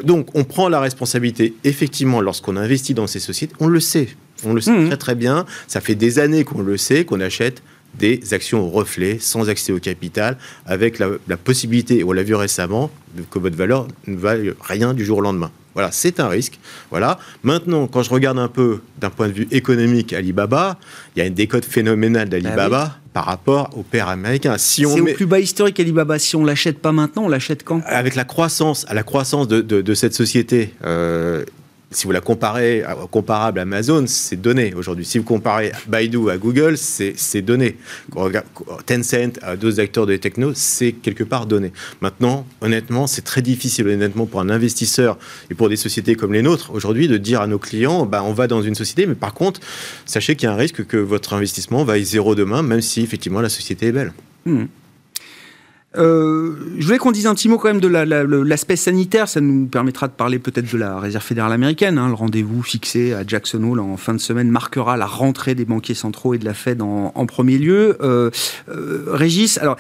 Donc, 0.03 0.35
on 0.35 0.43
prend 0.43 0.67
la 0.69 0.79
responsabilité, 0.81 1.53
effectivement, 1.63 2.19
lorsqu'on 2.21 2.57
investit 2.57 2.93
dans 2.93 3.07
ces 3.07 3.19
sociétés, 3.19 3.55
on 3.59 3.67
le 3.67 3.79
sait. 3.79 4.09
On 4.43 4.53
le 4.53 4.61
sait 4.61 4.71
Mhm. 4.71 4.87
très 4.89 4.97
très 4.97 5.15
bien. 5.15 5.45
Ça 5.67 5.81
fait 5.81 5.95
des 5.95 6.19
années 6.19 6.43
qu'on 6.43 6.61
le 6.61 6.77
sait, 6.77 7.05
qu'on 7.05 7.21
achète 7.21 7.63
des 7.95 8.19
actions 8.33 8.61
au 8.61 8.69
reflet, 8.69 9.17
sans 9.19 9.49
accès 9.49 9.71
au 9.71 9.79
capital, 9.79 10.37
avec 10.65 10.99
la, 10.99 11.09
la 11.27 11.37
possibilité, 11.37 12.03
on 12.03 12.11
l'a 12.11 12.23
vu 12.23 12.35
récemment, 12.35 12.91
que 13.31 13.39
votre 13.39 13.55
valeur 13.57 13.87
ne 14.05 14.15
vaille 14.15 14.53
rien 14.61 14.93
du 14.93 15.03
jour 15.03 15.17
au 15.17 15.21
lendemain. 15.21 15.51
Voilà, 15.73 15.91
c'est 15.91 16.19
un 16.19 16.27
risque. 16.27 16.59
Voilà. 16.89 17.19
Maintenant, 17.43 17.85
quand 17.87 18.01
je 18.01 18.09
regarde 18.09 18.39
un 18.39 18.47
peu 18.47 18.81
d'un 18.99 19.11
point 19.11 19.27
de 19.27 19.33
vue 19.33 19.47
économique 19.51 20.11
Alibaba, 20.13 20.77
il 21.15 21.19
y 21.19 21.21
a 21.21 21.25
une 21.25 21.35
décote 21.35 21.65
phénoménale 21.65 22.29
d'Alibaba 22.29 22.97
par 23.13 23.25
rapport 23.25 23.69
au 23.77 23.83
père 23.83 24.09
américain. 24.09 24.57
Si 24.57 24.83
C'est 24.85 25.01
met- 25.01 25.11
au 25.11 25.15
plus 25.15 25.27
bas 25.27 25.39
historique 25.39 25.79
Alibaba. 25.79 26.17
Si 26.17 26.35
on 26.35 26.43
l'achète 26.43 26.79
pas 26.79 26.91
maintenant, 26.91 27.25
on 27.25 27.29
l'achète 27.29 27.63
quand? 27.63 27.81
Avec 27.85 28.15
la 28.15 28.23
croissance, 28.23 28.85
à 28.89 28.95
la 28.95 29.03
croissance 29.03 29.47
de, 29.47 29.61
de- 29.61 29.81
de 29.81 29.93
cette 29.93 30.15
société, 30.15 30.73
euh, 30.83 31.45
si 31.91 32.05
vous 32.05 32.11
la 32.11 32.21
comparez 32.21 32.83
à- 32.83 32.95
comparable 33.09 33.59
à 33.59 33.61
Amazon, 33.63 34.05
c'est 34.07 34.35
donné 34.41 34.73
aujourd'hui. 34.73 35.05
Si 35.05 35.17
vous 35.17 35.23
comparez 35.23 35.71
Baidu 35.87 36.29
à 36.29 36.37
Google, 36.37 36.77
c'est 36.77 37.41
donné. 37.41 37.77
Tencent 38.85 39.39
à 39.41 39.55
d'autres 39.55 39.79
acteurs 39.79 40.05
de 40.05 40.15
techno, 40.17 40.51
c'est 40.53 40.91
quelque 40.91 41.23
part 41.23 41.45
donné. 41.45 41.71
Maintenant, 42.01 42.45
honnêtement, 42.61 43.07
c'est 43.07 43.21
très 43.23 43.41
difficile, 43.41 43.87
honnêtement, 43.87 44.25
pour 44.25 44.41
un 44.41 44.49
investisseur 44.49 45.17
et 45.49 45.55
pour 45.55 45.69
des 45.69 45.75
sociétés 45.77 46.15
comme 46.15 46.33
les 46.33 46.41
nôtres 46.41 46.71
aujourd'hui, 46.71 47.07
de 47.07 47.17
dire 47.17 47.41
à 47.41 47.47
nos 47.47 47.59
clients, 47.59 48.05
bah, 48.05 48.23
on 48.23 48.33
va 48.33 48.47
dans 48.47 48.61
une 48.61 48.75
société, 48.75 49.05
mais 49.05 49.15
par 49.15 49.33
contre, 49.33 49.61
sachez 50.05 50.35
qu'il 50.35 50.47
y 50.47 50.49
a 50.49 50.53
un 50.53 50.57
risque 50.57 50.85
que 50.85 50.97
votre 50.97 51.33
investissement 51.33 51.83
vaille 51.83 52.03
zéro 52.05 52.35
demain, 52.35 52.63
même 52.63 52.81
si 52.81 53.01
effectivement 53.01 53.41
la 53.41 53.49
société 53.49 53.87
est 53.87 53.91
belle. 53.91 54.13
Hmm. 54.45 54.65
Euh, 55.95 56.53
je 56.77 56.85
voulais 56.85 56.97
qu'on 56.97 57.13
dise 57.13 57.27
un 57.27 57.33
petit 57.33 57.47
mot 57.47 57.57
quand 57.57 57.69
même 57.69 57.79
de 57.79 57.87
l'aspect 57.87 58.75
sanitaire. 58.75 59.27
Ça 59.29 59.39
nous 59.41 59.67
permettra 59.67 60.07
de 60.07 60.13
parler 60.13 60.37
peut-être 60.37 60.71
de 60.71 60.77
la 60.77 60.99
réserve 60.99 61.23
fédérale 61.23 61.53
américaine. 61.53 61.97
Hein. 61.97 62.09
Le 62.09 62.13
rendez-vous 62.13 62.61
fixé 62.61 63.13
à 63.13 63.25
Jackson 63.25 63.63
Hole 63.63 63.79
en 63.79 63.95
fin 63.97 64.13
de 64.13 64.19
semaine 64.19 64.49
marquera 64.49 64.97
la 64.97 65.05
rentrée 65.05 65.55
des 65.55 65.65
banquiers 65.65 65.95
centraux 65.95 66.33
et 66.33 66.37
de 66.37 66.45
la 66.45 66.53
Fed 66.53 66.81
en, 66.81 67.25
premier 67.25 67.57
lieu. 67.57 67.97
Euh, 68.01 68.29
euh, 68.69 69.05
Régis, 69.07 69.57
alors 69.57 69.77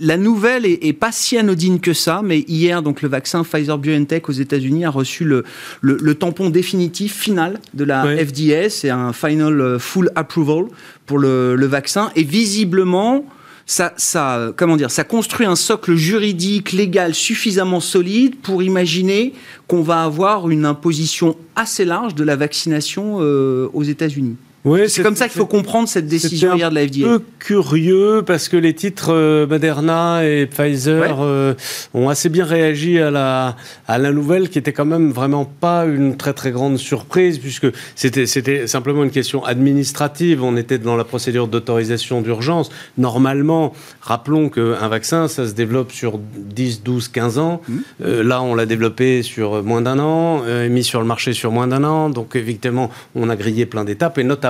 la 0.00 0.16
nouvelle 0.16 0.66
est, 0.66 0.92
pas 0.92 1.12
si 1.12 1.38
anodine 1.38 1.80
que 1.80 1.92
ça, 1.92 2.20
mais 2.22 2.40
hier 2.40 2.82
donc 2.82 3.02
le 3.02 3.08
vaccin 3.08 3.42
Pfizer-BioNTech 3.42 4.28
aux 4.28 4.32
États-Unis 4.32 4.84
a 4.84 4.90
reçu 4.90 5.24
le, 5.24 5.44
le, 5.80 6.14
tampon 6.14 6.50
définitif 6.50 7.16
final 7.16 7.60
de 7.74 7.84
la 7.84 8.04
FDA. 8.04 8.68
C'est 8.68 8.90
un 8.90 9.12
final 9.12 9.78
full 9.78 10.10
approval 10.14 10.64
pour 11.06 11.18
le, 11.18 11.54
le 11.54 11.66
vaccin 11.66 12.10
et 12.16 12.22
visiblement 12.22 13.24
ça, 13.70 14.52
comment 14.56 14.76
dire, 14.76 14.90
ça 14.90 15.04
construit 15.04 15.46
un 15.46 15.54
socle 15.54 15.94
juridique, 15.94 16.72
légal 16.72 17.14
suffisamment 17.14 17.80
solide 17.80 18.34
pour 18.42 18.62
imaginer 18.62 19.32
qu'on 19.68 19.82
va 19.82 20.02
avoir 20.02 20.50
une 20.50 20.64
imposition 20.64 21.36
assez 21.54 21.84
large 21.84 22.16
de 22.16 22.24
la 22.24 22.34
vaccination 22.34 23.18
euh, 23.20 23.68
aux 23.72 23.84
États-Unis. 23.84 24.36
Oui, 24.64 24.90
c'est 24.90 25.02
comme 25.02 25.16
ça 25.16 25.28
qu'il 25.28 25.38
faut 25.38 25.46
comprendre 25.46 25.88
cette 25.88 26.06
décision 26.06 26.54
hier 26.54 26.68
de 26.68 26.74
la 26.74 26.86
FDA. 26.86 27.06
Un 27.06 27.18
peu 27.18 27.24
curieux 27.38 28.22
parce 28.26 28.50
que 28.50 28.58
les 28.58 28.74
titres 28.74 29.10
euh, 29.10 29.46
Moderna 29.46 30.26
et 30.26 30.44
Pfizer 30.44 31.22
euh, 31.22 31.54
ont 31.94 32.10
assez 32.10 32.28
bien 32.28 32.44
réagi 32.44 32.98
à 32.98 33.10
la 33.10 33.56
à 33.88 33.96
la 33.96 34.12
nouvelle 34.12 34.50
qui 34.50 34.58
était 34.58 34.74
quand 34.74 34.84
même 34.84 35.12
vraiment 35.12 35.46
pas 35.46 35.86
une 35.86 36.18
très 36.18 36.34
très 36.34 36.50
grande 36.50 36.76
surprise 36.76 37.38
puisque 37.38 37.68
c'était 37.94 38.26
c'était 38.26 38.66
simplement 38.66 39.02
une 39.02 39.10
question 39.10 39.42
administrative. 39.44 40.44
On 40.44 40.58
était 40.58 40.78
dans 40.78 40.96
la 40.96 41.04
procédure 41.04 41.48
d'autorisation 41.48 42.20
d'urgence. 42.20 42.68
Normalement, 42.98 43.72
rappelons 44.02 44.50
qu'un 44.50 44.88
vaccin 44.88 45.26
ça 45.28 45.48
se 45.48 45.52
développe 45.52 45.90
sur 45.90 46.18
10, 46.18 46.82
12, 46.82 47.08
15 47.08 47.38
ans. 47.38 47.62
Mmh. 47.66 47.76
Euh, 48.04 48.22
là, 48.22 48.42
on 48.42 48.54
l'a 48.54 48.66
développé 48.66 49.22
sur 49.22 49.62
moins 49.62 49.80
d'un 49.80 49.98
an, 50.00 50.42
mis 50.68 50.84
sur 50.84 51.00
le 51.00 51.06
marché 51.06 51.32
sur 51.32 51.50
moins 51.50 51.66
d'un 51.66 51.82
an. 51.84 52.10
Donc 52.10 52.36
évidemment, 52.36 52.90
on 53.14 53.30
a 53.30 53.36
grillé 53.36 53.64
plein 53.64 53.84
d'étapes 53.84 54.18
et 54.18 54.24
notamment 54.24 54.49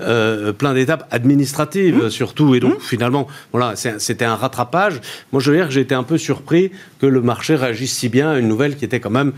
euh, 0.00 0.52
plein 0.52 0.74
d'étapes 0.74 1.06
administratives 1.10 2.04
mmh. 2.04 2.10
surtout. 2.10 2.54
Et 2.54 2.60
donc 2.60 2.78
mmh. 2.78 2.82
finalement, 2.82 3.26
voilà, 3.52 3.74
c'était 3.76 4.24
un 4.24 4.36
rattrapage. 4.36 5.00
Moi, 5.32 5.40
je 5.40 5.50
veux 5.50 5.56
dire 5.56 5.66
que 5.66 5.72
j'ai 5.72 5.80
été 5.80 5.94
un 5.94 6.02
peu 6.02 6.18
surpris 6.18 6.70
que 7.00 7.06
le 7.06 7.20
marché 7.20 7.54
réagisse 7.54 7.96
si 7.96 8.08
bien 8.08 8.30
à 8.30 8.38
une 8.38 8.48
nouvelle 8.48 8.76
qui 8.76 8.84
était 8.84 9.00
quand 9.00 9.10
même 9.10 9.32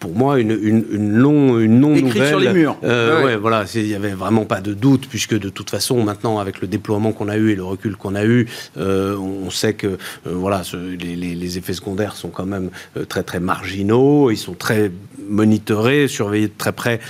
pour 0.00 0.14
moi 0.14 0.38
une, 0.38 0.50
une, 0.50 0.84
une, 0.90 1.12
long, 1.12 1.58
une 1.58 1.80
non 1.80 1.90
nouvelle. 1.90 2.28
sur 2.28 2.40
les 2.40 2.52
murs. 2.52 2.76
Euh, 2.84 3.24
ouais. 3.24 3.36
voilà, 3.36 3.64
il 3.74 3.84
n'y 3.84 3.94
avait 3.94 4.12
vraiment 4.12 4.44
pas 4.44 4.60
de 4.60 4.74
doute 4.74 5.06
puisque 5.08 5.38
de 5.38 5.48
toute 5.48 5.70
façon 5.70 6.02
maintenant 6.02 6.38
avec 6.38 6.60
le 6.60 6.68
déploiement 6.68 7.12
qu'on 7.12 7.28
a 7.28 7.36
eu 7.36 7.50
et 7.50 7.56
le 7.56 7.64
recul 7.64 7.96
qu'on 7.96 8.14
a 8.14 8.24
eu, 8.24 8.46
euh, 8.76 9.16
on 9.16 9.50
sait 9.50 9.74
que 9.74 9.86
euh, 9.86 9.96
voilà, 10.26 10.62
les, 10.74 11.16
les, 11.16 11.34
les, 11.34 11.58
effets 11.58 11.72
secondaires 11.72 12.16
sont 12.16 12.28
quand 12.28 12.46
même 12.46 12.70
euh, 12.96 13.04
très 13.04 13.22
très 13.22 13.40
marginaux, 13.40 14.30
ils 14.30 14.36
sont 14.36 14.54
très 14.54 14.90
monitorés, 15.28 16.08
surveillés 16.08 16.48
de 16.48 16.52
très 16.56 16.72
près 16.72 17.00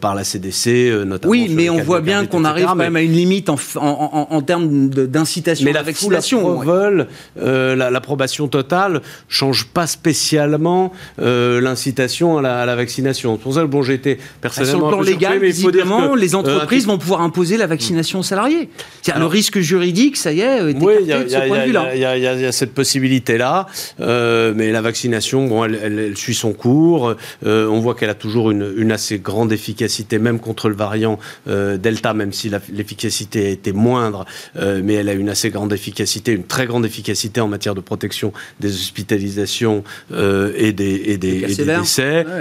par 0.00 0.14
la 0.14 0.22
CDC, 0.22 1.04
notamment. 1.04 1.30
Oui, 1.30 1.48
mais 1.50 1.68
on 1.70 1.82
voit 1.82 2.00
bien 2.00 2.24
qu'on 2.24 2.44
arrive 2.44 2.66
quand 2.66 2.76
même 2.76 2.94
à 2.94 3.02
une 3.02 3.12
limite 3.12 3.48
en, 3.48 3.56
en, 3.76 4.28
en, 4.30 4.42
termes 4.42 4.88
d'incitation 4.88 5.68
à 5.68 5.72
la, 5.72 5.82
vaccination. 5.82 6.62
La 6.62 7.06
euh, 7.40 7.74
l'approbation 7.74 8.46
totale 8.46 9.02
change 9.28 9.66
pas 9.66 9.88
spécialement 9.88 10.92
l'incitation 11.18 12.13
à 12.22 12.42
la, 12.42 12.60
à 12.60 12.66
la, 12.66 12.76
vaccination. 12.76 13.36
pour 13.36 13.54
ça 13.54 13.64
bon, 13.66 13.82
j'ai 13.82 13.94
été 13.94 14.18
personnellement. 14.40 14.78
Sur 14.78 14.86
le 14.90 14.96
plan 14.96 15.02
légal, 15.02 15.38
mais 15.40 15.48
évidemment, 15.48 16.14
les 16.14 16.34
entreprises 16.34 16.86
vont 16.86 16.98
pouvoir 16.98 17.20
imposer 17.20 17.56
la 17.56 17.66
vaccination 17.66 18.20
aux 18.20 18.24
salariés. 18.24 18.68
Alors, 19.08 19.20
le 19.20 19.26
risque 19.26 19.60
juridique, 19.60 20.16
ça 20.16 20.32
y 20.32 20.40
est, 20.40 20.58
est 20.58 20.76
oui, 20.80 20.94
il 21.00 21.06
y, 21.06 21.12
a, 21.12 22.16
y, 22.16 22.26
a 22.26 22.52
cette 22.52 22.74
possibilité-là, 22.74 23.66
mais 23.98 24.72
la 24.72 24.80
vaccination, 24.80 25.46
bon, 25.46 25.64
elle, 25.64 25.78
elle, 25.82 26.16
suit 26.16 26.34
son 26.34 26.52
cours. 26.52 27.14
Euh, 27.46 27.66
on 27.68 27.80
voit 27.80 27.94
qu'elle 27.94 28.10
a 28.10 28.14
toujours 28.14 28.50
une, 28.50 28.92
assez 28.92 29.18
grande 29.18 29.52
efficacité, 29.52 30.18
même 30.18 30.38
contre 30.38 30.68
le 30.68 30.74
variant 30.74 31.18
euh, 31.48 31.76
Delta, 31.76 32.14
même 32.14 32.32
si 32.32 32.50
l'efficacité 32.72 33.46
a 33.46 33.48
été 33.48 33.72
moindre, 33.72 34.24
euh, 34.56 34.80
mais 34.84 34.94
elle 34.94 35.08
a 35.08 35.14
une 35.14 35.28
assez 35.28 35.50
grande 35.50 35.72
efficacité, 35.72 36.32
une 36.32 36.44
très 36.44 36.66
grande 36.66 36.84
efficacité 36.84 37.40
en 37.40 37.48
matière 37.48 37.74
de 37.74 37.80
protection 37.80 38.32
des 38.60 38.72
hospitalisations 38.72 39.82
et 40.10 40.72
des, 40.72 41.16
décès 41.16 41.64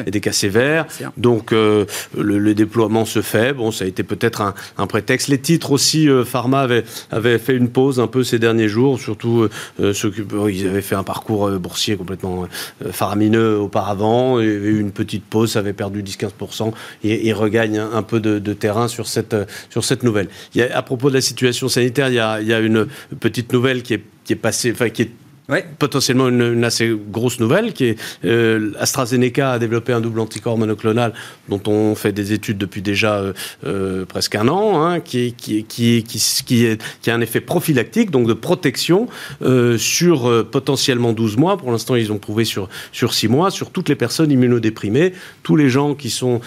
et 0.05 0.11
des 0.11 0.21
cas 0.21 0.31
sévères. 0.31 0.85
Donc 1.17 1.51
le, 1.51 2.53
déploiement 2.53 3.05
se 3.05 3.21
fait. 3.21 3.53
Bon, 3.53 3.71
ça 3.71 3.85
a 3.85 3.87
été 3.87 4.03
peut-être 4.03 4.53
un, 4.77 4.87
prétexte. 4.87 5.27
Les 5.27 5.39
titres 5.39 5.71
aussi, 5.71 6.07
Pharma 6.25 6.67
avait, 7.11 7.37
fait 7.39 7.55
une 7.55 7.69
pause 7.69 7.99
un 7.99 8.07
peu 8.07 8.23
ces 8.23 8.39
derniers 8.39 8.67
jours, 8.67 8.99
surtout 8.99 9.47
ceux 9.79 10.11
qui 10.11 10.21
ils 10.49 10.67
avaient 10.67 10.81
fait 10.81 10.95
un 10.95 11.03
parcours 11.03 11.49
boursier 11.51 11.95
complètement 11.95 12.47
faramineux 12.91 13.57
auparavant, 13.57 14.39
il 14.39 14.45
y 14.45 14.55
avait 14.55 14.67
eu 14.67 14.79
une 14.79 14.91
petite 14.91 15.23
pause, 15.25 15.51
ça 15.53 15.59
avait 15.59 15.73
perdu 15.73 16.03
10-15%, 16.03 16.73
et, 17.03 17.27
il 17.27 17.33
regagne 17.33 17.79
un, 17.79 18.03
peu 18.03 18.19
de, 18.19 18.53
terrain 18.53 18.87
sur 18.87 19.07
cette, 19.07 19.35
sur 19.69 19.83
cette 19.83 20.03
nouvelle. 20.03 20.27
Il 20.53 20.61
y 20.61 20.63
a, 20.63 20.77
à 20.77 20.81
propos 20.81 21.09
de 21.09 21.15
la 21.15 21.21
situation 21.21 21.67
sanitaire, 21.67 22.09
il 22.09 22.15
y 22.15 22.19
a, 22.19 22.41
il 22.41 22.47
y 22.47 22.53
a 22.53 22.59
une 22.59 22.87
petite 23.19 23.51
nouvelle 23.53 23.83
qui 23.83 23.95
est, 23.95 24.03
qui 24.23 24.33
est 24.33 24.37
passée, 24.37 24.71
enfin 24.71 24.89
qui 24.89 25.03
est 25.03 25.11
Ouais. 25.49 25.65
Potentiellement 25.77 26.29
une, 26.29 26.63
assez 26.63 26.95
grosse 27.11 27.41
nouvelle 27.41 27.73
qui 27.73 27.85
est 27.85 27.99
euh, 28.23 28.71
AstraZeneca 28.79 29.51
a 29.51 29.59
développé 29.59 29.91
un 29.91 29.99
double 29.99 30.21
anticorps 30.21 30.57
monoclonal 30.57 31.13
dont 31.49 31.61
on 31.67 31.95
fait 31.95 32.13
des 32.13 32.31
études 32.31 32.57
depuis 32.57 32.81
déjà 32.81 33.17
euh, 33.17 33.33
euh, 33.65 34.05
presque 34.05 34.35
un 34.35 34.47
an, 34.47 34.81
hein, 34.81 35.01
qui, 35.01 35.33
qui, 35.33 35.65
qui, 35.65 36.03
qui, 36.03 36.77
qui 37.01 37.11
a 37.11 37.13
un 37.13 37.19
effet 37.19 37.41
prophylactique, 37.41 38.09
donc 38.09 38.27
de 38.27 38.33
protection 38.33 39.07
sur 39.77 40.45
potentiellement 40.49 41.13
12 41.13 41.37
mois. 41.37 41.57
Pour 41.57 41.71
l'instant, 41.71 41.95
ils 41.95 42.11
ont 42.11 42.17
prouvé 42.17 42.45
sur, 42.45 42.69
sur 42.91 43.13
6 43.13 43.27
mois, 43.27 43.51
sur 43.51 43.71
toutes 43.71 43.89
les 43.89 43.95
personnes 43.95 44.31
immunodéprimées, 44.31 45.13
tous 45.43 45.55
les 45.55 45.69
gens 45.69 45.95
qui 45.95 46.09
sont 46.09 46.41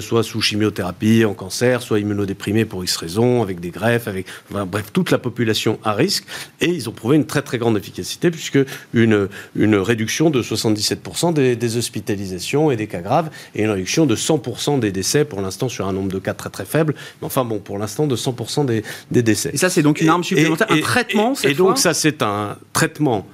soit 0.00 0.22
sous 0.22 0.40
chimiothérapie, 0.40 1.24
en 1.24 1.34
cancer, 1.34 1.82
soit 1.82 2.00
immunodéprimés 2.00 2.64
pour 2.64 2.82
X 2.82 2.96
raisons, 2.96 3.42
avec 3.42 3.60
des 3.60 3.70
greffes, 3.70 4.08
avec 4.08 4.26
bref, 4.50 4.86
toute 4.92 5.10
la 5.10 5.18
population 5.18 5.78
à 5.84 5.92
risque. 5.92 6.24
Et 6.60 6.68
ils 6.68 6.88
ont 6.88 6.92
prouvé 6.92 7.16
une 7.16 7.26
très 7.26 7.42
très 7.42 7.58
grande 7.58 7.76
efficacité 7.76 8.30
puisque 8.38 8.58
une, 8.94 9.28
une 9.56 9.74
réduction 9.74 10.30
de 10.30 10.42
77% 10.42 11.32
des, 11.32 11.76
hospitalisations 11.76 12.70
et 12.70 12.76
des 12.76 12.86
cas 12.86 13.00
graves, 13.00 13.30
et 13.54 13.62
une 13.62 13.70
réduction 13.70 14.06
de 14.06 14.14
100% 14.16 14.78
des 14.78 14.92
décès, 14.92 15.24
pour 15.24 15.40
l'instant 15.40 15.68
sur 15.68 15.86
un 15.86 15.92
nombre 15.92 16.10
de 16.10 16.18
cas 16.18 16.34
très 16.34 16.50
très 16.50 16.64
faible, 16.64 16.94
mais 17.20 17.26
enfin 17.26 17.44
bon, 17.44 17.58
pour 17.58 17.78
l'instant 17.78 18.06
de 18.06 18.16
100% 18.16 18.64
des, 18.64 18.82
des, 19.10 19.22
décès. 19.22 19.50
Et 19.52 19.56
ça 19.56 19.70
c'est 19.70 19.82
donc 19.82 20.00
une 20.00 20.08
arme 20.08 20.24
supplémentaire, 20.24 20.68
un 20.70 20.80
traitement 20.80 21.34
Et, 21.42 21.54
donc 21.54 21.78
ça 21.78 21.94
c'est 21.94 22.22
un 22.22 22.56
traitement 22.72 23.26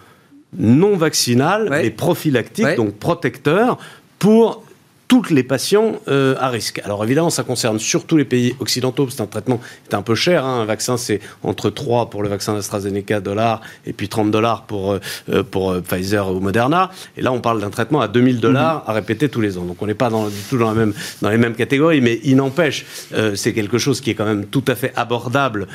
non 0.56 0.96
vaccinal, 0.96 1.68
mais 1.70 1.90
prophylactique, 1.90 2.76
donc 2.76 2.94
protecteur, 2.94 3.78
pour 4.18 4.63
toutes 5.08 5.30
les 5.30 5.42
patients 5.42 6.00
euh, 6.08 6.34
à 6.38 6.48
risque. 6.48 6.80
Alors 6.84 7.04
évidemment, 7.04 7.30
ça 7.30 7.42
concerne 7.42 7.78
surtout 7.78 8.16
les 8.16 8.24
pays 8.24 8.54
occidentaux, 8.60 9.08
c'est 9.10 9.20
un 9.20 9.26
traitement 9.26 9.58
qui 9.58 9.90
est 9.92 9.94
un 9.94 10.02
peu 10.02 10.14
cher. 10.14 10.44
Hein. 10.44 10.62
Un 10.62 10.64
vaccin, 10.64 10.96
c'est 10.96 11.20
entre 11.42 11.70
3 11.70 12.10
pour 12.10 12.22
le 12.22 12.28
vaccin 12.28 12.54
d'AstraZeneca 12.54 13.20
dollars 13.20 13.60
et 13.86 13.92
puis 13.92 14.08
30 14.08 14.30
dollars 14.30 14.64
pour, 14.64 14.92
euh, 14.92 15.00
euh, 15.28 15.42
pour 15.42 15.80
Pfizer 15.82 16.34
ou 16.34 16.40
Moderna. 16.40 16.90
Et 17.16 17.22
là, 17.22 17.32
on 17.32 17.40
parle 17.40 17.60
d'un 17.60 17.70
traitement 17.70 18.00
à 18.00 18.08
2000 18.08 18.40
dollars 18.40 18.76
mhm. 18.76 18.90
à 18.90 18.92
répéter 18.92 19.28
tous 19.28 19.40
les 19.40 19.58
ans. 19.58 19.64
Donc 19.64 19.80
on 19.82 19.86
n'est 19.86 19.94
pas 19.94 20.10
dans, 20.10 20.28
du 20.28 20.40
tout 20.48 20.58
dans, 20.58 20.68
la 20.68 20.74
même, 20.74 20.94
dans 21.20 21.30
les 21.30 21.38
mêmes 21.38 21.54
catégories, 21.54 22.00
mais 22.00 22.20
il 22.24 22.36
n'empêche, 22.36 22.86
c'est 23.34 23.52
quelque 23.52 23.78
chose 23.78 24.00
qui 24.00 24.10
est 24.10 24.14
quand 24.14 24.24
même 24.24 24.46
tout 24.46 24.64
à 24.68 24.74
fait 24.74 24.92
abordable 24.96 25.68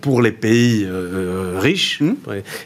pour 0.00 0.22
les 0.22 0.32
pays 0.32 0.86
riches. 1.56 2.00
Mhm. 2.00 2.16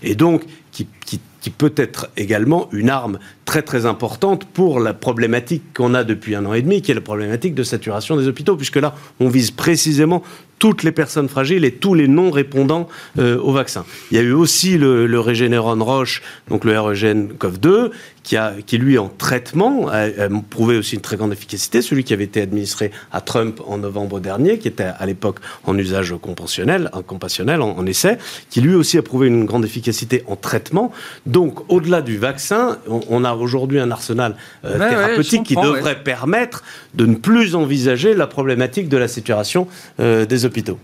Et 0.02 0.14
donc, 0.14 0.42
qui, 0.72 0.87
qui 1.04 1.20
qui 1.40 1.51
peut 1.51 1.72
être 1.77 2.11
également 2.16 2.68
une 2.72 2.90
arme 2.90 3.18
très 3.44 3.62
très 3.62 3.87
importante 3.87 4.44
pour 4.44 4.81
la 4.81 4.94
problématique 4.94 5.62
qu'on 5.74 5.94
a 5.94 6.05
depuis 6.05 6.35
un 6.35 6.44
an 6.46 6.55
et 6.55 6.62
demi, 6.62 6.83
qui 6.83 6.90
est 6.90 6.94
la 6.94 7.01
problématique 7.01 7.55
de 7.55 7.62
saturation 7.62 8.16
des 8.16 8.27
hôpitaux, 8.27 8.57
puisque 8.57 8.77
là, 8.77 8.94
on 9.20 9.29
vise 9.29 9.51
précisément 9.51 10.22
toutes 10.59 10.83
les 10.83 10.92
personnes 10.92 11.29
fragiles 11.29 11.64
et 11.64 11.73
tous 11.73 11.94
les 11.94 12.09
non-répondants 12.09 12.88
euh, 13.18 13.38
au 13.38 13.53
vaccin. 13.53 13.85
Il 14.11 14.16
y 14.16 14.21
a 14.21 14.23
eu 14.23 14.33
aussi 14.33 14.79
le, 14.79 15.07
le 15.07 15.21
Regeneron 15.21 15.83
Roche, 15.85 16.23
donc 16.49 16.64
le 16.64 16.79
REGN 16.79 17.33
COV2, 17.38 17.90
qui, 18.29 18.37
a, 18.37 18.53
qui 18.66 18.77
lui 18.77 18.99
en 18.99 19.09
traitement 19.09 19.88
a, 19.88 20.07
prouvé 20.51 20.77
aussi 20.77 20.97
une 20.97 21.01
très 21.01 21.16
grande 21.16 21.33
efficacité, 21.33 21.81
celui 21.81 22.05
qui 22.05 22.12
avait 22.12 22.25
été 22.25 22.42
administré 22.42 22.90
à 23.11 23.23
Trump 23.23 23.59
en 23.66 23.79
novembre 23.79 24.21
dernier, 24.21 24.59
qui 24.59 24.68
était 24.68 24.90
à 24.99 25.07
l'époque 25.07 25.38
en 25.64 25.79
usage 25.79 26.14
compassionnel, 26.21 26.90
compassionnel 27.07 27.62
en, 27.62 27.87
essai, 27.87 28.18
qui 28.51 28.61
lui 28.61 28.75
aussi 28.75 28.99
a 28.99 29.03
prouvé 29.03 29.29
une 29.29 29.47
grande 29.47 29.64
efficacité 29.64 30.25
en 30.27 30.37
traitement. 30.37 30.92
Donc 31.25 31.61
au-delà 31.73 32.03
du 32.03 32.18
vaccin, 32.18 32.77
on, 32.87 33.25
a 33.25 33.35
aujourd'hui 33.35 33.81
un 33.81 33.90
arsenal 33.90 34.37
euh, 34.66 34.79
thérapeutique 34.79 35.44
qui 35.44 35.55
devrait 35.55 36.03
permettre 36.03 36.64
de 36.94 37.07
ne 37.07 37.14
plus 37.14 37.55
envisager 37.55 38.12
la 38.12 38.27
problématique 38.27 38.90
de 38.90 38.99
la 38.99 39.09
saturation 39.09 39.68
euh, 40.01 40.27
des 40.27 40.44
hôpitaux. 40.49 40.79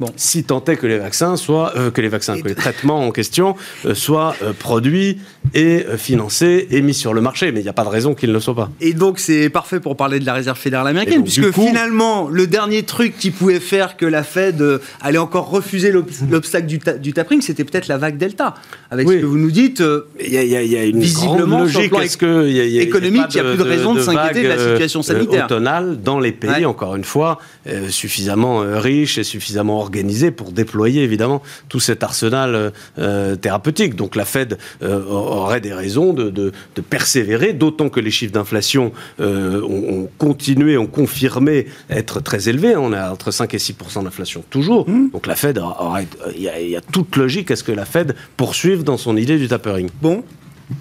Bon. 0.00 0.08
Si 0.14 0.44
tant 0.44 0.62
est 0.64 0.76
que 0.76 0.86
les 0.86 0.98
vaccins 0.98 1.36
soient, 1.36 1.72
euh, 1.76 1.90
que 1.90 2.00
les 2.00 2.08
vaccins, 2.08 2.40
que 2.40 2.46
les 2.46 2.54
traitements 2.54 3.00
en 3.04 3.10
question 3.10 3.56
euh, 3.84 3.94
soient 3.96 4.36
euh, 4.44 4.52
produits 4.56 5.18
et 5.54 5.84
financés 5.96 6.68
et 6.70 6.82
mis 6.82 6.94
sur 6.94 7.14
le 7.14 7.20
marché. 7.20 7.50
Mais 7.50 7.58
il 7.60 7.62
n'y 7.64 7.68
a 7.68 7.72
pas 7.72 7.82
de 7.82 7.88
raison 7.88 8.14
qu'ils 8.14 8.28
ne 8.28 8.34
le 8.34 8.40
soient 8.40 8.54
pas. 8.54 8.70
Et 8.80 8.92
donc 8.92 9.18
c'est 9.18 9.50
parfait 9.50 9.80
pour 9.80 9.96
parler 9.96 10.20
de 10.20 10.26
la 10.26 10.34
réserve 10.34 10.56
fédérale 10.58 10.86
américaine, 10.86 11.16
donc, 11.16 11.24
puisque 11.24 11.50
coup- 11.50 11.66
finalement 11.66 12.28
le 12.28 12.46
dernier 12.46 12.84
truc 12.84 13.16
qui 13.18 13.32
pouvait 13.32 13.58
faire 13.58 13.96
que 13.96 14.06
la 14.06 14.22
Fed 14.22 14.62
allait 15.00 15.18
encore 15.18 15.50
refuser 15.50 15.90
l'ob- 15.90 16.10
l'obstacle 16.30 16.66
du, 16.66 16.78
ta- 16.78 16.92
du 16.98 17.12
tapering, 17.12 17.40
c'était 17.40 17.64
peut-être 17.64 17.88
la 17.88 17.98
vague 17.98 18.18
Delta. 18.18 18.54
Avec 18.92 19.08
Oui. 19.08 19.16
ce 19.16 19.20
que 19.22 19.26
vous 19.26 19.38
nous 19.38 19.50
dites, 19.50 19.82
Il 20.24 20.32
y 20.32 20.38
a, 20.38 20.42
y 20.44 20.68
y 20.68 20.88
une 20.90 21.00
Visiblement, 21.00 21.56
grande 21.58 21.68
sur 21.70 21.78
logique. 21.80 21.90
plan 21.92 22.00
que 22.18 22.48
y 22.48 22.60
a- 22.60 22.80
a- 22.80 22.82
économique, 22.82 23.22
il 23.30 23.36
y 23.38 23.40
a, 23.40 23.44
plus 23.44 23.56
de 23.56 23.62
raison 23.62 23.94
de 23.94 24.00
s'inquiéter 24.00 24.42
de 24.44 24.48
la 24.48 24.58
situation 24.58 25.02
sanitaire. 25.02 25.46
automnale 25.46 26.00
dans 26.02 26.20
les 26.20 26.32
pays, 26.32 26.50
Ouais. 26.50 26.64
encore 26.66 26.94
une 26.94 27.04
fois, 27.04 27.40
suffisamment 27.88 28.62
riches 28.80 29.18
et 29.18 29.24
suffisamment 29.24 29.87
pour 30.30 30.52
déployer 30.52 31.02
évidemment 31.02 31.42
tout 31.68 31.80
cet 31.80 32.02
arsenal 32.02 32.54
euh, 32.54 32.70
euh, 32.98 33.36
thérapeutique. 33.36 33.94
Donc 33.96 34.16
la 34.16 34.24
Fed 34.24 34.58
euh, 34.82 35.02
aurait 35.04 35.60
des 35.60 35.72
raisons 35.72 36.12
de, 36.12 36.30
de- 36.30 36.52
de 36.74 36.80
persévérer, 36.80 37.52
d'autant 37.52 37.88
que 37.88 38.00
les 38.00 38.10
chiffres 38.10 38.32
d'inflation 38.32 38.92
euh, 39.20 39.60
ont, 39.62 40.02
ont 40.02 40.08
continué, 40.18 40.76
ont 40.76 40.86
confirmé 40.86 41.66
être 41.90 42.20
très 42.20 42.48
élevés. 42.48 42.76
On 42.76 42.92
est 42.92 43.00
entre 43.00 43.30
5 43.30 43.52
et 43.54 43.58
6% 43.58 44.04
d'inflation 44.04 44.44
toujours. 44.50 44.88
Mmh. 44.88 45.10
Donc 45.12 45.26
la 45.26 45.36
Fed, 45.36 45.58
aurait- 45.58 46.06
il 46.34 46.42
y, 46.42 46.70
y 46.70 46.76
a 46.76 46.80
toute 46.80 47.16
logique 47.16 47.50
à 47.50 47.56
ce 47.56 47.64
que 47.64 47.72
la 47.72 47.84
Fed 47.84 48.14
poursuive 48.36 48.84
dans 48.84 48.96
son 48.96 49.16
idée 49.16 49.38
du 49.38 49.48
tapering. 49.48 49.88
bon. 50.02 50.22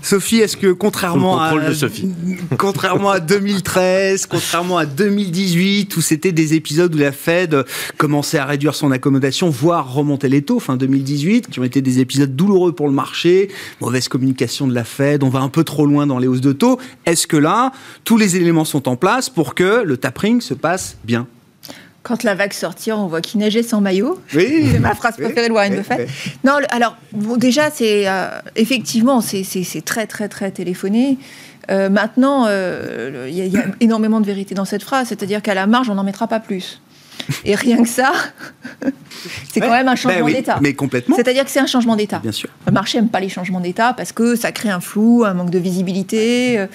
Sophie, 0.01 0.37
est-ce 0.37 0.57
que 0.57 0.71
contrairement 0.71 1.39
à 1.39 1.53
contrairement 2.57 3.09
à 3.09 3.19
2013, 3.19 4.25
contrairement 4.25 4.77
à 4.77 4.85
2018 4.85 5.95
où 5.95 6.01
c'était 6.01 6.31
des 6.31 6.53
épisodes 6.53 6.93
où 6.93 6.97
la 6.97 7.11
Fed 7.11 7.65
commençait 7.97 8.37
à 8.37 8.45
réduire 8.45 8.75
son 8.75 8.91
accommodation, 8.91 9.49
voire 9.49 9.93
remonter 9.93 10.27
les 10.29 10.41
taux, 10.41 10.59
fin 10.59 10.75
2018, 10.75 11.49
qui 11.49 11.59
ont 11.59 11.63
été 11.63 11.81
des 11.81 11.99
épisodes 11.99 12.35
douloureux 12.35 12.73
pour 12.73 12.87
le 12.87 12.93
marché, 12.93 13.49
mauvaise 13.79 14.07
communication 14.07 14.67
de 14.67 14.73
la 14.73 14.83
Fed, 14.83 15.23
on 15.23 15.29
va 15.29 15.39
un 15.39 15.49
peu 15.49 15.63
trop 15.63 15.85
loin 15.85 16.05
dans 16.05 16.19
les 16.19 16.27
hausses 16.27 16.41
de 16.41 16.53
taux. 16.53 16.79
Est-ce 17.05 17.27
que 17.27 17.37
là, 17.37 17.71
tous 18.03 18.17
les 18.17 18.35
éléments 18.35 18.65
sont 18.65 18.89
en 18.89 18.95
place 18.95 19.29
pour 19.29 19.55
que 19.55 19.83
le 19.83 19.97
tapering 19.97 20.41
se 20.41 20.53
passe 20.53 20.97
bien? 21.03 21.27
Quand 22.07 22.23
la 22.23 22.35
vague 22.35 22.53
sortira, 22.53 22.97
on 22.97 23.07
voit 23.07 23.19
qu'il 23.21 23.39
neigeait 23.41 23.63
sans 23.63 23.81
maillot. 23.81 24.21
Oui, 24.33 24.69
C'est 24.71 24.79
ma 24.79 24.95
phrase 24.95 25.17
préférée 25.17 25.49
de 25.49 25.53
Warren 25.53 25.75
Buffett. 25.75 26.07
Non, 26.45 26.57
le- 26.59 26.73
alors, 26.73 26.95
bon, 27.11 27.35
déjà, 27.35 27.69
c'est 27.69 28.07
euh, 28.07 28.29
effectivement, 28.55 29.19
c'est 29.19 29.43
très, 29.83 30.07
très, 30.07 30.29
très 30.29 30.51
téléphoné. 30.51 31.17
Euh, 31.69 31.89
maintenant, 31.89 32.45
euh, 32.47 33.27
y, 33.29 33.39
il 33.39 33.47
y 33.53 33.57
a 33.57 33.65
énormément 33.81 34.21
de 34.21 34.25
vérité 34.25 34.55
dans 34.55 34.63
cette 34.63 34.83
phrase, 34.83 35.09
c'est-à-dire 35.09 35.41
qu'à 35.41 35.53
la 35.53 35.67
marge, 35.67 35.89
on 35.89 35.95
n'en 35.95 36.05
mettra 36.05 36.27
pas 36.27 36.39
plus. 36.39 36.81
Et 37.45 37.55
rien 37.55 37.81
que 37.83 37.89
ça, 37.89 38.11
c'est 39.51 39.59
quand 39.59 39.69
même 39.71 39.87
un 39.87 39.91
Ben 39.91 39.95
changement 39.95 40.25
oui, 40.25 40.33
d'état. 40.33 40.59
Mais 40.61 40.73
complètement, 40.73 41.15
C'est-à-dire 41.15 41.43
que 41.43 41.49
c'est 41.49 41.59
un 41.59 41.65
changement 41.67 41.95
d'état. 41.95 42.19
bien 42.19 42.31
sûr. 42.31 42.49
Le 42.65 42.71
marché 42.71 42.97
n'aime 42.99 43.09
pas 43.09 43.19
les 43.19 43.29
changements 43.29 43.59
d'état 43.59 43.93
parce 43.93 44.11
que 44.11 44.35
ça 44.35 44.51
crée 44.51 44.69
un 44.69 44.79
flou, 44.79 45.23
un 45.25 45.33
manque 45.33 45.49
de 45.49 45.59
visibilité. 45.59 46.59
euh, 46.59 46.67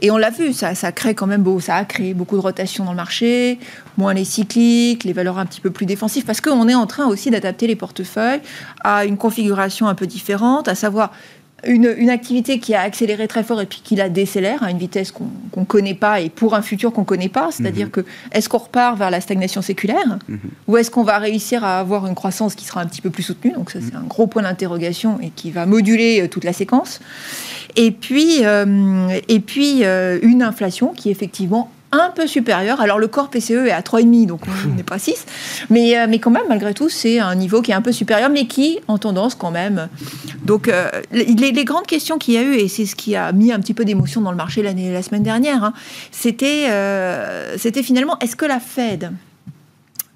Et 0.00 0.10
on 0.10 0.16
l'a 0.16 0.30
vu, 0.30 0.52
ça, 0.52 0.74
ça 0.74 0.92
crée 0.92 1.14
quand 1.14 1.26
même 1.26 1.42
beau, 1.42 1.60
ça 1.60 1.76
a 1.76 1.84
créé 1.84 2.14
beaucoup 2.14 2.36
de 2.36 2.40
rotation 2.42 2.84
dans 2.84 2.92
le 2.92 2.96
marché, 2.96 3.58
moins 3.96 4.14
les 4.14 4.24
cycliques, 4.24 5.04
les 5.04 5.12
valeurs 5.12 5.38
un 5.38 5.46
petit 5.46 5.60
peu 5.60 5.70
plus 5.70 5.86
défensives, 5.86 6.24
parce 6.24 6.40
qu'on 6.40 6.68
est 6.68 6.74
en 6.74 6.86
train 6.86 7.06
aussi 7.06 7.30
d'adapter 7.30 7.66
les 7.66 7.76
portefeuilles 7.76 8.40
à 8.84 9.04
une 9.04 9.16
configuration 9.16 9.88
un 9.88 9.94
peu 9.94 10.06
différente, 10.06 10.68
à 10.68 10.74
savoir 10.74 11.12
une, 11.66 11.92
une 11.96 12.10
activité 12.10 12.58
qui 12.60 12.74
a 12.74 12.80
accéléré 12.80 13.26
très 13.26 13.42
fort 13.42 13.60
et 13.60 13.66
puis 13.66 13.80
qui 13.82 13.96
la 13.96 14.08
décélère 14.08 14.62
à 14.62 14.70
une 14.70 14.78
vitesse 14.78 15.10
qu'on 15.10 15.28
ne 15.56 15.64
connaît 15.64 15.94
pas 15.94 16.20
et 16.20 16.28
pour 16.28 16.54
un 16.54 16.62
futur 16.62 16.92
qu'on 16.92 17.02
ne 17.02 17.06
connaît 17.06 17.28
pas. 17.28 17.50
C'est-à-dire 17.50 17.90
que 17.90 18.04
est-ce 18.32 18.48
qu'on 18.48 18.58
repart 18.58 18.96
vers 18.96 19.10
la 19.10 19.20
stagnation 19.20 19.62
séculaire 19.62 20.18
ou 20.66 20.76
est-ce 20.76 20.90
qu'on 20.90 21.02
va 21.02 21.18
réussir 21.18 21.64
à 21.64 21.80
avoir 21.80 22.06
une 22.06 22.14
croissance 22.14 22.54
qui 22.54 22.64
sera 22.64 22.80
un 22.80 22.86
petit 22.86 23.00
peu 23.00 23.10
plus 23.10 23.22
soutenue? 23.22 23.52
Donc 23.52 23.70
ça 23.70 23.80
c'est 23.80 23.94
un 23.94 24.02
gros 24.02 24.26
point 24.26 24.42
d'interrogation 24.42 25.18
et 25.20 25.30
qui 25.30 25.50
va 25.50 25.66
moduler 25.66 26.22
euh, 26.22 26.28
toute 26.28 26.44
la 26.44 26.52
séquence. 26.52 27.00
Et 27.76 27.90
puis, 27.90 28.44
euh, 28.44 29.08
et 29.28 29.40
puis 29.40 29.84
euh, 29.84 30.18
une 30.22 30.42
inflation 30.42 30.88
qui 30.88 31.10
effectivement 31.10 31.70
un 31.92 32.10
peu 32.14 32.26
supérieure. 32.26 32.80
Alors 32.80 32.98
le 32.98 33.08
corps 33.08 33.30
PCE 33.30 33.66
est 33.66 33.70
à 33.70 33.80
3,5, 33.80 34.26
donc 34.26 34.40
on 34.66 34.74
n'est 34.74 34.82
pas 34.82 34.98
6. 34.98 35.24
Mais, 35.70 35.98
euh, 35.98 36.06
mais 36.08 36.18
quand 36.18 36.30
même, 36.30 36.44
malgré 36.48 36.74
tout, 36.74 36.88
c'est 36.88 37.18
un 37.18 37.34
niveau 37.34 37.62
qui 37.62 37.70
est 37.70 37.74
un 37.74 37.82
peu 37.82 37.92
supérieur, 37.92 38.30
mais 38.30 38.46
qui, 38.46 38.78
en 38.88 38.98
tendance 38.98 39.34
quand 39.34 39.50
même. 39.50 39.88
Donc 40.44 40.68
euh, 40.68 40.90
les, 41.12 41.24
les 41.24 41.64
grandes 41.64 41.86
questions 41.86 42.18
qu'il 42.18 42.34
y 42.34 42.36
a 42.36 42.42
eu, 42.42 42.54
et 42.54 42.68
c'est 42.68 42.86
ce 42.86 42.96
qui 42.96 43.16
a 43.16 43.32
mis 43.32 43.52
un 43.52 43.60
petit 43.60 43.74
peu 43.74 43.84
d'émotion 43.84 44.20
dans 44.20 44.30
le 44.30 44.36
marché 44.36 44.62
l'année, 44.62 44.92
la 44.92 45.02
semaine 45.02 45.22
dernière, 45.22 45.64
hein, 45.64 45.72
c'était 46.10 46.66
euh, 46.68 47.56
c'était 47.58 47.82
finalement, 47.82 48.18
est-ce 48.20 48.36
que 48.36 48.46
la 48.46 48.60
Fed 48.60 49.12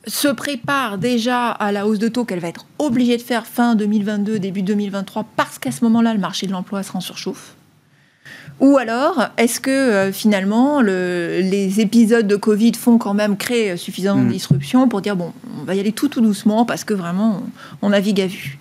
se 0.07 0.29
prépare 0.29 0.99
déjà 0.99 1.51
à 1.51 1.70
la 1.70 1.87
hausse 1.87 1.99
de 1.99 2.09
taux 2.09 2.25
qu'elle 2.25 2.41
va 2.41 2.49
être 2.49 2.66
obligée 2.79 3.16
de 3.16 3.23
faire 3.23 3.47
fin 3.47 3.75
2022, 3.77 4.39
début 4.39 4.62
2023, 4.62 5.27
parce 5.37 5.59
qu'à 5.59 5.70
ce 5.70 5.85
moment-là, 5.85 6.12
le 6.12 6.20
marché 6.20 6.47
de 6.47 6.53
l'emploi 6.53 6.83
sera 6.83 6.99
en 6.99 7.01
surchauffe? 7.01 7.55
Ou 8.61 8.76
alors, 8.78 9.28
est-ce 9.38 9.61
que 9.61 9.70
euh, 9.70 10.12
finalement, 10.12 10.80
le- 10.82 11.40
les 11.40 11.80
épisodes 11.80 12.26
de 12.26 12.36
Covid 12.36 12.72
font 12.74 12.98
quand 12.98 13.14
même 13.14 13.36
créer 13.36 13.76
suffisamment 13.76 14.22
Mm. 14.22 14.28
de 14.28 14.32
disruption 14.32 14.88
pour 14.88 15.00
dire, 15.00 15.16
bon, 15.16 15.32
on 15.61 15.64
va 15.64 15.74
y 15.74 15.80
aller 15.80 15.92
tout 15.92 16.09
tout 16.09 16.20
doucement 16.20 16.64
parce 16.64 16.84
que 16.84 16.94
vraiment, 16.94 17.42
on, 17.82 17.86
on 17.86 17.90
navigue 17.90 18.20
à 18.20 18.26
vue? 18.26 18.59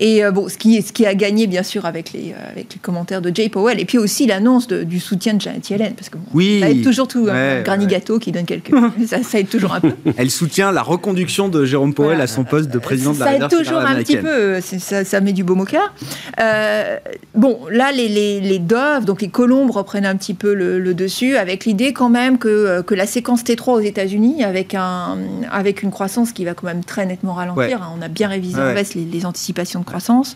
Et 0.00 0.24
euh, 0.24 0.30
bon, 0.30 0.48
ce 0.48 0.56
qui, 0.56 0.80
ce 0.82 0.92
qui 0.92 1.06
a 1.06 1.14
gagné, 1.14 1.46
bien 1.46 1.62
sûr, 1.62 1.84
avec 1.86 2.12
les, 2.12 2.32
euh, 2.32 2.50
avec 2.50 2.72
les 2.74 2.78
commentaires 2.80 3.20
de 3.22 3.30
Jay 3.34 3.48
Powell, 3.48 3.78
et 3.80 3.84
puis 3.84 3.98
aussi 3.98 4.26
l'annonce 4.26 4.66
du 4.68 4.98
soutien 5.00 5.34
de 5.34 5.40
Janet 5.40 5.68
Yellen, 5.70 5.94
parce 5.94 6.08
que 6.08 6.16
bon, 6.16 6.24
Oui. 6.34 6.60
ça 6.60 6.70
aide 6.70 6.82
toujours 6.82 7.08
tout, 7.08 7.26
un 7.30 7.34
Ouais, 7.34 7.62
granny 7.64 7.84
ouais. 7.84 7.90
gâteau 7.92 8.18
qui 8.18 8.32
donne 8.32 8.44
quelques... 8.46 8.70
ça, 9.06 9.22
ça 9.22 9.38
aide 9.38 9.48
toujours 9.48 9.74
un 9.74 9.80
peu. 9.80 9.92
Elle 10.16 10.30
soutient 10.30 10.72
la 10.72 10.82
reconduction 10.82 11.48
de 11.48 11.64
Jérôme 11.64 11.94
Powell 11.94 12.10
Voilà. 12.12 12.24
à 12.24 12.26
son 12.26 12.44
poste 12.44 12.70
de 12.70 12.78
président 12.78 13.12
de 13.12 13.18
la 13.20 13.26
ça 13.26 13.34
aide 13.34 13.42
Réserve 13.44 13.62
toujours 13.64 13.78
un 13.80 13.94
petit 13.96 14.16
peu, 14.16 14.28
euh, 14.28 14.60
ça, 14.60 15.04
ça 15.04 15.20
met 15.20 15.32
du 15.32 15.44
baume 15.44 15.60
au 15.60 15.64
cœur. 15.64 15.92
Euh, 16.40 16.96
bon, 17.34 17.60
là, 17.70 17.92
les, 17.92 18.08
les, 18.08 18.40
les 18.40 18.58
doves, 18.58 19.04
donc 19.04 19.22
les 19.22 19.28
colombes 19.28 19.70
reprennent 19.70 20.06
un 20.06 20.16
petit 20.16 20.34
peu 20.34 20.54
le, 20.54 20.78
le 20.80 20.94
dessus, 20.94 21.36
avec 21.36 21.64
l'idée 21.64 21.92
quand 21.92 22.08
même 22.08 22.38
que, 22.38 22.48
euh, 22.48 22.82
que 22.82 22.94
la 22.94 23.06
séquence 23.06 23.42
T3 23.44 23.70
aux 23.72 23.80
États-Unis, 23.80 24.42
avec, 24.42 24.74
un, 24.74 25.18
avec 25.50 25.82
une 25.82 25.90
croissance 25.90 26.32
qui 26.32 26.44
va 26.44 26.54
quand 26.54 26.66
même 26.66 26.84
très 26.84 27.06
nettement 27.06 27.34
ralentir, 27.34 27.52
Ouais. 27.62 27.72
hein, 27.74 27.92
on 27.98 28.02
a 28.02 28.08
bien 28.08 28.28
révisé 28.28 28.60
en 28.60 28.72
baisse 28.74 28.94
les, 28.94 29.04
les 29.04 29.26
anticipations 29.26 29.81
de 29.82 29.86
croissance, 29.86 30.34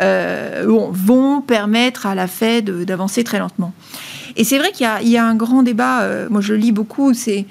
euh, 0.00 0.64
vont 0.90 1.40
permettre 1.40 2.06
à 2.06 2.14
la 2.14 2.26
Fed 2.26 2.84
d'avancer 2.84 3.24
très 3.24 3.38
lentement. 3.38 3.72
Et 4.36 4.44
c'est 4.44 4.58
vrai 4.58 4.72
qu'il 4.72 4.84
y 4.84 4.88
a, 4.88 5.02
il 5.02 5.08
y 5.08 5.16
a 5.18 5.24
un 5.24 5.34
grand 5.34 5.62
débat, 5.62 6.02
euh, 6.02 6.28
moi 6.30 6.40
je 6.40 6.54
le 6.54 6.58
lis 6.58 6.72
beaucoup, 6.72 7.12
c'est 7.12 7.44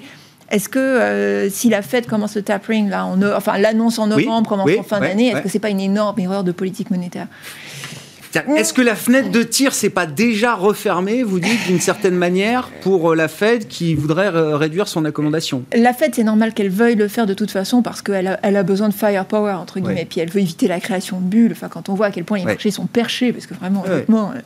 est-ce 0.50 0.68
que 0.68 0.78
euh, 0.78 1.48
si 1.48 1.68
la 1.68 1.80
Fed 1.80 2.06
commence 2.06 2.36
le 2.36 2.42
tapering, 2.42 2.88
là, 2.90 3.06
en, 3.06 3.20
enfin 3.22 3.58
l'annonce 3.58 3.98
en 3.98 4.10
Oui, 4.10 4.26
novembre, 4.26 4.48
commence 4.48 4.66
oui, 4.66 4.78
en 4.78 4.82
fin 4.82 5.00
ouais, 5.00 5.08
d'année, 5.08 5.28
est-ce 5.28 5.36
ouais. 5.36 5.42
que 5.42 5.48
c'est 5.48 5.58
pas 5.60 5.70
une 5.70 5.80
énorme 5.80 6.18
erreur 6.18 6.44
de 6.44 6.52
politique 6.52 6.90
monétaire? 6.90 7.28
Est-ce 8.56 8.72
que 8.72 8.82
la 8.82 8.94
fenêtre 8.94 9.30
de 9.30 9.42
tir 9.42 9.74
s'est 9.74 9.90
pas 9.90 10.06
déjà 10.06 10.54
refermée, 10.54 11.22
vous 11.22 11.40
dites, 11.40 11.66
d'une 11.66 11.80
certaine 11.80 12.14
manière, 12.14 12.68
pour 12.82 13.12
euh, 13.12 13.14
la 13.14 13.28
Fed 13.28 13.68
qui 13.68 13.94
voudrait 13.94 14.28
réduire 14.30 14.88
son 14.88 15.04
accommodation? 15.04 15.64
La 15.74 15.92
Fed, 15.92 16.14
c'est 16.14 16.24
normal 16.24 16.54
qu'elle 16.54 16.70
veuille 16.70 16.94
le 16.96 17.08
faire 17.08 17.26
de 17.26 17.34
toute 17.34 17.50
façon 17.50 17.82
parce 17.82 18.02
qu'elle 18.02 18.26
a, 18.28 18.40
elle 18.42 18.56
a 18.56 18.62
besoin 18.62 18.88
de 18.88 18.94
firepower, 18.94 19.52
entre 19.52 19.80
guillemets, 19.80 20.00
Ouais. 20.00 20.06
puis 20.08 20.20
elle 20.20 20.30
veut 20.30 20.40
éviter 20.40 20.68
la 20.68 20.80
création 20.80 21.20
de 21.20 21.24
bulles. 21.26 21.52
Enfin, 21.52 21.68
quand 21.68 21.88
on 21.88 21.94
voit 21.94 22.06
à 22.06 22.10
quel 22.10 22.24
point 22.24 22.38
les 22.38 22.44
Ouais. 22.44 22.52
marchés 22.52 22.70
sont 22.70 22.86
perchés, 22.86 23.32
parce 23.32 23.46
que 23.46 23.54
vraiment, 23.54 23.84
honnêtement, 23.86 24.30
euh, 24.34 24.40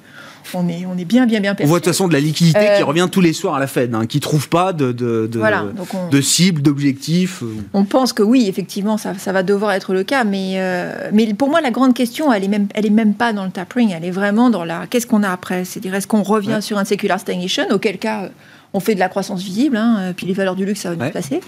on, 0.55 0.69
est, 0.69 0.87
on 0.87 0.97
est 0.99 1.05
bien, 1.05 1.27
bien, 1.27 1.41
bien 1.41 1.53
On 1.53 1.55
perchés. 1.55 1.69
voit 1.69 1.79
de 1.79 1.85
toute 1.85 1.93
façon 1.93 2.09
de 2.09 2.13
la 2.13 2.21
liquidité 2.21 2.59
Euh, 2.59 2.77
qui 2.77 2.83
revient 2.83 3.09
tous 3.11 3.21
les 3.21 3.33
soirs 3.33 3.55
à 3.55 3.61
la 3.61 3.67
Fed, 3.67 3.95
hein, 3.95 4.07
qui 4.07 4.21
trouve 4.21 4.49
pas 4.49 4.73
de, 4.73 4.93
de, 4.93 5.27
de, 5.31 5.39
Voilà, 5.39 5.65
on, 5.95 6.09
de 6.09 6.21
cible, 6.21 6.63
d'objectif. 6.63 7.43
euh. 7.43 7.47
on 7.73 7.85
pense 7.85 8.13
que 8.13 8.23
oui, 8.23 8.47
effectivement, 8.49 8.97
ça, 8.97 9.15
ça 9.19 9.33
va 9.33 9.43
devoir 9.43 9.73
être 9.73 9.93
le 9.95 10.05
cas, 10.05 10.25
mais, 10.25 10.55
euh, 10.57 11.11
mais 11.13 11.33
pour 11.35 11.49
moi, 11.51 11.61
la 11.61 11.71
grande 11.71 11.95
question, 11.95 12.33
elle 12.33 12.45
est 12.45 12.49
même, 12.49 12.69
elle 12.75 12.87
est 12.87 12.91
même 12.91 13.15
pas 13.15 13.33
dans 13.33 13.45
le 13.45 13.51
tapering, 13.51 13.93
elle 13.97 14.05
est 14.05 14.11
vraiment 14.11 14.51
dans 14.51 14.65
la 14.65 14.87
qu'est-ce 14.87 15.07
qu'on 15.07 15.23
a 15.23 15.31
après? 15.31 15.65
C'est-à-dire, 15.65 15.95
est-ce 15.95 16.07
qu'on 16.07 16.23
revient 16.23 16.47
Ouais. 16.55 16.61
sur 16.61 16.79
un 16.79 16.85
secular 16.85 17.19
stagnation, 17.21 17.65
auquel 17.71 17.99
cas 17.99 18.25
euh, 18.25 18.29
on 18.77 18.81
fait 18.81 18.95
de 18.95 19.01
la 19.01 19.09
croissance 19.09 19.43
visible, 19.43 19.77
hein, 19.77 19.97
euh, 19.99 20.13
puis 20.15 20.27
les 20.27 20.35
valeurs 20.35 20.55
du 20.55 20.65
luxe, 20.67 20.81
ça 20.81 20.91
va 20.91 20.97
nous 20.97 21.03
Ouais. 21.03 21.41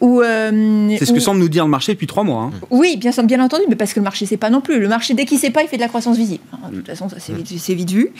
Ou, 0.00 0.22
euh, 0.22 0.96
C'est 0.98 1.04
ce 1.06 1.12
que 1.12 1.20
semble 1.20 1.40
nous 1.40 1.48
dire 1.48 1.64
le 1.64 1.70
marché 1.70 1.92
depuis 1.92 2.06
trois 2.06 2.22
mois. 2.24 2.44
hein. 2.44 2.50
Oui, 2.70 2.96
bien, 2.96 3.10
bien 3.24 3.42
entendu, 3.42 3.64
mais 3.68 3.74
parce 3.76 3.92
que 3.92 4.00
le 4.00 4.04
marché 4.04 4.26
sait 4.26 4.36
pas 4.36 4.50
non 4.50 4.60
plus. 4.60 4.78
Le 4.80 4.88
marché, 4.88 5.14
dès 5.14 5.24
qu'il 5.24 5.38
sait 5.38 5.50
pas, 5.50 5.62
il 5.62 5.68
fait 5.68 5.76
de 5.76 5.82
la 5.82 5.88
croissance 5.88 6.16
visible. 6.16 6.42
Hein, 6.52 6.68
De 6.70 6.76
toute 6.76 6.86
façon, 6.86 7.08
ça 7.08 7.16
c'est 7.18 7.32
vite, 7.32 7.48
c'est 7.58 7.74
vite 7.74 7.90
vu. 7.90 8.10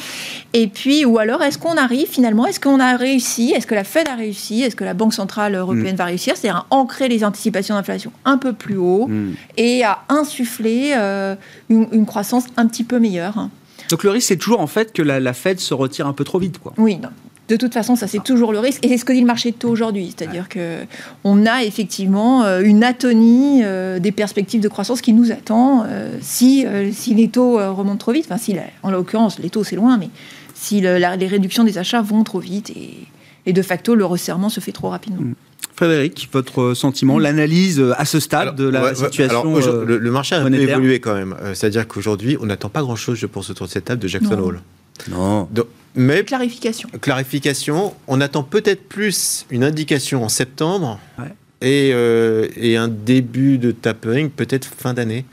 Et 0.55 0.67
puis, 0.67 1.05
ou 1.05 1.19
alors, 1.19 1.43
est-ce 1.43 1.59
qu'on 1.59 1.77
arrive 1.77 2.09
finalement, 2.09 2.47
est-ce 2.47 2.59
qu'on 2.61 2.81
a 2.81 2.97
réussi, 2.97 3.53
est-ce 3.57 3.67
que 3.67 3.75
la 3.77 3.85
Fed 3.85 4.09
a 4.09 4.15
réussi, 4.17 4.63
est-ce 4.63 4.75
que 4.77 4.85
la 4.85 4.95
Banque 4.95 5.15
Centrale 5.15 5.55
Européenne 5.55 5.97
va 5.97 6.07
réussir, 6.07 6.37
c'est-à-dire 6.37 6.67
à 6.71 6.75
ancrer 6.75 7.09
les 7.09 7.25
anticipations 7.25 7.75
d'inflation 7.77 8.11
un 8.25 8.39
peu 8.39 8.53
plus 8.53 8.77
haut 8.77 9.07
Mm. 9.09 9.35
et 9.57 9.85
à 9.85 10.01
insuffler 10.09 10.93
euh, 10.97 11.35
une, 11.69 11.87
une 11.93 12.07
croissance 12.07 12.45
un 12.57 12.67
petit 12.67 12.85
peu 12.85 12.99
meilleure. 12.99 13.49
Donc 13.91 14.03
le 14.05 14.11
risque, 14.11 14.29
c'est 14.29 14.37
toujours 14.37 14.61
en 14.61 14.67
fait 14.67 14.93
que 14.93 15.03
la, 15.03 15.21
la 15.21 15.33
Fed 15.33 15.61
se 15.61 15.73
retire 15.75 16.07
un 16.07 16.13
peu 16.13 16.25
trop 16.25 16.39
vite. 16.39 16.59
Quoi. 16.59 16.73
Oui, 16.77 16.97
non. 16.97 17.09
De 17.49 17.57
toute 17.57 17.73
façon, 17.73 17.97
ça 17.97 18.07
c'est 18.07 18.23
toujours 18.23 18.53
le 18.53 18.59
risque, 18.59 18.85
et 18.85 18.89
c'est 18.89 18.99
ce 18.99 19.05
que 19.05 19.13
dit 19.13 19.21
le 19.21 19.27
marché 19.27 19.51
de 19.53 19.57
taux 19.57 19.71
aujourd'hui, 19.71 20.13
c'est-à-dire 20.17 20.49
que 20.51 20.77
on 21.25 21.47
a 21.47 21.65
effectivement 21.65 22.45
euh, 22.45 22.61
une 22.63 22.85
atonie 22.85 23.63
euh, 23.65 23.99
des 23.99 24.13
perspectives 24.13 24.61
de 24.61 24.69
croissance 24.69 25.01
qui 25.01 25.13
nous 25.15 25.33
attend 25.33 25.85
euh, 25.87 26.11
si, 26.21 26.67
si 26.93 27.15
les 27.15 27.29
taux 27.29 27.55
remontent 27.75 27.97
trop 27.97 28.13
vite. 28.13 28.27
Enfin, 28.29 28.37
si 28.39 28.55
en 28.83 28.91
l'occurrence 28.91 29.39
les 29.39 29.49
taux 29.51 29.65
c'est 29.65 29.77
loin, 29.77 29.97
mais 29.97 30.11
si 30.55 30.81
le- 30.83 30.99
la- 30.99 31.17
les 31.17 31.27
réductions 31.27 31.65
des 31.65 31.79
achats 31.79 32.03
vont 32.03 32.23
trop 32.23 32.39
vite 32.41 32.71
et, 32.71 32.91
et 33.47 33.53
de 33.55 33.63
facto 33.63 33.95
le 33.95 34.05
resserrement 34.05 34.51
se 34.51 34.61
fait 34.61 34.73
trop 34.73 34.91
rapidement. 34.91 35.23
Frédéric, 35.75 36.29
votre 36.33 36.75
sentiment, 36.75 37.19
l'analyse 37.21 37.83
à 37.97 38.05
ce 38.05 38.19
stade 38.21 38.57
de 38.57 38.65
la 38.69 38.95
situation 38.97 39.57
alors, 39.57 39.85
le, 39.85 40.11
marché 40.11 40.35
a 40.35 40.41
un 40.41 40.51
peu 40.51 40.57
évolué 40.73 40.99
quand 41.01 41.15
même. 41.15 41.37
C'est-à-dire 41.55 41.87
qu'aujourd'hui, 41.87 42.37
on 42.41 42.47
n'attend 42.47 42.69
pas 42.69 42.81
grand-chose, 42.83 43.17
je 43.17 43.27
pense, 43.27 43.49
autour 43.49 43.69
de 43.69 43.73
cette 43.73 43.85
table 43.85 44.03
de 44.03 44.09
Jackson 44.09 44.39
Hole. 44.43 44.61
Non. 45.11 45.49
mais 45.95 46.25
clarification. 46.25 46.89
Clarification. 47.01 47.95
On 48.07 48.21
attend 48.21 48.43
peut-être 48.43 48.89
plus 48.89 49.47
une 49.51 49.65
indication 49.65 50.25
en 50.25 50.29
septembre 50.29 50.99
et, 51.61 51.91
et, 51.91 52.77
un 52.77 52.89
début 52.89 53.59
de 53.59 53.73
tapering 53.73 54.31
peut-être 54.31 54.67
fin 54.67 54.95
d'année 54.95 55.25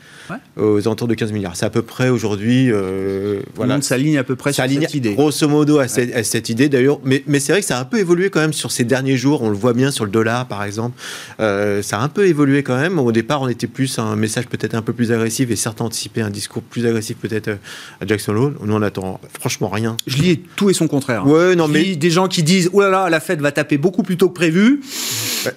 aux 0.58 0.80
alentours 0.80 1.08
de 1.08 1.14
15 1.14 1.32
milliards. 1.32 1.56
C'est 1.56 1.66
à 1.66 1.70
peu 1.70 1.82
près 1.82 2.10
aujourd'hui. 2.10 2.72
Euh, 2.72 3.42
voilà. 3.56 3.82
S'aligne 3.82 4.18
à 4.18 4.24
peu 4.24 4.36
près 4.36 4.54
sur 4.54 4.64
cette 4.64 4.94
idée. 4.94 5.14
Grosso 5.14 5.48
modo 5.48 5.80
à, 5.80 5.88
cette, 5.88 6.50
idée 6.50 6.70
d'ailleurs. 6.70 7.00
Mais, 7.04 7.24
mais 7.28 7.40
c'est 7.40 7.52
vrai 7.52 7.62
que 7.62 7.68
ça 7.68 7.78
a 7.78 7.82
un 7.82 7.86
peu 7.86 8.00
évolué 8.00 8.30
quand 8.30 8.40
même 8.40 8.54
sur 8.54 8.72
ces 8.72 8.84
derniers 8.84 9.18
jours. 9.18 9.42
On 9.42 9.50
le 9.50 9.56
voit 9.56 9.74
bien 9.74 9.92
sur 9.92 10.06
le 10.06 10.12
dollar 10.12 10.48
par 10.48 10.64
exemple. 10.64 11.00
Euh, 11.40 11.82
ça 11.82 12.00
a 12.00 12.04
un 12.04 12.10
peu 12.10 12.28
évolué 12.28 12.64
quand 12.64 12.78
même. 12.78 13.00
Au 13.00 13.12
départ, 13.12 13.42
on 13.42 13.48
était 13.48 13.68
plus 13.68 14.00
un 14.00 14.16
message 14.16 14.48
peut-être 14.48 14.76
un 14.76 14.82
peu 14.82 14.94
plus 14.94 15.12
agressif 15.12 15.52
et 15.52 15.56
certains 15.56 15.86
anticipaient 15.86 16.22
un 16.22 16.30
discours 16.30 16.64
plus 16.64 16.86
agressif 16.86 17.18
peut-être 17.18 17.50
euh, 17.50 17.58
à 18.02 18.08
Jackson 18.08 18.36
Hole. 18.36 18.56
Nous, 18.64 18.74
on 18.74 18.82
attend 18.82 19.20
franchement 19.40 19.70
rien. 19.70 19.98
Je 20.08 20.18
lis 20.18 20.42
tout 20.56 20.70
et 20.70 20.74
son 20.74 20.88
contraire. 20.88 21.28
Ouais, 21.28 21.56
non, 21.56 21.68
mais... 21.68 21.96
Des 21.96 22.10
gens 22.10 22.28
qui 22.28 22.44
disent 22.44 22.70
Oh 22.74 22.82
là 22.82 22.90
là, 22.90 23.10
la 23.10 23.20
Fed 23.20 23.42
va 23.42 23.52
taper 23.52 23.78
beaucoup 23.78 24.04
plus 24.04 24.18
tôt 24.18 24.30
que 24.30 24.34
prévu. 24.34 24.82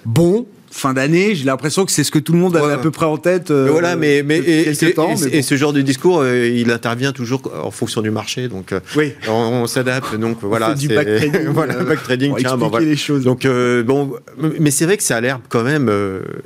Bon, 0.05 0.45
fin 0.71 0.93
d'année. 0.93 1.35
J'ai 1.35 1.45
l'impression 1.45 1.85
que 1.85 1.91
c'est 1.91 2.03
ce 2.03 2.11
que 2.11 2.19
tout 2.19 2.33
le 2.33 2.39
monde 2.39 2.55
avait 2.55 2.73
à 2.73 2.77
peu 2.77 2.91
près 2.91 3.05
en 3.05 3.17
tête. 3.17 3.51
Euh, 3.51 3.69
voilà, 3.71 3.95
mais, 3.95 4.23
mais, 4.23 4.37
et, 4.37 4.73
ce 4.73 5.55
genre 5.55 5.73
de 5.73 5.81
discours, 5.81 6.19
euh, 6.21 6.47
il 6.47 6.71
intervient 6.71 7.11
toujours 7.11 7.41
en 7.63 7.71
fonction 7.71 8.01
du 8.01 8.11
marché. 8.11 8.47
Donc, 8.47 8.71
euh, 8.71 8.79
oui. 8.95 9.13
on, 9.27 9.67
s'adapte. 9.67 10.15
Donc, 10.15 10.37
voilà. 10.41 10.73
du 10.73 10.87
back 10.87 11.07
trading. 11.07 11.45
voilà, 11.47 11.75
back 11.83 12.03
trading. 12.03 12.35
Tiens, 12.37 12.57
bon, 12.57 12.75
les 12.77 12.95
choses. 12.95 13.23
Donc, 13.23 13.45
bon, 13.85 14.13
mais 14.59 14.71
c'est 14.71 14.85
vrai 14.85 14.97
que 14.97 15.03
ça 15.03 15.17
a 15.17 15.21
l'air 15.21 15.39
quand 15.49 15.63
même, 15.63 15.91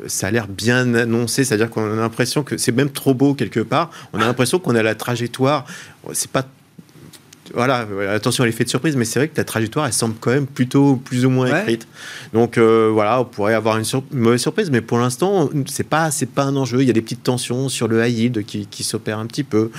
ça 0.07 0.27
a 0.27 0.31
l'air 0.31 0.47
bien 0.47 0.93
annoncé. 0.93 1.43
C'est-à-dire 1.43 1.69
qu'on 1.69 1.91
a 1.91 1.95
l'impression 1.95 2.43
que 2.43 2.57
c'est 2.57 2.71
même 2.71 2.89
trop 2.89 3.13
beau 3.13 3.33
quelque 3.33 3.59
part. 3.59 3.89
On 4.13 4.19
a 4.19 4.25
l'impression 4.25 4.59
qu'on 4.59 4.75
a 4.75 4.83
la 4.83 4.95
trajectoire. 4.95 5.65
C'est 6.13 6.31
pas 6.31 6.45
voilà, 7.53 7.87
attention 8.09 8.43
à 8.43 8.47
l'effet 8.47 8.63
de 8.63 8.69
surprise, 8.69 8.95
mais 8.95 9.05
c'est 9.05 9.19
vrai 9.19 9.27
que 9.27 9.37
la 9.37 9.43
trajectoire, 9.43 9.85
elle 9.85 9.93
semble 9.93 10.15
quand 10.19 10.31
même 10.31 10.47
plutôt 10.47 10.95
plus 10.95 11.25
ou 11.25 11.29
moins 11.29 11.61
écrite. 11.61 11.87
Donc 12.33 12.57
euh, 12.57 12.89
voilà, 12.91 13.21
on 13.21 13.25
pourrait 13.25 13.53
avoir 13.53 13.77
une, 13.77 13.85
mauvaise 14.11 14.41
surprise, 14.41 14.71
mais 14.71 14.81
pour 14.81 14.97
l'instant, 14.97 15.49
c'est 15.67 15.87
pas, 15.87 16.09
c'est 16.09 16.25
pas 16.25 16.43
un 16.43 16.55
enjeu. 16.55 16.81
Il 16.81 16.87
y 16.87 16.89
a 16.89 16.93
des 16.93 17.01
petites 17.01 17.23
tensions 17.23 17.69
sur 17.69 17.87
le 17.87 18.05
high 18.05 18.17
yield 18.17 18.45
qui, 18.45 18.65
qui 18.65 18.83
s'opèrent 18.83 19.19
un 19.19 19.27
petit 19.27 19.43
peu. 19.43 19.69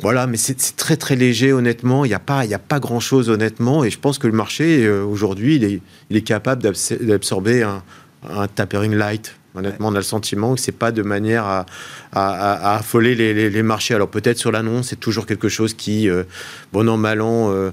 Voilà, 0.00 0.26
mais 0.26 0.36
c'est 0.36 0.76
très 0.76 0.96
très 0.96 1.14
léger, 1.14 1.52
honnêtement. 1.52 2.04
Il 2.04 2.08
n'y 2.08 2.14
a 2.14 2.18
pas, 2.18 2.44
il 2.44 2.52
a 2.52 2.58
pas 2.58 2.80
grand 2.80 3.00
chose, 3.00 3.30
honnêtement. 3.30 3.84
Et 3.84 3.90
je 3.90 3.98
pense 3.98 4.18
que 4.18 4.26
le 4.26 4.32
marché, 4.32 4.84
euh, 4.84 5.04
aujourd'hui, 5.04 5.56
il 5.56 5.64
est, 5.64 5.80
il 6.10 6.16
est 6.16 6.22
capable 6.22 6.62
d'absorber 6.62 7.62
un, 7.62 7.82
un 8.28 8.48
tapering 8.48 8.94
light 8.94 9.36
Honnêtement, 9.56 9.88
on 9.88 9.94
a 9.94 9.98
le 9.98 10.02
sentiment 10.02 10.54
que 10.54 10.60
c'est 10.60 10.72
pas 10.72 10.90
de 10.90 11.02
manière 11.02 11.44
à, 11.44 11.66
à, 12.12 12.74
affoler 12.76 13.14
les, 13.14 13.62
marchés. 13.62 13.94
Alors 13.94 14.08
peut-être 14.08 14.36
sur 14.36 14.50
l'annonce, 14.50 14.88
c'est 14.88 14.98
toujours 14.98 15.26
quelque 15.26 15.48
chose 15.48 15.74
qui, 15.74 16.08
euh, 16.08 16.24
bon 16.72 16.88
an 16.88 16.96
mal 16.96 17.20
an, 17.20 17.52
euh, 17.52 17.70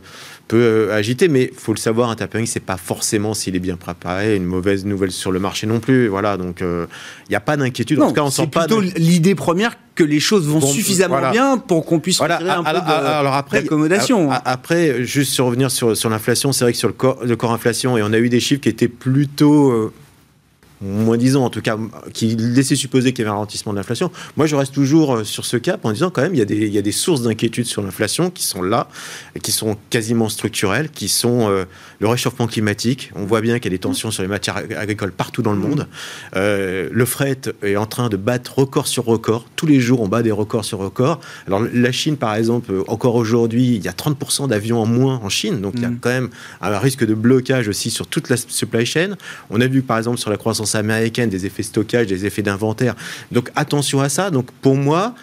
peut 0.48 0.62
euh, 0.62 0.96
agiter, 0.96 1.28
mais 1.28 1.52
faut 1.58 1.74
le 1.74 1.80
savoir, 1.80 2.12
un 2.12 2.16
tapering, 2.16 2.46
c'est 2.46 2.60
pas 2.60 2.78
forcément 2.78 3.34
s'il 3.34 3.56
est 3.56 3.60
bien 3.60 3.78
préparé, 3.78 4.36
une 4.36 4.46
mauvaise 4.46 4.86
nouvelle 4.86 5.12
sur 5.12 5.32
le 5.32 5.40
marché 5.40 5.66
non 5.66 5.80
plus. 5.80 6.08
Voilà, 6.08 6.38
donc 6.38 6.60
il 6.62 6.88
n'y 7.32 7.36
a 7.36 7.40
pas 7.40 7.58
d'inquiétude. 7.58 8.00
En 8.00 8.10
tout 8.10 8.14
cas, 8.14 8.22
on 8.22 8.30
sent 8.30 8.46
pas. 8.46 8.68
plutôt 8.68 8.80
l'idée 8.80 9.34
première 9.34 9.76
que 9.96 10.04
les 10.04 10.20
choses 10.20 10.48
vont 10.48 10.62
suffisamment 10.62 11.32
bien 11.32 11.58
pour 11.58 11.86
qu'on 11.88 12.00
puisse 12.00 12.20
voilà. 12.20 12.60
un 12.60 12.64
peu 12.64 12.70
alors 12.70 13.34
après, 13.34 13.64
d'accommodation. 13.64 14.30
Après, 14.32 15.04
juste 15.04 15.34
sur 15.34 15.46
revenir 15.46 15.72
sur, 15.72 15.98
sur 15.98 16.12
l'inflation, 16.12 16.52
c'est 16.52 16.64
vrai 16.64 16.74
que 16.74 16.78
sur 16.78 16.90
le 16.90 16.94
corps, 16.94 17.18
le 17.26 17.36
corps 17.36 17.54
inflation, 17.54 17.98
et 17.98 18.04
on 18.04 18.14
a 18.14 18.20
eu 18.20 18.30
des 18.30 18.40
chiffres 18.40 18.62
qui 18.62 18.70
étaient 18.70 18.88
plutôt 18.88 19.92
moins 20.82 21.18
disant 21.18 21.46
en 21.46 21.50
tout 21.50 21.62
cas, 21.62 21.78
qui 22.14 22.36
laissait 22.36 22.76
supposer 22.76 23.14
qu'il 23.14 23.24
y 23.24 23.28
avait 23.28 23.32
un 23.32 23.36
ralentissement 23.36 23.72
de 23.72 23.78
l'inflation. 23.78 24.12
Moi, 24.38 24.46
je 24.46 24.56
reste 24.56 24.74
toujours 24.74 25.16
euh, 25.16 25.24
sur 25.24 25.46
ce 25.46 25.58
cap 25.58 25.86
en 25.86 25.92
disant 25.92 26.10
quand 26.10 26.22
même, 26.22 26.34
il 26.34 26.40
y 26.40 26.42
a 26.42 26.46
des, 26.46 26.58
il 26.58 26.74
y 26.74 26.78
a 26.78 26.82
des 26.82 26.92
sources 26.92 27.22
d'inquiétude 27.22 27.66
sur 27.66 27.82
l'inflation 27.82 28.30
qui 28.30 28.44
sont 28.44 28.62
là, 28.62 28.88
qui 29.42 29.52
sont 29.52 29.78
quasiment 29.90 30.30
structurelles, 30.30 30.90
qui 30.90 31.08
sont 31.08 31.50
euh, 31.50 31.66
le 32.00 32.08
réchauffement 32.08 32.48
climatique. 32.48 33.12
On 33.16 33.26
voit 33.26 33.42
bien 33.42 33.60
qu'il 33.60 33.72
y 33.72 33.76
a 33.76 33.78
des 33.78 33.82
tensions 33.82 34.12
sur 34.12 34.24
les 34.24 34.30
matières 34.30 34.58
agricoles 34.58 35.12
partout 35.12 35.42
dans 35.42 35.54
le 35.54 35.60
monde. 35.60 35.88
Euh, 36.36 36.90
le 36.92 37.06
fret 37.06 37.40
est 37.64 37.76
en 37.76 37.86
train 37.86 38.10
de 38.10 38.18
battre 38.18 38.60
record 38.60 38.88
sur 38.88 39.06
record. 39.06 39.46
Tous 39.56 39.68
les 39.68 39.80
jours, 39.80 40.02
on 40.02 40.08
bat 40.08 40.24
des 40.24 40.32
records 40.32 40.66
sur 40.66 40.80
records. 40.80 41.20
Alors, 41.48 41.62
la 41.74 41.92
Chine, 41.92 42.18
par 42.18 42.36
exemple, 42.36 42.72
encore 42.88 43.16
aujourd'hui, 43.16 43.76
il 43.76 43.84
y 43.84 43.88
a 43.88 43.92
30% 43.92 44.48
d'avions 44.48 44.82
en 44.82 44.86
moins 44.86 45.20
en 45.24 45.30
Chine. 45.30 45.62
Donc, 45.62 45.74
il 45.76 45.84
y 45.84 45.86
a 45.86 45.90
mm. 45.90 46.00
quand 46.02 46.10
même 46.10 46.30
un 46.62 46.80
risque 46.80 47.06
de 47.06 47.14
blocage 47.14 47.68
aussi 47.68 47.90
sur 47.90 48.08
toute 48.08 48.30
la 48.30 48.38
supply 48.38 48.86
chain. 48.86 49.16
On 49.50 49.62
a 49.62 49.68
vu, 49.68 49.82
par 49.82 49.98
exemple, 49.98 50.18
sur 50.18 50.30
la 50.30 50.38
croissance 50.38 50.71
américaine, 50.76 51.30
des 51.30 51.46
effets 51.46 51.64
stockage, 51.64 52.08
des 52.08 52.26
effets 52.26 52.42
d'inventaire. 52.42 52.96
Donc 53.32 53.52
attention 53.56 54.02
à 54.02 54.10
ça. 54.10 54.32
Donc 54.32 54.52
pour 54.62 54.76
moi, 54.76 55.16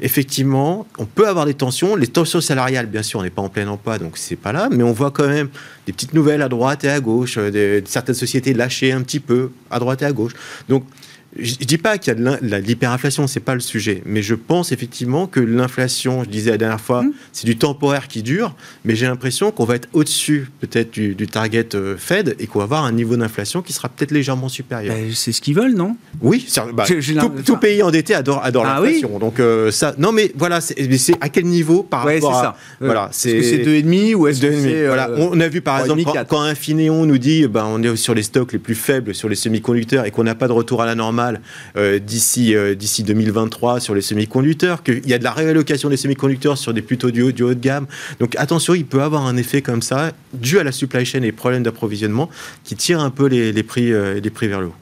effectivement, 0.00 0.86
on 0.98 1.06
peut 1.06 1.26
avoir 1.26 1.46
des 1.46 1.54
tensions. 1.54 1.96
Les 1.96 2.06
tensions 2.06 2.40
salariales, 2.40 2.86
bien 2.86 3.02
sûr, 3.02 3.20
on 3.20 3.22
n'est 3.22 3.30
pas 3.30 3.42
en 3.42 3.48
plein 3.48 3.66
emploi, 3.68 3.98
donc 3.98 4.16
c'est 4.16 4.36
pas 4.36 4.52
là. 4.52 4.68
Mais 4.70 4.82
on 4.82 4.92
voit 4.92 5.10
quand 5.10 5.28
même 5.28 5.48
des 5.86 5.92
petites 5.92 6.14
nouvelles 6.14 6.42
à 6.42 6.48
droite 6.48 6.84
et 6.84 6.90
à 6.90 7.00
gauche, 7.00 7.36
euh, 7.38 7.80
certaines 7.84 8.14
sociétés 8.14 8.54
lâcher 8.54 8.92
un 8.92 9.02
petit 9.02 9.20
peu 9.20 9.50
à 9.70 9.78
droite 9.78 10.02
et 10.02 10.06
à 10.06 10.12
gauche. 10.12 10.32
Donc 10.68 10.84
je 11.38 11.54
ne 11.60 11.64
dis 11.64 11.78
pas 11.78 11.98
qu'il 11.98 12.12
y 12.12 12.16
a 12.16 12.38
de 12.40 12.56
l'hyperinflation, 12.58 13.26
c'est 13.26 13.40
pas 13.40 13.54
le 13.54 13.60
sujet, 13.60 14.02
mais 14.04 14.22
je 14.22 14.34
pense 14.34 14.72
effectivement 14.72 15.26
que 15.26 15.40
l'inflation, 15.40 16.24
je 16.24 16.28
disais 16.28 16.50
la 16.50 16.58
dernière 16.58 16.80
fois, 16.80 17.02
mmh. 17.02 17.12
c'est 17.32 17.46
du 17.46 17.56
temporaire 17.56 18.08
qui 18.08 18.22
dure, 18.22 18.54
mais 18.84 18.94
j'ai 18.94 19.06
l'impression 19.06 19.50
qu'on 19.50 19.64
va 19.64 19.76
être 19.76 19.88
au-dessus 19.92 20.48
peut-être 20.60 20.92
du, 20.92 21.14
target 21.26 21.74
euh, 21.74 21.96
Fed 21.98 22.36
et 22.38 22.46
qu'on 22.46 22.60
va 22.60 22.64
avoir 22.64 22.84
un 22.84 22.92
niveau 22.92 23.16
d'inflation 23.16 23.62
qui 23.62 23.72
sera 23.72 23.88
peut-être 23.88 24.12
légèrement 24.12 24.48
supérieur. 24.48 24.94
Bah, 24.94 25.00
c'est 25.14 25.32
ce 25.32 25.40
qu'ils 25.40 25.54
veulent, 25.54 25.74
non? 25.74 25.96
Oui, 26.20 26.46
bah, 26.72 26.84
tout, 27.44 27.56
pays 27.56 27.82
endetté 27.82 28.14
adore, 28.14 28.44
adore 28.44 28.64
ah 28.66 28.80
l'inflation. 28.80 29.18
Donc 29.18 29.40
euh, 29.40 29.70
ça, 29.70 29.94
non 29.98 30.12
mais 30.12 30.32
voilà, 30.36 30.60
c'est 30.60 30.76
à 31.20 31.28
quel 31.28 31.46
niveau 31.46 31.82
par 31.82 32.04
rapport 32.04 32.38
à 32.38 32.42
ça. 32.42 32.56
voilà, 32.80 33.08
c'est 33.12 33.40
-ce 33.40 33.42
c'est 33.42 33.64
2,5 33.64 34.14
ou 34.14 34.26
est-ce 34.28 34.40
que 34.40 34.52
c'est 34.52 34.86
voilà, 34.86 35.10
euh, 35.10 35.28
on 35.32 35.40
a 35.40 35.48
vu 35.48 35.60
par 35.60 35.80
exemple 35.80 36.02
quand, 36.04 36.24
quand 36.28 36.40
Infineon 36.42 37.06
nous 37.06 37.18
dit, 37.18 37.46
ben, 37.48 37.66
on 37.66 37.82
est 37.82 37.96
sur 37.96 38.14
les 38.14 38.22
stocks 38.22 38.52
les 38.52 38.58
plus 38.58 38.74
faibles 38.74 39.14
sur 39.14 39.28
les 39.28 39.34
semi-conducteurs 39.34 40.04
et 40.06 40.10
qu'on 40.10 40.24
n'a 40.24 40.34
pas 40.34 40.48
de 40.48 40.52
retour 40.52 40.82
à 40.82 40.86
la 40.86 40.94
normale 40.94 41.25
euh, 41.76 41.98
d'ici 41.98 42.54
euh, 42.54 42.74
d'ici 42.74 43.02
2023 43.02 43.80
sur 43.80 43.94
les 43.94 44.00
semi-conducteurs, 44.00 44.82
qu'il 44.82 45.06
y 45.08 45.14
a 45.14 45.18
de 45.18 45.24
la 45.24 45.32
réallocation 45.32 45.88
des 45.88 45.96
semi-conducteurs 45.96 46.58
sur 46.58 46.72
des 46.74 46.82
plutôt 46.82 47.10
du 47.10 47.22
haut, 47.22 47.32
du 47.32 47.42
haut 47.42 47.54
de 47.54 47.60
gamme. 47.60 47.86
Donc 48.20 48.34
attention, 48.36 48.74
il 48.74 48.86
peut 48.86 49.02
avoir 49.02 49.26
un 49.26 49.36
effet 49.36 49.62
comme 49.62 49.82
ça, 49.82 50.12
dû 50.32 50.58
à 50.58 50.64
la 50.64 50.72
supply 50.72 51.04
chain 51.04 51.22
et 51.22 51.32
problèmes 51.32 51.62
d'approvisionnement, 51.62 52.30
qui 52.64 52.76
tire 52.76 53.00
un 53.00 53.10
peu 53.10 53.28
euh, 53.32 53.52
les 53.52 53.62
prix 54.30 54.48
vers 54.48 54.60
le 54.60 54.66
haut. 54.68 54.74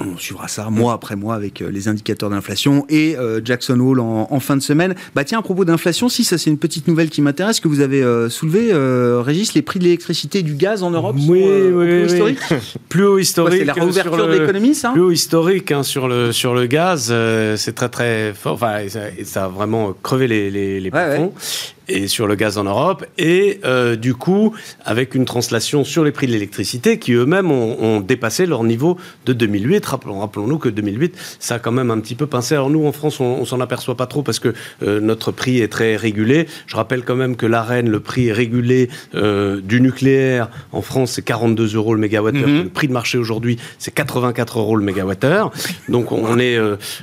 On 0.00 0.16
suivra 0.18 0.48
ça 0.48 0.70
mois 0.70 0.92
après 0.92 1.14
mois 1.14 1.36
avec 1.36 1.62
euh, 1.62 1.70
les 1.70 1.86
indicateurs 1.86 2.28
d'inflation 2.28 2.84
et 2.88 3.16
euh, 3.16 3.40
Jackson 3.44 3.78
Hole 3.78 4.00
en, 4.00 4.40
fin 4.40 4.56
de 4.56 4.62
semaine. 4.62 4.94
Bah 5.14 5.22
tiens, 5.22 5.38
à 5.38 5.42
propos 5.42 5.64
d'inflation, 5.64 6.08
si 6.08 6.24
ça 6.24 6.36
c'est 6.36 6.50
une 6.50 6.58
petite 6.58 6.88
nouvelle 6.88 7.10
qui 7.10 7.22
m'intéresse 7.22 7.60
que 7.60 7.68
vous 7.68 7.80
avez 7.80 8.02
euh, 8.02 8.28
soulevé, 8.28 8.72
Régis, 9.22 9.54
les 9.54 9.62
prix 9.62 9.78
de 9.78 9.84
l'électricité 9.84 10.40
et 10.40 10.42
du 10.42 10.54
gaz 10.54 10.82
en 10.82 10.90
Europe 10.90 11.16
oui, 11.16 11.24
sont 11.26 11.34
oui, 11.36 11.86
plus 11.86 12.06
historiques. 12.06 12.38
plus 12.88 13.04
haut 13.04 13.18
historique. 13.18 13.58
c'est 13.60 13.64
la 13.64 13.72
réouverture 13.72 14.26
de 14.26 14.32
l'économie, 14.32 14.74
ça 14.74 14.90
Plus 14.90 15.02
haut 15.02 15.10
historique 15.12 15.70
hein, 15.70 15.82
sur 15.84 16.08
le 16.08 16.32
sur 16.32 16.54
le 16.54 16.66
gaz, 16.66 17.14
c'est 17.56 17.74
très 17.74 17.88
très 17.88 18.34
fort. 18.34 18.54
Enfin, 18.54 18.78
ça, 19.24 19.44
a 19.44 19.48
vraiment 19.48 19.94
crevé 20.02 20.26
les 20.26 20.50
les, 20.50 20.80
les 20.80 20.90
et 21.88 22.08
sur 22.08 22.26
le 22.26 22.34
gaz 22.34 22.58
en 22.58 22.64
Europe, 22.64 23.04
et 23.18 23.60
euh, 23.64 23.96
du 23.96 24.14
coup, 24.14 24.54
avec 24.84 25.14
une 25.14 25.24
translation 25.24 25.84
sur 25.84 26.04
les 26.04 26.12
prix 26.12 26.26
de 26.26 26.32
l'électricité 26.32 26.98
qui 26.98 27.12
eux-mêmes 27.12 27.50
ont, 27.50 28.00
dépassé 28.00 28.46
leur 28.46 28.64
niveau 28.64 28.98
de 29.26 29.32
2008. 29.32 29.84
Rappelons, 29.86 30.20
rappelons-nous 30.20 30.58
que 30.58 30.68
2008, 30.68 31.16
ça 31.38 31.56
a 31.56 31.58
quand 31.58 31.72
même 31.72 31.90
un 31.90 32.00
petit 32.00 32.14
peu 32.14 32.26
pincé. 32.26 32.54
Alors 32.54 32.70
nous, 32.70 32.86
en 32.86 32.92
France, 32.92 33.20
on, 33.20 33.24
on 33.24 33.44
s'en 33.44 33.60
aperçoit 33.60 33.96
pas 33.96 34.06
trop 34.06 34.22
parce 34.22 34.38
que 34.38 34.52
euh, 34.82 35.00
notre 35.00 35.32
prix 35.32 35.60
est 35.60 35.68
très 35.68 35.96
régulé. 35.96 36.46
Je 36.66 36.76
rappelle 36.76 37.04
quand 37.04 37.14
même 37.14 37.36
que 37.36 37.46
l'AREN, 37.46 37.88
le 37.88 38.00
prix 38.00 38.32
régulé 38.32 38.90
euh, 39.14 39.60
du 39.60 39.80
nucléaire 39.80 40.50
en 40.72 40.82
France, 40.82 41.12
c'est 41.12 41.22
42 41.22 41.76
euros 41.76 41.94
le 41.94 42.00
mégawattheure. 42.00 42.48
Mm 42.48 42.62
Le 42.64 42.68
prix 42.68 42.88
de 42.88 42.92
marché 42.92 43.18
aujourd'hui, 43.18 43.58
c'est 43.78 43.92
84 43.92 44.58
euros 44.58 44.76
le 44.76 44.84
mégawattheure. 44.84 45.52
Donc 45.88 46.12
on 46.12 46.38
est, 46.38 46.58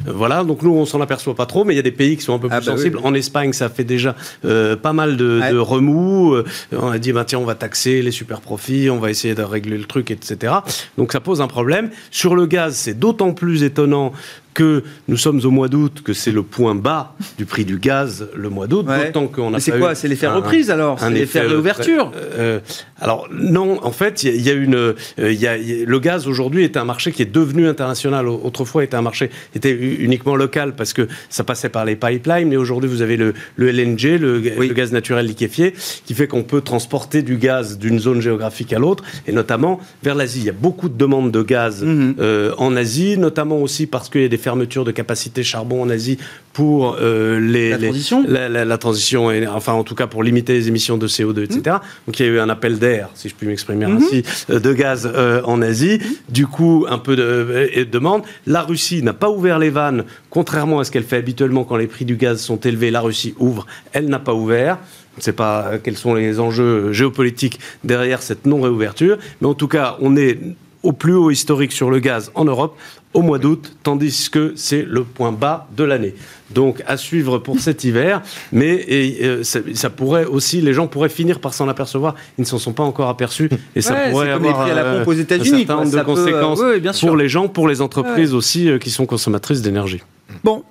voilà. 0.06 0.44
Donc 0.44 0.62
nous, 0.62 0.74
on 0.74 0.86
s'en 0.86 1.02
aperçoit 1.02 1.36
pas 1.36 1.46
trop, 1.46 1.64
mais 1.64 1.74
il 1.74 1.78
y 1.78 1.80
a 1.80 1.84
des 1.84 1.92
pays 1.92 2.18
qui 2.18 2.24
sont 2.24 2.34
un 2.34 2.40
peu 2.40 2.48
ah 2.52 2.58
plus 2.58 2.66
bah 2.66 2.78
sensibles. 2.78 3.00
En 3.04 3.14
Espagne, 3.14 3.54
ça 3.54 3.70
fait 3.70 3.84
déjà 3.84 4.16
euh, 4.46 4.71
pas 4.76 4.94
mal 4.94 5.18
de, 5.18 5.58
remous. 5.58 6.34
Euh, 6.34 6.46
on 6.72 6.90
a 6.90 7.00
dit, 7.00 7.14
bah, 7.14 7.26
tiens, 7.26 7.40
on 7.40 7.46
va 7.46 7.56
taxer 7.56 8.02
les 8.02 8.12
super 8.12 8.42
profits, 8.42 8.90
on 8.90 9.00
va 9.00 9.10
essayer 9.10 9.36
de 9.36 9.44
régler 9.44 9.78
le 9.78 9.86
truc, 9.86 10.12
etc. 10.12 10.54
Donc 10.98 11.12
ça 11.12 11.20
pose 11.20 11.42
un 11.42 11.48
problème. 11.48 11.90
Sur 12.12 12.36
le 12.36 12.46
gaz, 12.46 12.76
c'est 12.76 12.98
d'autant 12.98 13.34
plus 13.34 13.64
étonnant 13.64 14.14
que 14.54 14.84
nous 15.08 15.18
sommes 15.18 15.40
au 15.46 15.52
mois 15.52 15.68
d'août, 15.68 16.02
que 16.04 16.14
c'est 16.14 16.32
le 16.32 16.44
point 16.44 16.76
bas 16.76 17.16
du 17.38 17.46
prix 17.46 17.66
du 17.66 17.78
gaz 17.78 18.28
le 18.36 18.50
mois 18.50 18.68
d'août, 18.68 18.86
Ouais. 18.88 19.06
d'autant 19.08 19.28
qu'on 19.28 19.50
a 19.50 19.52
Mais 19.54 19.60
c'est 19.60 19.78
quoi 19.78 19.96
C'est 19.96 20.08
l'effet 20.08 20.28
reprise 20.28 20.70
alors 20.72 21.00
C'est 21.00 21.10
l'effet 21.10 21.24
effet, 21.24 21.40
euh, 21.42 21.48
réouverture 21.50 22.12
euh, 22.38 22.60
alors 23.00 23.28
non, 23.32 23.80
en 23.84 23.92
fait, 23.92 24.24
il 24.24 24.30
y, 24.30 24.32
a- 24.32 24.36
il 24.36 24.46
y 24.46 24.50
a 24.50 24.54
une, 24.54 24.76
euh, 24.76 24.94
y 25.18 25.48
a- 25.48 25.58
y 25.58 25.82
a- 25.82 25.86
le 25.86 26.00
gaz 26.00 26.28
aujourd'hui 26.28 26.64
est 26.64 26.78
un 26.78 26.86
marché 26.86 27.12
qui 27.12 27.22
est 27.22 27.32
devenu 27.32 27.68
international. 27.68 28.28
Au- 28.28 28.42
Autrefois, 28.44 28.84
était 28.84 28.96
un 28.96 29.02
marché 29.02 29.30
était 29.56 29.72
uniquement 29.72 30.36
local 30.36 30.74
parce 30.76 30.94
que 30.94 31.08
ça 31.30 31.44
passait 31.44 31.70
par 31.70 31.86
les 31.86 31.96
pipelines. 31.96 32.50
Mais 32.50 32.58
aujourd'hui, 32.58 32.90
vous 32.90 33.02
avez 33.02 33.18
le, 33.18 33.34
le 33.56 33.70
LNG, 33.70 34.18
le, 34.20 34.40
ga- 34.40 34.52
Oui. 34.58 34.68
le 34.68 34.74
gaz 34.74 34.92
naturel 34.92 35.26
liquéfié, 35.26 35.74
qui 36.06 36.14
fait 36.14 36.28
qu'on 36.28 36.44
peut 36.44 36.62
transporter 36.62 37.22
du 37.24 37.38
gaz 37.38 37.78
d'une 37.80 38.00
zone 38.00 38.22
géographique 38.22 38.74
à 38.74 38.80
l'autre, 38.80 39.04
et 39.28 39.32
notamment 39.32 39.80
vers 40.04 40.16
l'Asie. 40.16 40.40
Il 40.40 40.46
y 40.46 40.50
a 40.50 40.54
beaucoup 40.54 40.90
de 40.90 40.98
demandes 40.98 41.32
de 41.32 41.42
gaz 41.42 41.84
Mhm. 41.84 42.16
euh, 42.20 42.52
en 42.58 42.76
Asie, 42.76 43.18
notamment 43.18 43.58
aussi 43.62 43.86
parce 43.88 44.10
qu'il 44.10 44.22
y 44.22 44.26
a 44.26 44.28
des 44.28 44.38
fermetures 44.42 44.84
de 44.84 44.92
capacité 44.92 45.44
charbon 45.44 45.82
en 45.84 45.90
Asie 45.90 46.18
pour 46.54 46.98
euh, 47.00 47.40
les, 47.40 47.70
La 47.70 47.78
les- 47.78 47.88
transition 47.88 48.26
la, 48.28 48.50
la- 48.50 48.66
la 48.66 48.78
transition, 48.78 49.32
et- 49.32 49.48
enfin 49.48 49.72
en 49.74 49.84
tout 49.86 49.96
cas 49.96 50.08
pour 50.08 50.22
limiter 50.24 50.54
les 50.54 50.68
émissions 50.68 50.98
de 50.98 51.08
CO2, 51.08 51.44
etc. 51.44 51.78
Donc 52.08 52.20
il 52.20 52.26
y 52.26 52.30
a 52.30 52.32
eu 52.34 52.40
un 52.40 52.50
appel 52.50 52.78
d'air, 52.80 53.10
si 53.14 53.30
je 53.30 53.36
puis 53.36 53.48
m'exprimer 53.48 53.86
Mhm. 53.86 53.98
ainsi, 53.98 54.24
euh, 54.50 54.60
de 54.60 54.74
gaz 54.74 55.10
euh, 55.16 55.42
en 55.46 55.62
Asie. 55.62 56.00
Du 56.30 56.48
coup, 56.48 56.86
un 56.90 56.98
peu 56.98 57.16
de, 57.16 57.84
demande. 57.90 58.24
La 58.48 58.62
Russie 58.64 59.02
n'a 59.04 59.14
pas 59.14 59.30
ouvert 59.30 59.60
les 59.60 59.70
vannes, 59.70 60.04
contrairement 60.30 60.80
à 60.80 60.84
ce 60.84 60.92
qu'elle 60.92 61.04
fait 61.04 61.18
habituellement 61.18 61.64
quand 61.64 61.78
les 61.78 61.88
prix 61.88 62.04
du 62.06 62.16
gaz 62.18 62.42
sont 62.42 62.60
élevés. 62.60 62.92
La 62.92 63.02
Russie 63.02 63.34
ouvre, 63.40 63.66
elle 63.94 64.08
n'a 64.10 64.20
pas 64.20 64.34
ouvert. 64.34 64.78
Je 65.16 65.20
ne 65.20 65.24
sais 65.24 65.34
pas 65.34 65.74
quels 65.84 65.98
sont 65.98 66.14
les 66.16 66.40
enjeux 66.40 66.92
géopolitiques 66.94 67.60
derrière 67.84 68.22
cette 68.22 68.46
non-réouverture, 68.46 69.18
mais 69.42 69.48
en 69.48 69.54
tout 69.54 69.68
cas, 69.68 69.98
on 70.02 70.16
est 70.16 70.40
au 70.84 70.94
plus 70.94 71.14
haut 71.14 71.30
historique 71.30 71.74
sur 71.74 71.92
le 71.92 72.00
gaz 72.00 72.32
en 72.34 72.46
Europe 72.46 72.76
au 73.14 73.22
mois 73.22 73.40
d'août, 73.40 73.76
tandis 73.84 74.30
que 74.30 74.54
c'est 74.56 74.84
le 74.84 75.04
point 75.04 75.32
bas 75.32 75.68
de 75.76 75.84
l'année. 75.84 76.16
Donc 76.50 76.82
à 76.88 76.98
suivre 76.98 77.40
pour 77.40 77.60
cet 77.66 77.84
hiver, 77.84 78.22
mais 78.52 78.74
et, 78.88 79.24
euh, 79.24 79.44
ça, 79.44 79.60
ça 79.74 79.90
pourrait 79.90 80.26
aussi, 80.26 80.62
les 80.62 80.74
gens 80.74 80.88
pourraient 80.88 81.10
finir 81.10 81.40
par 81.40 81.54
s'en 81.54 81.68
apercevoir, 81.68 82.16
ils 82.38 82.42
ne 82.42 82.46
s'en 82.46 82.60
sont 82.60 82.74
pas 82.74 82.84
encore 82.84 83.10
aperçus, 83.10 83.50
et 83.76 83.82
ça 83.82 83.94
Ouais, 83.94 84.12
pourrait 84.12 84.32
avoir 84.32 84.62
à 84.62 84.74
la 84.74 84.84
euh, 84.84 85.00
pompe 85.00 85.10
aux 85.10 85.20
un 85.20 85.26
certain 85.26 85.76
nombre 85.76 85.92
de 85.92 85.98
euh, 85.98 86.04
conséquences 86.04 86.60
ouais, 86.60 86.80
bien 86.80 86.94
sûr. 86.94 87.08
pour 87.08 87.18
les 87.18 87.30
gens, 87.30 87.48
pour 87.48 87.68
les 87.68 87.82
entreprises 87.82 88.34
aussi 88.34 88.70
euh, 88.70 88.78
qui 88.78 88.90
sont 88.90 89.06
consommatrices 89.06 89.62
d'énergie. 89.62 90.02
Bon. 90.44 90.64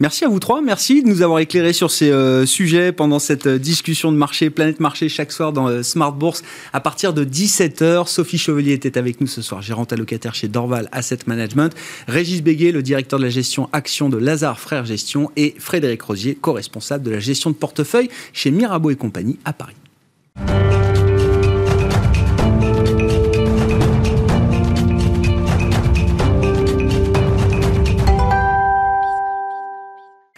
Merci 0.00 0.24
à 0.24 0.28
vous 0.28 0.40
trois. 0.40 0.60
Merci 0.60 1.02
de 1.02 1.08
nous 1.08 1.22
avoir 1.22 1.38
éclairé 1.38 1.72
sur 1.72 1.90
ces 1.90 2.10
euh, 2.10 2.44
sujets 2.44 2.90
pendant 2.90 3.20
cette 3.20 3.46
euh, 3.46 3.58
discussion 3.58 4.10
de 4.10 4.16
marché, 4.16 4.50
Planète 4.50 4.80
Marché, 4.80 5.08
chaque 5.08 5.30
soir 5.30 5.52
dans 5.52 5.68
euh, 5.68 5.82
Smart 5.84 6.12
Bourse 6.12 6.42
à 6.72 6.80
partir 6.80 7.12
de 7.14 7.24
17h. 7.24 8.08
Sophie 8.08 8.38
Chevelier 8.38 8.72
était 8.72 8.98
avec 8.98 9.20
nous 9.20 9.28
ce 9.28 9.42
soir, 9.42 9.62
gérante 9.62 9.92
allocataire 9.92 10.34
chez 10.34 10.48
Dorval 10.48 10.88
Asset 10.90 11.18
Management. 11.26 11.72
Régis 12.08 12.42
Béguet, 12.42 12.72
le 12.72 12.82
directeur 12.82 13.20
de 13.20 13.24
la 13.24 13.30
gestion 13.30 13.68
action 13.72 14.08
de 14.08 14.16
Lazare 14.16 14.58
Frères 14.58 14.84
Gestion. 14.84 15.30
Et 15.36 15.54
Frédéric 15.58 16.02
Rosier, 16.02 16.34
co-responsable 16.34 17.04
de 17.04 17.10
la 17.12 17.20
gestion 17.20 17.50
de 17.50 17.54
portefeuille 17.54 18.10
chez 18.32 18.50
Mirabeau 18.50 18.90
et 18.90 18.96
compagnie 18.96 19.38
à 19.44 19.52
Paris. 19.52 19.76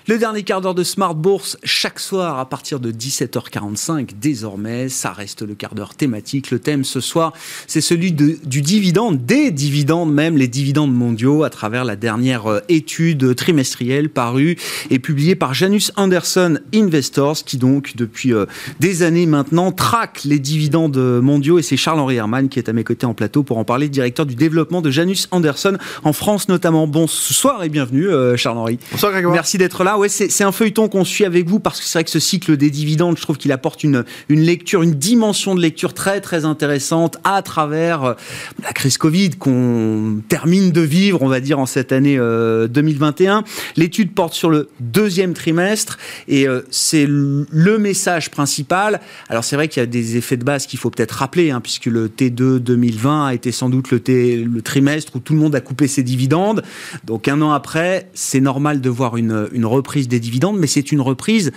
Le 0.06 0.18
dernier 0.18 0.42
quart 0.42 0.60
d'heure 0.60 0.74
de 0.74 0.84
Smart 0.84 1.14
Bourse, 1.14 1.56
chaque 1.64 1.98
soir 1.98 2.38
à 2.38 2.46
partir 2.46 2.78
de 2.78 2.92
17h45, 2.92 4.10
désormais, 4.20 4.90
ça 4.90 5.12
reste 5.12 5.40
le 5.40 5.54
quart 5.54 5.74
d'heure 5.74 5.94
thématique. 5.94 6.50
Le 6.50 6.58
thème 6.58 6.84
ce 6.84 7.00
soir, 7.00 7.32
c'est 7.66 7.80
celui 7.80 8.12
de- 8.12 8.36
du 8.44 8.60
dividende, 8.60 9.24
des 9.24 9.50
dividendes 9.50 10.12
même, 10.12 10.36
les 10.36 10.46
dividendes 10.46 10.92
mondiaux, 10.94 11.42
à 11.42 11.48
travers 11.48 11.86
la 11.86 11.96
dernière 11.96 12.46
euh, 12.48 12.60
étude 12.68 13.34
trimestrielle 13.34 14.10
parue 14.10 14.58
et 14.90 14.98
publiée 14.98 15.36
par 15.36 15.54
Janus 15.54 15.90
Anderson 15.96 16.58
Investors, 16.74 17.36
qui 17.46 17.56
donc, 17.56 17.96
depuis 17.96 18.34
euh, 18.34 18.44
des 18.80 19.04
années 19.04 19.24
maintenant, 19.24 19.72
traque 19.72 20.24
les 20.24 20.38
dividendes 20.38 20.98
mondiaux. 20.98 21.58
Et 21.58 21.62
c'est 21.62 21.78
Charles-Henri 21.78 22.16
Hermann 22.16 22.50
qui 22.50 22.58
est 22.58 22.68
à 22.68 22.74
mes 22.74 22.84
côtés 22.84 23.06
en 23.06 23.14
plateau 23.14 23.42
pour 23.42 23.56
en 23.56 23.64
parler, 23.64 23.88
directeur 23.88 24.26
du 24.26 24.34
développement 24.34 24.82
de 24.82 24.90
Janus 24.90 25.28
Anderson 25.30 25.78
en 26.02 26.12
France 26.12 26.50
notamment. 26.50 26.86
Bonsoir 26.86 27.64
et 27.64 27.70
bienvenue, 27.70 28.10
euh, 28.10 28.36
Charles-Henri. 28.36 28.78
Bonsoir 28.92 29.10
Grégoire. 29.12 29.32
Merci 29.32 29.56
d'être 29.56 29.82
là. 29.82 29.93
Ouais, 29.98 30.08
c'est 30.08 30.44
un 30.44 30.52
feuilleton 30.52 30.88
qu'on 30.88 31.04
suit 31.04 31.24
avec 31.24 31.48
vous 31.48 31.60
parce 31.60 31.80
que 31.80 31.86
c'est 31.86 31.98
vrai 31.98 32.04
que 32.04 32.10
ce 32.10 32.18
cycle 32.20 32.56
des 32.56 32.70
dividendes, 32.70 33.16
je 33.16 33.22
trouve 33.22 33.36
qu'il 33.38 33.52
apporte 33.52 33.84
une, 33.84 34.04
une 34.28 34.40
lecture, 34.40 34.82
une 34.82 34.94
dimension 34.94 35.54
de 35.54 35.60
lecture 35.60 35.94
très 35.94 36.20
très 36.20 36.44
intéressante 36.44 37.18
à 37.24 37.42
travers 37.42 38.04
euh, 38.04 38.14
la 38.62 38.72
crise 38.72 38.98
Covid 38.98 39.30
qu'on 39.30 40.20
termine 40.28 40.72
de 40.72 40.80
vivre, 40.80 41.22
on 41.22 41.28
va 41.28 41.40
dire, 41.40 41.58
en 41.58 41.66
cette 41.66 41.92
année 41.92 42.16
euh, 42.18 42.66
2021. 42.68 43.44
L'étude 43.76 44.12
porte 44.14 44.34
sur 44.34 44.50
le 44.50 44.68
deuxième 44.80 45.34
trimestre 45.34 45.98
et 46.28 46.46
euh, 46.48 46.62
c'est 46.70 47.06
le 47.06 47.46
le 47.50 47.78
message 47.78 48.30
principal. 48.30 49.00
Alors 49.28 49.44
c'est 49.44 49.56
vrai 49.56 49.68
qu'il 49.68 49.80
y 49.80 49.82
a 49.82 49.86
des 49.86 50.16
effets 50.16 50.36
de 50.36 50.44
base 50.44 50.66
qu'il 50.66 50.78
faut 50.78 50.90
peut-être 50.90 51.12
rappeler, 51.12 51.50
hein, 51.50 51.60
puisque 51.60 51.86
le 51.86 52.08
T2 52.08 52.58
2020 52.58 53.26
a 53.26 53.34
été 53.34 53.52
sans 53.52 53.68
doute 53.68 53.90
le, 53.90 54.00
T- 54.00 54.36
le 54.36 54.62
trimestre 54.62 55.16
où 55.16 55.18
tout 55.20 55.32
le 55.32 55.38
monde 55.38 55.54
a 55.54 55.60
coupé 55.60 55.86
ses 55.86 56.02
dividendes. 56.02 56.62
Donc 57.04 57.28
un 57.28 57.40
an 57.42 57.52
après, 57.52 58.08
c'est 58.14 58.40
normal 58.40 58.80
de 58.80 58.90
voir 58.90 59.16
une, 59.16 59.48
une 59.52 59.64
reprise 59.64 59.83
des 59.92 60.20
dividendes, 60.20 60.58
mais 60.58 60.66
c'est 60.66 60.92
une 60.92 61.00
reprise 61.00 61.52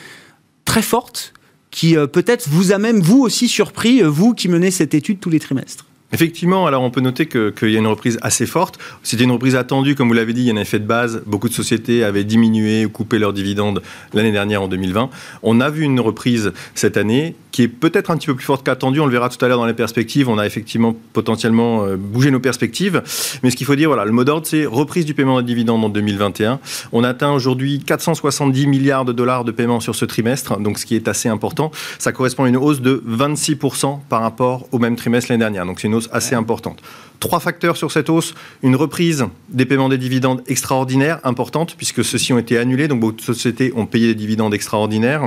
très 0.66 0.82
forte 0.82 1.34
qui 1.72 1.98
euh, 1.98 2.08
peut-être 2.08 2.48
vous 2.50 2.72
a 2.72 2.78
même 2.78 3.00
vous 3.00 3.22
aussi 3.22 3.48
surpris, 3.48 4.02
euh, 4.02 4.08
vous 4.08 4.34
qui 4.34 4.48
menez 4.48 4.72
cette 4.72 4.94
étude 4.94 5.20
tous 5.20 5.30
les 5.30 5.40
trimestres. 5.40 5.86
Effectivement, 6.14 6.66
alors 6.68 6.84
on 6.84 6.90
peut 6.90 7.02
noter 7.02 7.26
que- 7.26 7.50
qu'il 7.50 7.70
y 7.70 7.76
a 7.76 7.80
une 7.80 7.88
reprise 7.88 8.18
assez 8.22 8.46
forte. 8.46 8.80
C'était 9.04 9.26
une 9.26 9.32
reprise 9.32 9.56
attendue, 9.56 9.94
comme 9.94 10.08
vous 10.08 10.14
l'avez 10.14 10.32
dit, 10.32 10.42
il 10.42 10.48
y 10.48 10.52
a 10.52 10.54
un 10.54 10.58
effet 10.58 10.80
de 10.80 10.86
base. 10.86 11.22
Beaucoup 11.26 11.50
de 11.50 11.54
sociétés 11.54 12.04
avaient 12.06 12.24
diminué 12.24 12.86
ou 12.86 12.90
coupé 12.90 13.20
leurs 13.20 13.34
dividendes 13.34 13.82
l'année 14.14 14.32
dernière 14.32 14.62
en 14.62 14.70
2020. 14.70 15.10
On 15.44 15.60
a 15.60 15.70
vu 15.70 15.84
une 15.84 16.00
reprise 16.00 16.54
cette 16.76 16.96
année 16.96 17.36
qui 17.52 17.64
est 17.64 17.68
peut-être 17.68 18.12
un 18.12 18.18
petit 18.18 18.28
peu 18.28 18.36
plus 18.36 18.46
forte 18.46 18.64
qu'attendue. 18.66 19.00
On 19.02 19.06
le 19.06 19.12
verra 19.12 19.28
tout 19.30 19.44
à 19.44 19.48
l'heure 19.50 19.58
dans 19.58 19.66
les 19.66 19.74
perspectives. 19.74 20.30
On 20.30 20.38
a 20.38 20.46
effectivement 20.46 20.96
potentiellement 21.12 21.84
euh, 21.86 21.98
bougé 21.98 22.32
nos 22.32 22.40
perspectives. 22.40 23.02
Mais 23.44 23.50
ce 23.50 23.56
qu'il 23.58 23.66
faut 23.66 23.76
dire, 23.76 23.90
voilà, 23.90 24.06
le 24.06 24.12
mot 24.12 24.24
d'ordre, 24.24 24.48
c'est 24.48 24.66
reprise 24.66 25.06
du 25.06 25.14
paiement 25.14 25.42
des 25.42 25.46
dividendes 25.48 25.84
en 25.84 25.90
2021. 25.90 26.60
On 26.94 27.04
atteint 27.04 27.32
aujourd'hui 27.32 27.80
470 27.86 28.68
milliards 28.68 29.04
de 29.06 29.12
dollars 29.12 29.44
de 29.44 29.52
paiement 29.52 29.80
sur 29.82 29.96
ce 29.96 30.06
trimestre, 30.06 30.58
donc 30.60 30.78
ce 30.80 30.86
qui 30.86 30.96
est 30.96 31.08
assez 31.10 31.28
important. 31.28 31.72
Ça 32.00 32.12
correspond 32.14 32.46
à 32.46 32.50
une 32.50 32.58
hausse 32.58 32.80
de 32.80 33.04
26% 33.10 34.00
par 34.08 34.22
rapport 34.22 34.68
au 34.72 34.80
même 34.80 34.96
trimestre 34.96 35.32
l'année 35.32 35.40
dernière. 35.42 35.66
Donc 35.66 35.80
c'est 35.82 35.88
une 35.88 35.96
hausse 35.98 36.10
assez 36.12 36.36
importante. 36.36 36.82
Trois 37.20 37.40
facteurs 37.40 37.78
sur 37.78 37.92
cette 37.92 38.10
hausse. 38.10 38.34
Une 38.64 38.76
reprise 38.76 39.26
des 39.50 39.66
paiements 39.66 39.90
des 39.90 39.98
dividendes 39.98 40.44
extraordinaires 40.48 41.20
importante, 41.24 41.76
puisque 41.76 42.04
ceux-ci 42.04 42.34
ont 42.34 42.40
été 42.40 42.58
annulés. 42.58 42.88
Donc 42.88 43.00
beaucoup 43.00 43.18
de 43.18 43.22
sociétés 43.22 43.74
ont 43.76 43.86
payé 43.86 44.08
des 44.08 44.16
dividendes 44.16 44.54
extraordinaires 44.54 45.24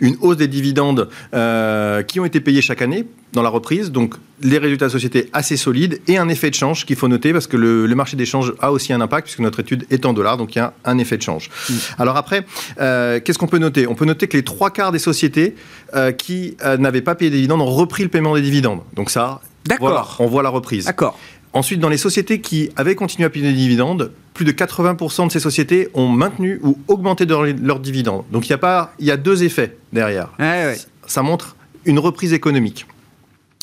une 0.00 0.16
hausse 0.20 0.36
des 0.36 0.48
dividendes 0.48 1.08
euh, 1.34 2.02
qui 2.02 2.20
ont 2.20 2.24
été 2.24 2.40
payés 2.40 2.60
chaque 2.60 2.82
année 2.82 3.06
dans 3.32 3.42
la 3.42 3.48
reprise, 3.48 3.92
donc 3.92 4.16
les 4.42 4.58
résultats 4.58 4.86
de 4.86 4.90
société 4.90 5.30
assez 5.32 5.56
solides 5.56 6.00
et 6.08 6.18
un 6.18 6.28
effet 6.28 6.50
de 6.50 6.56
change 6.56 6.84
qu'il 6.84 6.96
faut 6.96 7.06
noter 7.06 7.32
parce 7.32 7.46
que 7.46 7.56
le, 7.56 7.86
le 7.86 7.94
marché 7.94 8.16
des 8.16 8.26
changes 8.26 8.52
a 8.58 8.72
aussi 8.72 8.92
un 8.92 9.00
impact 9.00 9.26
puisque 9.26 9.40
notre 9.40 9.60
étude 9.60 9.86
est 9.90 10.04
en 10.04 10.12
dollars, 10.12 10.36
donc 10.36 10.56
il 10.56 10.58
y 10.58 10.62
a 10.62 10.74
un 10.84 10.98
effet 10.98 11.16
de 11.16 11.22
change. 11.22 11.50
Alors 11.98 12.16
après, 12.16 12.44
euh, 12.80 13.20
qu'est-ce 13.20 13.38
qu'on 13.38 13.46
peut 13.46 13.58
noter? 13.58 13.86
On 13.86 13.94
peut 13.94 14.04
noter 14.04 14.26
que 14.26 14.36
les 14.36 14.42
trois 14.42 14.70
quarts 14.70 14.90
des 14.90 14.98
sociétés 14.98 15.54
euh, 15.94 16.10
qui 16.10 16.56
n'avaient 16.78 17.02
pas 17.02 17.14
payé 17.14 17.30
des 17.30 17.36
dividendes 17.36 17.60
ont 17.60 17.66
repris 17.66 18.02
le 18.02 18.08
paiement 18.08 18.34
des 18.34 18.42
dividendes. 18.42 18.80
Donc 18.94 19.10
ça, 19.10 19.40
D'accord. 19.66 19.88
voilà, 19.88 20.06
on 20.18 20.26
voit 20.26 20.42
la 20.42 20.48
reprise. 20.48 20.86
D'accord. 20.86 21.18
Ensuite, 21.52 21.80
dans 21.80 21.88
les 21.88 21.96
sociétés 21.96 22.40
qui 22.40 22.70
avaient 22.76 22.94
continué 22.94 23.26
à 23.26 23.30
payer 23.30 23.48
des 23.48 23.56
dividendes, 23.56 24.12
plus 24.34 24.44
de 24.44 24.52
80% 24.52 25.26
de 25.26 25.32
ces 25.32 25.40
sociétés 25.40 25.88
ont 25.94 26.08
maintenu 26.08 26.60
ou 26.62 26.78
augmenté 26.86 27.26
leurs 27.26 27.44
leur 27.44 27.80
dividendes. 27.80 28.24
Donc 28.30 28.46
il 28.46 28.50
y, 28.50 28.52
a 28.52 28.58
pas, 28.58 28.94
il 29.00 29.06
y 29.06 29.10
a 29.10 29.16
deux 29.16 29.42
effets 29.42 29.76
derrière. 29.92 30.30
Ouais. 30.38 30.76
Ça 31.06 31.22
montre 31.22 31.56
une 31.84 31.98
reprise 31.98 32.32
économique. 32.32 32.86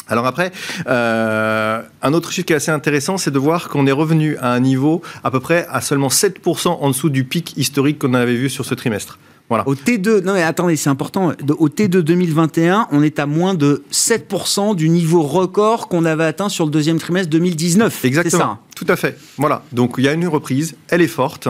Alors 0.09 0.25
après, 0.25 0.51
euh, 0.87 1.81
un 2.01 2.13
autre 2.13 2.31
chiffre 2.31 2.45
qui 2.45 2.53
est 2.53 2.57
assez 2.57 2.71
intéressant, 2.71 3.17
c'est 3.17 3.31
de 3.31 3.39
voir 3.39 3.69
qu'on 3.69 3.87
est 3.87 3.91
revenu 3.91 4.37
à 4.37 4.51
un 4.51 4.59
niveau 4.59 5.01
à 5.23 5.31
peu 5.31 5.39
près 5.39 5.65
à 5.69 5.81
seulement 5.81 6.07
7% 6.07 6.67
en 6.67 6.89
dessous 6.89 7.09
du 7.09 7.23
pic 7.23 7.55
historique 7.57 7.99
qu'on 7.99 8.13
avait 8.13 8.35
vu 8.35 8.49
sur 8.49 8.65
ce 8.65 8.73
trimestre. 8.73 9.19
Voilà. 9.49 9.67
Au 9.67 9.75
T2, 9.75 10.23
non 10.23 10.33
mais 10.33 10.43
attendez, 10.43 10.75
c'est 10.75 10.89
important. 10.89 11.31
Au 11.57 11.69
T2 11.69 11.99
2021, 11.99 12.87
on 12.91 13.01
est 13.01 13.17
à 13.17 13.25
moins 13.25 13.53
de 13.53 13.83
7% 13.91 14.75
du 14.75 14.89
niveau 14.89 15.21
record 15.21 15.87
qu'on 15.87 16.03
avait 16.03 16.25
atteint 16.25 16.49
sur 16.49 16.65
le 16.65 16.71
deuxième 16.71 16.99
trimestre 16.99 17.29
2019. 17.29 18.03
Exactement. 18.03 18.31
C'est 18.31 18.37
ça. 18.37 18.59
Tout 18.77 18.85
à 18.89 18.95
fait. 18.95 19.17
Voilà. 19.37 19.63
Donc 19.71 19.95
il 19.97 20.03
y 20.03 20.07
a 20.07 20.13
une 20.13 20.27
reprise, 20.27 20.75
elle 20.89 21.01
est 21.01 21.07
forte, 21.07 21.47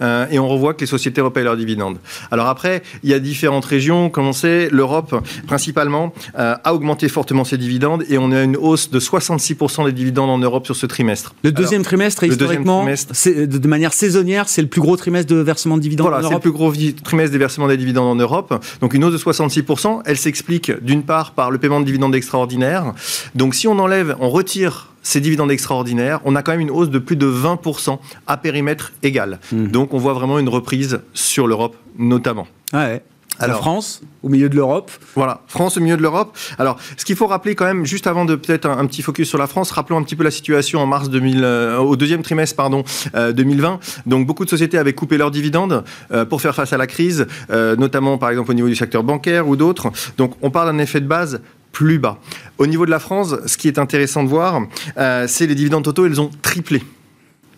euh, 0.00 0.24
et 0.30 0.38
on 0.38 0.48
revoit 0.48 0.72
que 0.72 0.80
les 0.80 0.86
sociétés 0.86 1.20
repayent 1.20 1.44
leurs 1.44 1.58
dividendes. 1.58 1.98
Alors 2.30 2.46
après, 2.46 2.82
il 3.02 3.10
y 3.10 3.14
a 3.14 3.18
différentes 3.18 3.66
régions. 3.66 4.08
Comme 4.08 4.26
on 4.26 4.32
sait, 4.32 4.70
l'Europe, 4.72 5.14
principalement, 5.46 6.14
euh, 6.38 6.54
a 6.64 6.74
augmenté 6.74 7.08
fortement 7.10 7.44
ses 7.44 7.58
dividendes, 7.58 8.04
et 8.08 8.16
on 8.16 8.32
a 8.32 8.42
une 8.42 8.56
hausse 8.56 8.90
de 8.90 8.98
66% 8.98 9.84
des 9.84 9.92
dividendes 9.92 10.30
en 10.30 10.38
Europe 10.38 10.64
sur 10.64 10.74
ce 10.74 10.86
trimestre. 10.86 11.34
Le 11.44 11.52
deuxième 11.52 11.82
trimestre, 11.82 12.24
le 12.24 12.28
deuxième 12.30 12.62
historiquement, 12.62 12.80
trimestre- 12.86 13.46
de 13.46 13.68
manière 13.68 13.92
saisonnière, 13.92 14.48
c'est 14.48 14.62
le 14.62 14.68
plus 14.68 14.80
gros 14.80 14.96
trimestre 14.96 15.30
de 15.34 15.36
versement 15.40 15.76
de 15.76 15.82
dividendes 15.82 16.06
Voilà, 16.08 16.18
en 16.18 16.20
c'est 16.20 16.28
le 16.28 16.32
Europe. 16.32 16.42
plus 16.42 16.52
gros 16.52 16.72
trimestre 17.04 17.32
des 17.32 17.38
versements 17.38 17.68
des 17.68 17.76
dividendes 17.76 18.08
en 18.08 18.16
Europe. 18.16 18.64
Donc 18.80 18.94
une 18.94 19.04
hausse 19.04 19.12
de 19.12 19.18
66%. 19.18 20.00
Elle 20.06 20.16
s'explique 20.16 20.72
d'une 20.82 21.02
part 21.02 21.32
par 21.32 21.50
le 21.50 21.58
paiement 21.58 21.80
de 21.80 21.84
dividendes 21.84 22.14
extraordinaires. 22.14 22.94
Donc 23.34 23.54
si 23.54 23.68
on 23.68 23.78
enlève, 23.78 24.16
on 24.20 24.30
retire 24.30 24.89
ces 25.02 25.20
dividendes 25.20 25.50
extraordinaires, 25.50 26.20
on 26.24 26.36
a 26.36 26.42
quand 26.42 26.52
même 26.52 26.60
une 26.60 26.70
hausse 26.70 26.90
de 26.90 26.98
plus 26.98 27.16
de 27.16 27.26
20% 27.26 27.98
à 28.26 28.36
périmètre 28.36 28.92
égal. 29.02 29.40
Mmh. 29.52 29.68
Donc 29.68 29.94
on 29.94 29.98
voit 29.98 30.14
vraiment 30.14 30.38
une 30.38 30.48
reprise 30.48 31.00
sur 31.14 31.46
l'Europe 31.46 31.76
notamment. 31.98 32.46
Ouais. 32.72 33.02
Alors- 33.40 33.56
la 33.56 33.62
France, 33.62 34.02
au 34.22 34.28
milieu 34.28 34.50
de 34.50 34.56
l'Europe. 34.56 34.90
Voilà, 35.14 35.40
France 35.46 35.78
au 35.78 35.80
milieu 35.80 35.96
de 35.96 36.02
l'Europe. 36.02 36.36
Alors, 36.58 36.78
ce 36.96 37.04
qu'il 37.06 37.16
faut 37.16 37.26
rappeler 37.26 37.54
quand 37.54 37.64
même, 37.64 37.86
juste 37.86 38.06
avant 38.06 38.26
de 38.26 38.34
peut-être 38.34 38.66
un, 38.66 38.76
un 38.76 38.86
petit 38.86 39.00
focus 39.00 39.28
sur 39.28 39.38
la 39.38 39.46
France, 39.46 39.70
rappelons 39.70 39.96
un 39.96 40.02
petit 40.02 40.16
peu 40.16 40.24
la 40.24 40.30
situation 40.30 40.80
en 40.80 40.86
mars 40.86 41.08
2000, 41.08 41.40
euh, 41.42 41.78
au 41.78 41.96
deuxième 41.96 42.22
trimestre 42.22 42.54
pardon, 42.54 42.84
euh, 43.14 43.32
2020. 43.32 43.80
Donc, 44.04 44.26
beaucoup 44.26 44.44
de 44.44 44.50
sociétés 44.50 44.76
avaient 44.76 44.92
coupé 44.92 45.16
leurs 45.16 45.30
dividendes 45.30 45.84
euh, 46.12 46.26
pour 46.26 46.42
faire 46.42 46.54
face 46.54 46.74
à 46.74 46.76
la 46.76 46.86
crise, 46.86 47.26
euh, 47.50 47.76
notamment 47.76 48.18
par 48.18 48.28
exemple 48.28 48.50
au 48.50 48.54
niveau 48.54 48.68
du 48.68 48.76
secteur 48.76 49.02
bancaire 49.02 49.48
ou 49.48 49.56
d'autres. 49.56 49.90
Donc, 50.18 50.34
on 50.42 50.50
parle 50.50 50.70
d'un 50.70 50.78
effet 50.78 51.00
de 51.00 51.06
base 51.06 51.40
plus 51.72 51.98
bas. 51.98 52.18
Au 52.58 52.66
niveau 52.66 52.86
de 52.86 52.90
la 52.90 52.98
France, 52.98 53.34
ce 53.46 53.56
qui 53.56 53.68
est 53.68 53.78
intéressant 53.78 54.24
de 54.24 54.28
voir, 54.28 54.62
euh, 54.98 55.26
c'est 55.28 55.46
les 55.46 55.54
dividendes 55.54 55.84
totaux, 55.84 56.06
ils 56.06 56.20
ont 56.20 56.30
triplé. 56.42 56.82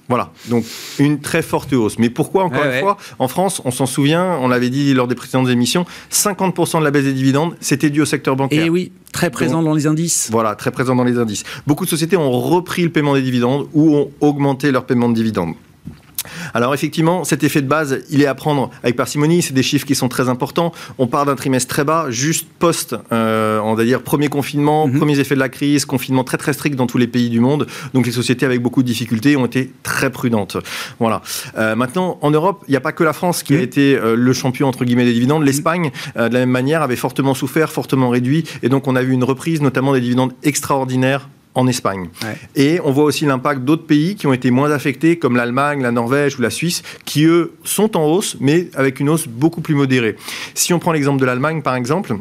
Voilà, 0.09 0.31
donc 0.51 0.65
une 0.99 1.21
très 1.21 1.43
forte 1.43 1.73
hausse. 1.73 1.99
Mais 1.99 2.11
pourquoi, 2.11 2.45
encore 2.45 2.61
Ouais, 2.61 2.75
une 2.75 2.81
fois, 2.81 2.99
en 3.19 3.29
France, 3.29 3.63
on 3.65 3.71
s'en 3.71 3.87
souvient, 3.87 4.37
on 4.41 4.49
l'avait 4.49 4.69
dit 4.69 4.93
lors 4.93 5.09
des 5.09 5.15
précédentes 5.15 5.49
émissions, 5.49 5.87
50% 6.11 6.81
de 6.81 6.85
la 6.85 6.91
baisse 6.91 7.05
des 7.05 7.13
dividendes, 7.15 7.57
c'était 7.61 7.89
dû 7.89 8.03
au 8.03 8.05
secteur 8.05 8.37
bancaire. 8.37 8.65
Et 8.65 8.69
oui, 8.69 8.93
très 9.13 9.31
présent 9.31 9.63
dans 9.63 9.73
les 9.73 9.87
indices. 9.87 10.29
Voilà, 10.31 10.55
très 10.55 10.71
présent 10.71 10.95
dans 10.95 11.05
les 11.05 11.19
indices. 11.19 11.45
Beaucoup 11.67 11.85
de 11.85 11.91
sociétés 11.91 12.17
ont 12.17 12.31
repris 12.31 12.83
le 12.83 12.91
paiement 12.91 13.15
des 13.15 13.23
dividendes 13.23 13.69
ou 13.73 13.95
ont 13.95 14.11
augmenté 14.21 14.71
leur 14.71 14.85
paiement 14.85 15.09
de 15.09 15.15
dividendes. 15.15 15.55
Alors 16.55 16.75
effectivement, 16.75 17.25
cet 17.25 17.43
effet 17.45 17.63
de 17.63 17.67
base, 17.69 18.01
il 18.11 18.23
est 18.23 18.27
à 18.27 18.35
prendre 18.35 18.71
avec 18.83 18.97
parcimonie. 18.97 19.43
C'est 19.43 19.53
des 19.55 19.63
chiffres 19.63 19.87
qui 19.87 19.95
sont 19.95 20.09
très 20.09 20.29
importants. 20.29 20.73
On 20.99 21.07
part 21.07 21.25
d'un 21.27 21.35
trimestre 21.37 21.69
très 21.69 21.85
bas, 21.85 22.07
juste 22.11 22.47
post, 22.59 22.95
euh, 23.13 23.59
on 23.61 23.75
va 23.75 23.85
dire 23.85 24.03
premier 24.03 24.29
confinement, 24.29 24.87
Mhm. 24.87 24.99
premiers 24.99 25.19
effets 25.19 25.35
de 25.35 25.41
la 25.41 25.49
crise, 25.49 25.85
confinement 25.85 26.25
très 26.25 26.37
très 26.39 26.53
strict 26.53 26.77
dans 26.77 26.87
tous 26.87 26.99
les 26.99 27.07
pays 27.07 27.31
du 27.31 27.41
monde. 27.41 27.67
Donc 27.95 28.07
les 28.07 28.13
sociétés 28.13 28.47
avec 28.47 28.61
beaucoup 28.63 28.83
de 28.83 28.87
difficultés 28.89 29.37
ont 29.37 29.47
été 29.47 29.73
très 29.83 30.11
prudentes. 30.11 30.57
Voilà. 30.99 31.23
Euh, 31.59 31.75
maintenant, 31.77 32.19
en 32.23 32.31
Europe, 32.31 32.63
il 32.69 32.71
n'y 32.71 32.77
a 32.77 32.81
pas 32.81 32.93
que 32.93 33.05
la 33.05 33.13
France 33.13 33.43
qui 33.43 33.55
a 33.55 33.59
Mhm. 33.59 33.63
été 33.63 33.97
euh, 33.97 34.15
le 34.17 34.33
champion 34.33 34.69
entre 34.69 34.85
guillemets 34.85 35.05
des 35.05 35.13
dividendes. 35.13 35.45
L'Espagne, 35.45 35.91
euh, 36.17 36.29
de 36.29 36.35
la 36.35 36.41
même 36.41 36.51
manière, 36.51 36.83
avait 36.83 36.97
fortement 36.97 37.35
souffert, 37.35 37.71
fortement 37.73 38.09
réduit, 38.11 38.45
et 38.63 38.69
donc 38.69 38.87
on 38.87 38.97
a 38.97 39.03
vu 39.03 39.13
une 39.13 39.25
reprise, 39.25 39.61
notamment 39.63 39.93
des 39.93 40.01
dividendes 40.01 40.33
extraordinaires 40.43 41.29
en 41.55 41.67
Espagne. 41.67 42.09
Ouais. 42.23 42.37
Et 42.55 42.81
on 42.85 42.93
voit 42.93 43.05
aussi 43.05 43.27
l'impact 43.27 43.63
d'autres 43.63 43.87
pays 43.87 44.17
qui 44.17 44.27
ont 44.27 44.33
été 44.33 44.51
moins 44.51 44.71
affectés, 44.71 45.19
comme 45.19 45.37
l'Allemagne, 45.37 45.83
la 45.83 45.91
Norvège 45.91 46.39
ou 46.39 46.43
la 46.43 46.51
Suisse, 46.51 46.83
qui 47.05 47.25
eux 47.25 47.53
sont 47.65 47.97
en 47.97 48.05
hausse, 48.05 48.37
mais 48.41 48.69
avec 48.75 49.01
une 49.01 49.09
hausse 49.09 49.29
beaucoup 49.29 49.61
plus 49.61 49.75
modérée. 49.75 50.17
Si 50.55 50.73
on 50.73 50.79
prend 50.79 50.93
l'exemple 50.93 51.21
de 51.21 51.27
l'Allemagne, 51.27 51.63
par 51.63 51.75
exemple, 51.75 52.17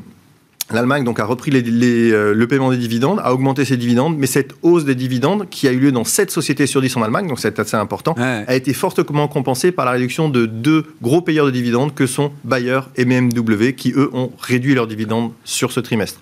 L'Allemagne 0.74 1.04
donc 1.04 1.20
a 1.20 1.26
repris 1.26 1.52
les- 1.52 1.62
les, 1.62 2.12
euh, 2.12 2.34
le 2.34 2.48
paiement 2.48 2.72
des 2.72 2.78
dividendes, 2.78 3.20
a 3.24 3.34
augmenté 3.34 3.66
ses 3.66 3.78
dividendes, 3.78 4.16
mais 4.18 4.28
cette 4.28 4.54
hausse 4.62 4.86
des 4.86 4.96
dividendes 4.96 5.48
qui 5.50 5.68
a 5.68 5.72
eu 5.72 5.80
lieu 5.80 5.92
dans 5.92 6.04
7 6.04 6.32
sociétés 6.32 6.68
sur 6.68 6.82
10 6.82 6.96
en 6.98 7.04
Allemagne, 7.04 7.28
donc 7.28 7.40
c'est 7.40 7.60
assez 7.60 7.76
important, 7.78 8.16
Ouais. 8.18 8.44
a 8.48 8.56
été 8.56 8.74
fortement 8.74 9.28
compensée 9.28 9.72
par 9.72 9.86
la 9.86 9.92
réduction 9.92 10.30
de 10.30 10.46
deux 10.46 10.86
gros 11.02 11.22
payeurs 11.22 11.46
de 11.46 11.52
dividendes 11.52 11.94
que 11.94 12.06
sont 12.08 12.32
Bayer 12.44 12.80
et 12.96 13.06
BMW, 13.06 13.74
qui 13.74 13.92
eux 13.96 14.10
ont 14.14 14.32
réduit 14.40 14.74
leurs 14.74 14.88
dividendes 14.88 15.32
sur 15.44 15.72
ce 15.72 15.80
trimestre, 15.80 16.20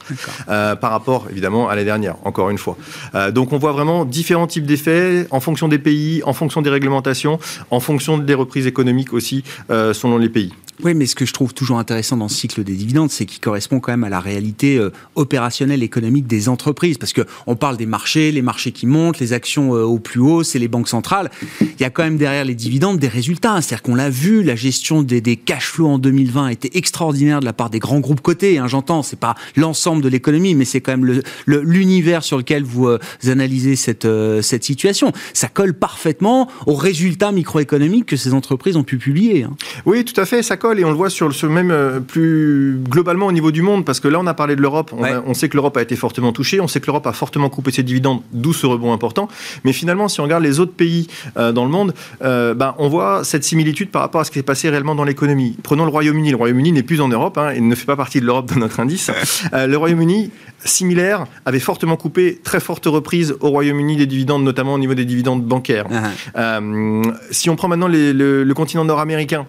Euh, 0.49 0.75
par 0.75 0.91
rapport 0.91 1.27
évidemment 1.31 1.69
à 1.69 1.75
l'année 1.75 1.85
dernière, 1.85 2.15
encore 2.25 2.49
une 2.49 2.57
fois. 2.57 2.77
Euh, 3.15 3.31
donc 3.31 3.53
on 3.53 3.57
voit 3.57 3.71
vraiment 3.71 4.05
différents 4.05 4.47
types 4.47 4.65
d'effets 4.65 5.27
en 5.31 5.39
fonction 5.39 5.67
des 5.67 5.79
pays, 5.79 6.21
en 6.25 6.33
fonction 6.33 6.61
des 6.61 6.69
réglementations, 6.69 7.39
en 7.71 7.79
fonction 7.79 8.17
des 8.17 8.33
reprises 8.33 8.67
économiques 8.67 9.13
aussi, 9.13 9.43
selon 9.69 10.17
les 10.17 10.29
pays. 10.29 10.53
Oui, 10.84 10.93
mais 10.93 11.05
ce 11.07 11.15
que 11.15 11.25
je 11.25 11.34
trouve 11.34 11.53
toujours 11.53 11.77
intéressant 11.77 12.15
dans 12.15 12.30
ce 12.30 12.38
cycle 12.38 12.63
des 12.63 12.73
dividendes, 12.73 13.11
c'est 13.11 13.25
qu'il 13.25 13.41
correspond 13.41 13.82
quand 13.82 13.91
même 13.91 14.05
à 14.05 14.09
la 14.09 14.21
réalité 14.21 14.77
euh, 14.77 14.91
opérationnelle 15.15 15.84
économique 15.84 16.25
des 16.25 16.47
entreprises. 16.47 16.97
Parce 16.97 17.11
que 17.11 17.21
on 17.47 17.57
parle 17.57 17.75
des 17.75 17.86
marchés, 17.86 18.32
les 18.32 18.41
marchés 18.41 18.71
qui 18.71 18.88
montent, 18.88 19.19
les 19.19 19.34
actions 19.34 19.75
euh, 19.75 19.84
au 19.84 19.99
plus 19.99 20.21
haut, 20.21 20.43
c'est 20.43 20.57
les 20.57 20.69
banques 20.69 20.88
centrales. 20.88 21.32
Il 21.59 21.82
y 21.82 21.84
a 21.84 21.89
quand 21.89 22.03
même 22.03 22.15
derrière 22.15 22.45
les 22.45 22.55
dividendes 22.55 22.97
des 22.97 23.09
résultats. 23.09 23.61
C'est-à-dire 23.61 23.82
qu'on 23.82 23.95
l'a 23.95 24.09
vu, 24.09 24.41
la 24.41 24.55
gestion 24.55 25.01
des, 25.01 25.19
des 25.19 25.36
cash 25.36 25.65
flows 25.65 25.88
en 25.89 25.99
2020 25.99 26.47
était 26.47 26.71
extraordinaire 26.77 27.41
de 27.41 27.45
la 27.45 27.51
part 27.53 27.69
des 27.69 27.80
grands 27.80 27.99
groupes 27.99 28.21
cotés. 28.21 28.57
Hein, 28.57 28.67
J'entends, 28.67 29.03
c'est 29.03 29.19
pas 29.19 29.36
l'ensemble 29.57 30.01
de 30.01 30.07
l'économie, 30.07 30.55
mais 30.55 30.63
c'est 30.63 30.80
quand 30.80 30.95
même 30.95 31.21
l'univers 31.45 32.23
sur 32.23 32.38
lequel 32.38 32.63
vous 32.63 32.88
euh, 32.88 32.99
analysez 33.27 33.75
cette, 33.75 34.07
cette 34.41 34.63
situation. 34.63 35.11
Ça 35.34 35.49
colle 35.49 35.73
parfaitement 35.73 36.49
aux 36.67 36.75
résultats 36.75 37.34
microéconomiques 37.34 38.05
que 38.05 38.15
ces 38.15 38.34
entreprises 38.34 38.77
ont 38.77 38.84
pu 38.84 38.97
publier. 38.97 39.43
hein. 39.43 39.57
Oui, 39.86 40.05
tout 40.05 40.19
à 40.19 40.25
fait, 40.25 40.41
ça 40.41 40.55
colle 40.55 40.68
et 40.78 40.86
on 40.86 40.89
le 40.89 40.95
voit 40.95 41.09
sur 41.09 41.28
le 41.28 41.34
ce 41.34 41.45
même 41.47 41.72
euh, 41.72 41.99
plus 41.99 42.78
globalement 42.89 43.26
au 43.28 43.32
niveau 43.32 43.51
du 43.51 43.61
monde 43.61 43.86
parce 43.86 43.99
que 43.99 44.07
là 44.07 44.20
on 44.20 44.28
a 44.28 44.34
parlé 44.34 44.55
de 44.55 44.61
l'Europe, 44.61 44.91
on, 44.95 45.03
a- 45.03 45.11
Ouais. 45.13 45.24
on 45.26 45.34
sait 45.34 45.49
que 45.49 45.55
l'Europe 45.57 45.78
a 45.78 45.82
été 45.82 45.95
fortement 45.95 46.32
touchée, 46.34 46.59
on 46.59 46.67
sait 46.67 46.80
que 46.82 46.86
l'Europe 46.88 47.07
a 47.07 47.13
fortement 47.13 47.49
coupé 47.49 47.72
ses 47.72 47.82
dividendes, 47.84 48.22
d'où 48.34 48.53
ce 48.53 48.65
rebond 48.67 48.93
important. 48.93 49.28
Mais 49.63 49.74
finalement, 49.74 50.07
si 50.07 50.20
on 50.20 50.24
regarde 50.24 50.43
les 50.43 50.59
autres 50.59 50.74
pays 50.74 51.07
euh, 51.38 51.51
dans 51.51 51.63
le 51.65 51.72
monde, 51.72 51.93
euh, 52.22 52.53
ben, 52.53 52.76
on 52.78 52.89
voit 52.89 53.24
cette 53.24 53.43
similitude 53.43 53.89
par 53.89 54.01
rapport 54.01 54.22
à 54.22 54.24
ce 54.26 54.32
qui 54.32 54.38
s'est 54.39 54.43
passé 54.43 54.70
réellement 54.70 54.95
dans 54.95 55.03
l'économie. 55.05 55.57
Prenons 55.63 55.86
le 55.86 55.91
Royaume-Uni. 55.91 56.32
Le 56.32 56.36
Royaume-Uni 56.38 56.72
n'est 56.74 56.84
plus 56.84 57.01
en 57.01 57.07
Europe, 57.07 57.38
hein, 57.38 57.53
il 57.55 57.67
ne 57.67 57.74
fait 57.76 57.86
pas 57.86 57.95
partie 57.95 58.20
de 58.22 58.26
l'Europe 58.26 58.49
dans 58.51 58.59
notre 58.59 58.80
indice. 58.80 59.09
Le 59.53 59.76
Royaume-Uni, 59.76 60.32
similaire, 60.65 61.26
avait 61.45 61.59
fortement 61.59 61.95
coupé, 61.95 62.39
très 62.43 62.59
forte 62.59 62.86
reprise 62.86 63.36
au 63.39 63.49
Royaume-Uni 63.49 63.95
des 63.97 64.05
dividendes, 64.05 64.43
notamment 64.43 64.74
au 64.74 64.80
niveau 64.80 64.93
des 64.93 65.05
dividendes 65.05 65.43
bancaires. 65.43 65.86
Ah, 65.91 66.09
Euh, 66.38 67.01
si 67.32 67.49
on 67.49 67.55
prend 67.55 67.67
maintenant 67.67 67.88
les- 67.88 68.13
le, 68.13 68.43
le 68.43 68.53
continent 68.53 68.84
nord-américain, 68.86 69.45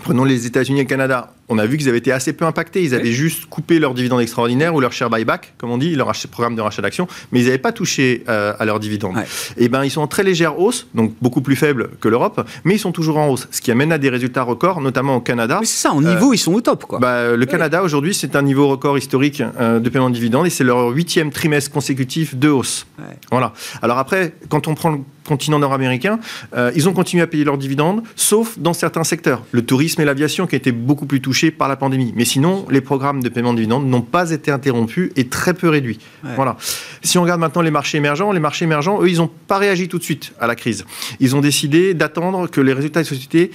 prenons 0.00 0.24
les 0.24 0.46
États-Unis 0.46 0.80
et 0.80 0.82
le 0.84 0.88
Canada, 0.88 1.32
on 1.48 1.58
a 1.58 1.66
vu 1.66 1.76
qu'ils 1.76 1.88
avaient 1.88 1.98
été 1.98 2.12
assez 2.12 2.32
peu 2.32 2.44
impactés. 2.44 2.82
Ils 2.82 2.94
avaient 2.94 3.12
juste 3.12 3.46
coupé 3.46 3.78
leurs 3.78 3.94
dividendes 3.94 4.20
extraordinaires 4.20 4.74
ou 4.74 4.80
leur 4.80 4.92
share 4.92 5.10
buyback, 5.10 5.54
comme 5.58 5.70
on 5.70 5.78
dit, 5.78 5.94
leur 5.94 6.12
programme 6.30 6.56
de 6.56 6.60
rachat 6.60 6.82
d'actions, 6.82 7.06
mais 7.32 7.40
ils 7.40 7.46
n'avaient 7.46 7.58
pas 7.58 7.72
touché 7.72 8.24
euh, 8.28 8.54
à 8.58 8.64
leurs 8.64 8.80
dividendes. 8.80 9.16
Ouais. 9.16 9.26
Et 9.56 9.68
ben, 9.68 9.84
ils 9.84 9.90
sont 9.90 10.00
en 10.00 10.06
très 10.06 10.22
légère 10.22 10.58
hausse, 10.58 10.86
donc 10.94 11.12
beaucoup 11.20 11.40
plus 11.40 11.56
faible 11.56 11.90
que 12.00 12.08
l'Europe, 12.08 12.46
mais 12.64 12.74
ils 12.74 12.78
sont 12.78 12.92
toujours 12.92 13.18
en 13.18 13.28
hausse, 13.28 13.48
ce 13.50 13.60
qui 13.60 13.70
amène 13.70 13.92
à 13.92 13.98
des 13.98 14.08
résultats 14.08 14.42
records, 14.42 14.80
notamment 14.80 15.16
au 15.16 15.20
Canada. 15.20 15.58
Oui, 15.60 15.66
c'est 15.66 15.82
ça, 15.82 15.92
en 15.92 16.00
niveau, 16.00 16.32
ils 16.32 16.38
sont 16.38 16.52
au 16.52 16.60
top, 16.60 16.84
quoi. 16.84 16.98
Bah, 16.98 17.36
le 17.36 17.46
Canada, 17.46 17.82
aujourd'hui, 17.82 18.14
c'est 18.14 18.36
un 18.36 18.42
niveau 18.42 18.68
record 18.68 18.96
historique 18.96 19.42
euh, 19.60 19.80
de 19.80 19.88
paiement 19.88 20.10
de 20.10 20.14
dividendes 20.14 20.46
et 20.46 20.50
c'est 20.50 20.64
leur 20.64 20.88
huitième 20.88 21.30
trimestre 21.30 21.70
consécutif 21.70 22.34
de 22.34 22.48
hausse. 22.48 22.86
Ouais. 22.98 23.04
Voilà. 23.30 23.52
Alors 23.82 23.98
après, 23.98 24.34
quand 24.48 24.68
on 24.68 24.74
prend 24.74 24.90
le 24.90 24.98
continent 25.26 25.58
nord-américain, 25.58 26.18
euh, 26.54 26.70
ils 26.74 26.88
ont 26.88 26.92
continué 26.92 27.22
à 27.22 27.26
payer 27.26 27.44
leurs 27.44 27.58
dividendes, 27.58 28.02
sauf 28.14 28.58
dans 28.58 28.72
certains 28.74 29.04
secteurs. 29.04 29.42
Le 29.52 29.62
tourisme 29.62 30.00
et 30.02 30.04
l'aviation 30.04 30.46
qui 30.46 30.56
étaient 30.56 30.72
beaucoup 30.72 31.06
plus 31.06 31.20
touchés 31.20 31.33
par 31.50 31.68
la 31.68 31.76
pandémie. 31.76 32.12
Mais 32.16 32.24
sinon, 32.24 32.66
les 32.70 32.80
programmes 32.80 33.22
de 33.22 33.28
paiement 33.28 33.52
de 33.52 33.58
dividendes 33.58 33.86
n'ont 33.86 34.02
pas 34.02 34.30
été 34.30 34.50
interrompus 34.50 35.10
et 35.16 35.28
très 35.28 35.54
peu 35.54 35.68
réduits. 35.68 35.98
Ouais. 36.24 36.30
Voilà. 36.36 36.56
Si 37.02 37.18
on 37.18 37.22
regarde 37.22 37.40
maintenant 37.40 37.62
les 37.62 37.70
marchés 37.70 37.98
émergents, 37.98 38.32
les 38.32 38.40
marchés 38.40 38.64
émergents, 38.64 39.02
eux, 39.02 39.08
ils 39.08 39.18
n'ont 39.18 39.30
pas 39.46 39.58
réagi 39.58 39.88
tout 39.88 39.98
de 39.98 40.04
suite 40.04 40.32
à 40.40 40.46
la 40.46 40.54
crise. 40.54 40.84
Ils 41.20 41.36
ont 41.36 41.40
décidé 41.40 41.94
d'attendre 41.94 42.48
que 42.48 42.60
les 42.60 42.72
résultats 42.72 43.00
des 43.00 43.08
sociétés 43.08 43.50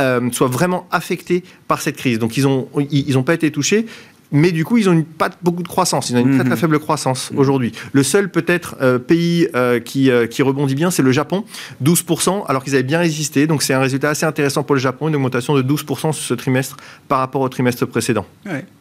euh, 0.00 0.30
soient 0.32 0.48
vraiment 0.48 0.86
affectés 0.90 1.44
par 1.68 1.80
cette 1.80 1.96
crise. 1.96 2.18
Donc 2.18 2.36
ils 2.36 2.44
n'ont 2.44 2.68
ils, 2.78 3.08
ils 3.08 3.18
ont 3.18 3.22
pas 3.22 3.34
été 3.34 3.50
touchés. 3.50 3.86
Mais 4.32 4.52
du 4.52 4.64
coup, 4.64 4.76
ils 4.78 4.86
n'ont 4.88 5.02
pas 5.02 5.30
beaucoup 5.42 5.62
de 5.62 5.68
croissance. 5.68 6.10
Ils 6.10 6.16
ont 6.16 6.20
une 6.20 6.34
très 6.36 6.44
très 6.44 6.50
Mhm. 6.54 6.56
faible 6.60 6.78
croissance 6.78 7.30
aujourd'hui. 7.36 7.72
Le 7.92 8.02
seul 8.02 8.30
peut-être 8.30 8.76
euh, 8.80 8.98
pays 8.98 9.48
euh, 9.54 9.80
qui, 9.80 10.10
euh, 10.10 10.26
qui 10.26 10.42
rebondit 10.42 10.74
bien, 10.74 10.90
c'est 10.90 11.02
le 11.02 11.10
Japon, 11.12 11.44
12%, 11.82 12.44
alors 12.46 12.62
qu'ils 12.62 12.74
avaient 12.74 12.82
bien 12.84 13.00
résisté. 13.00 13.46
Donc 13.46 13.62
c'est 13.62 13.74
un 13.74 13.80
résultat 13.80 14.10
assez 14.10 14.26
intéressant 14.26 14.62
pour 14.62 14.74
le 14.76 14.80
Japon, 14.80 15.08
une 15.08 15.16
augmentation 15.16 15.54
de 15.54 15.62
12% 15.62 16.12
sur 16.12 16.24
ce 16.24 16.34
trimestre 16.34 16.76
par 17.08 17.18
rapport 17.18 17.40
au 17.42 17.48
trimestre 17.48 17.86
précédent. 17.86 18.24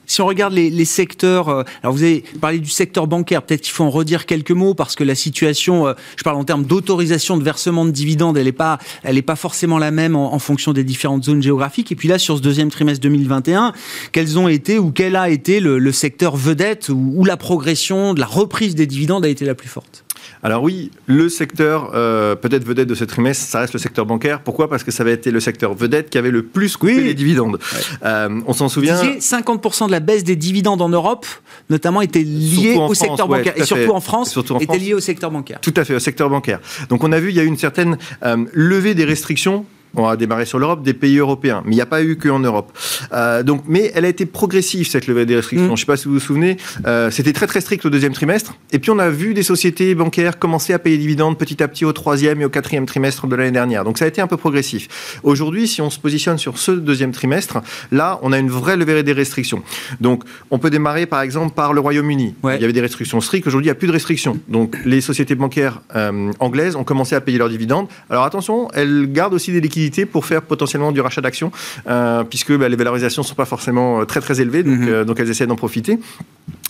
Si 0.10 0.22
on 0.22 0.26
regarde 0.26 0.54
les, 0.54 0.72
les 0.72 0.86
secteurs, 0.86 1.50
euh, 1.50 1.64
alors 1.84 1.94
vous 1.94 2.02
avez 2.02 2.24
parlé 2.42 2.58
du 2.58 2.70
secteur 2.72 3.06
bancaire, 3.06 3.44
peut-être 3.44 3.62
qu'il 3.62 3.72
faut 3.72 3.84
en 3.84 3.92
redire 3.92 4.26
quelques 4.26 4.50
mots 4.50 4.74
parce 4.74 4.96
que 4.96 5.04
la 5.04 5.14
situation, 5.14 5.88
euh, 5.88 5.94
je 6.18 6.24
parle 6.24 6.38
en 6.38 6.44
termes 6.44 6.66
d'autorisation 6.66 7.38
de 7.38 7.44
versement 7.44 7.86
de 7.86 7.92
dividendes, 7.92 8.36
elle 8.36 8.46
n'est 8.46 8.52
pas, 8.52 8.80
pas 9.04 9.36
forcément 9.36 9.78
la 9.78 9.92
même 9.92 10.16
en, 10.16 10.40
fonction 10.40 10.74
des 10.74 10.84
différentes 10.84 11.26
zones 11.26 11.44
géographiques. 11.44 11.92
Et 11.92 11.96
puis 11.96 12.08
là, 12.08 12.18
sur 12.18 12.38
ce 12.38 12.42
deuxième 12.42 12.72
trimestre 12.72 13.02
2021, 13.02 13.72
quels 14.12 14.40
ont 14.40 14.48
été 14.48 14.80
ou 14.80 14.92
quel 14.92 15.16
a 15.16 15.30
été 15.30 15.60
le, 15.60 15.78
le 15.78 15.92
secteur 15.92 16.36
vedette 16.36 16.90
où, 16.90 17.14
où 17.16 17.24
la 17.24 17.38
progression 17.38 18.16
de 18.16 18.20
la 18.20 18.26
reprise 18.26 18.74
des 18.74 18.88
dividendes 18.88 19.26
a 19.26 19.30
été 19.30 19.46
la 19.46 19.54
plus 19.54 19.70
forte? 19.70 20.06
Alors 20.44 20.64
oui, 20.64 20.92
le 21.06 21.30
secteur 21.30 21.92
euh, 21.94 22.36
peut-être 22.36 22.64
vedette 22.66 22.88
de 22.88 22.96
ce 22.96 23.04
trimestre, 23.04 23.46
ça 23.46 23.60
reste 23.60 23.74
le 23.74 23.80
secteur 23.80 24.06
bancaire. 24.06 24.42
Pourquoi? 24.42 24.70
Parce 24.70 24.84
que 24.84 24.92
ça 24.92 25.04
avait 25.04 25.14
été 25.14 25.32
le 25.32 25.40
secteur 25.40 25.74
vedette 25.74 26.10
qui 26.10 26.18
avait 26.18 26.32
le 26.32 26.44
plus 26.44 26.78
coupé 26.78 26.96
Oui. 26.98 27.04
les 27.04 27.14
dividendes. 27.14 27.60
Euh, 28.04 28.42
on 28.48 28.54
s'en 28.54 28.70
souvient. 28.70 29.02
disiez 29.02 29.20
50% 29.20 29.88
de 29.88 29.92
la 29.92 30.00
baisse 30.00 30.24
des 30.24 30.36
dividendes 30.36 30.82
en 30.82 30.90
Europe, 30.90 31.26
notamment, 31.70 32.02
était 32.02 32.24
liée 32.24 32.72
au 32.74 32.86
France, 32.86 33.00
secteur 33.00 33.30
ouais, 33.30 33.40
bancaire. 33.40 33.54
Et 33.58 33.66
surtout 33.66 33.92
en 33.92 34.02
France, 34.02 34.32
Surtout 34.32 34.54
en 34.54 34.58
était 34.60 34.66
France. 34.68 34.80
liée 34.80 34.94
au 34.94 35.00
secteur 35.00 35.32
bancaire. 35.32 35.60
Tout 35.62 35.74
à 35.76 35.84
fait, 35.84 35.96
au 35.96 36.00
secteur 36.00 36.30
bancaire. 36.30 36.60
Donc 36.90 37.04
on 37.04 37.12
a 37.12 37.20
vu, 37.20 37.30
il 37.30 37.36
y 37.36 37.40
a 37.40 37.44
eu 37.44 37.48
une 37.48 37.58
certaine 37.58 37.98
euh, 38.24 38.38
levée 38.54 38.94
des 38.96 39.06
restrictions 39.06 39.66
on 39.96 40.08
a 40.08 40.16
démarré 40.16 40.46
sur 40.46 40.60
l'Europe, 40.60 40.84
des 40.84 40.94
pays 40.94 41.18
européens. 41.18 41.62
Mais 41.66 41.72
il 41.72 41.76
n'y 41.76 41.82
a 41.82 41.86
pas 41.86 42.04
eu 42.04 42.16
qu'en 42.16 42.40
Europe. 42.40 42.72
Euh, 43.14 43.44
donc, 43.44 43.64
mais 43.68 43.92
elle 43.96 44.06
a 44.06 44.10
été 44.10 44.26
progressive, 44.26 44.88
cette 44.88 45.08
levée 45.08 45.26
des 45.26 45.36
restrictions. 45.36 45.66
Mm. 45.66 45.70
Je 45.70 45.74
ne 45.74 45.78
sais 45.78 45.86
pas 45.86 45.98
si 45.98 46.06
vous 46.08 46.16
vous 46.16 46.20
souvenez, 46.20 46.58
euh, 46.86 47.10
c'était 47.12 47.34
très 47.34 47.48
très 47.48 47.62
strict 47.62 47.86
au 47.86 47.90
deuxième 47.90 48.14
trimestre. 48.14 48.56
Et 48.72 48.80
puis 48.80 48.92
on 48.92 49.00
a 49.00 49.10
vu 49.10 49.34
des 49.34 49.44
sociétés 49.44 49.96
bancaires 49.96 50.40
commencer 50.40 50.74
à 50.74 50.80
payer 50.80 50.98
des 50.98 51.04
dividendes 51.04 51.38
petit 51.38 51.62
à 51.64 51.68
petit 51.68 51.86
au 51.86 51.94
troisième 51.94 52.42
et 52.42 52.46
au 52.46 52.50
quatrième 52.50 52.86
trimestre 52.86 53.28
de 53.28 53.36
l'année 53.36 53.52
dernière. 53.52 53.84
Donc 53.84 53.98
ça 53.98 54.06
a 54.06 54.08
été 54.08 54.22
un 54.22 54.28
peu 54.28 54.38
progressif. 54.38 55.20
Aujourd'hui, 55.24 55.68
si 55.68 55.82
on 55.82 55.90
se 55.90 56.00
positionne 56.00 56.38
sur 56.38 56.58
ce 56.58 56.72
deuxième 56.72 57.12
trimestre, 57.12 57.62
là, 57.92 58.20
on 58.22 58.32
a 58.32 58.38
une 58.38 58.50
vraie 58.50 58.78
levée 58.78 59.04
des 59.04 59.14
restrictions. 59.14 59.64
Donc 60.02 60.24
on 60.52 60.60
peut 60.60 60.70
démarrer 60.70 61.06
par 61.06 61.22
exemple 61.22 61.54
par 61.56 61.74
le 61.74 61.80
Royaume-Uni. 61.80 62.36
Ouais. 62.44 62.58
Il 62.58 62.62
y 62.62 62.64
avait 62.64 62.74
des 62.74 62.82
restrictions 62.82 63.22
strictes. 63.22 63.48
Aujourd'hui, 63.48 63.66
il 63.66 63.72
n'y 63.72 63.78
a 63.78 63.80
plus 63.80 63.88
de 63.88 63.94
restrictions. 63.94 64.40
Donc 64.48 64.78
les 64.86 65.02
sociétés 65.02 65.36
bancaires 65.36 65.82
euh, 65.96 66.32
anglaises 66.40 66.76
ont 66.76 66.84
commencé 66.84 67.16
à 67.16 67.22
payer 67.22 67.38
leurs 67.38 67.50
dividendes. 67.50 67.88
Alors 68.10 68.26
attention, 68.26 68.70
elles 68.74 69.12
gardent 69.12 69.34
aussi 69.34 69.52
des 69.52 69.62
liquidités 69.62 69.79
pour 70.12 70.26
faire 70.26 70.42
potentiellement 70.42 70.92
du 70.92 71.02
rachat 71.02 71.22
d'actions, 71.22 71.52
euh, 71.88 72.24
puisque 72.24 72.56
bah, 72.58 72.68
les 72.70 72.76
valorisations 72.76 73.22
ne 73.22 73.28
sont 73.28 73.36
pas 73.36 73.46
forcément 73.46 74.02
euh, 74.02 74.06
très 74.06 74.20
très 74.22 74.42
élevées, 74.42 74.64
donc, 74.64 74.80
Mhm. 74.80 74.88
euh, 74.90 75.06
donc 75.06 75.20
elles 75.20 75.30
essaient 75.30 75.48
d'en 75.48 75.56
profiter. 75.56 76.00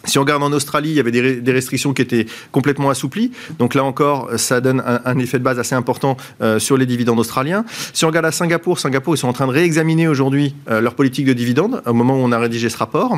Si 0.06 0.18
on 0.18 0.22
regarde 0.22 0.44
en 0.44 0.52
Australie, 0.52 0.90
il 0.90 0.96
y 0.96 1.00
avait 1.00 1.12
des, 1.12 1.52
restrictions 1.52 1.94
qui 1.94 2.02
étaient 2.02 2.26
complètement 2.52 2.90
assouplies. 2.90 3.32
Donc 3.58 3.76
là 3.76 3.84
encore, 3.84 4.30
ça 4.38 4.62
donne 4.62 4.82
un, 4.86 5.02
un 5.04 5.20
effet 5.20 5.40
de 5.40 5.44
base 5.44 5.60
assez 5.60 5.76
important 5.76 6.16
euh, 6.42 6.60
sur 6.60 6.78
les 6.78 6.86
dividendes 6.86 7.20
australiens. 7.20 7.66
Si 7.94 8.06
on 8.06 8.08
regarde 8.08 8.26
à 8.26 8.32
Singapour, 8.32 8.80
Singapour, 8.80 9.16
ils 9.16 9.18
sont 9.18 9.28
en 9.28 9.34
train 9.34 9.48
de 9.48 9.52
réexaminer 9.52 10.08
aujourd'hui 10.08 10.56
euh, 10.70 10.80
leur 10.82 10.96
politique 10.96 11.26
de 11.26 11.34
dividendes 11.34 11.82
au 11.86 11.94
moment 11.94 12.14
où 12.16 12.20
on 12.20 12.32
a 12.32 12.40
rédigé 12.40 12.70
ce 12.70 12.78
rapport. 12.78 13.18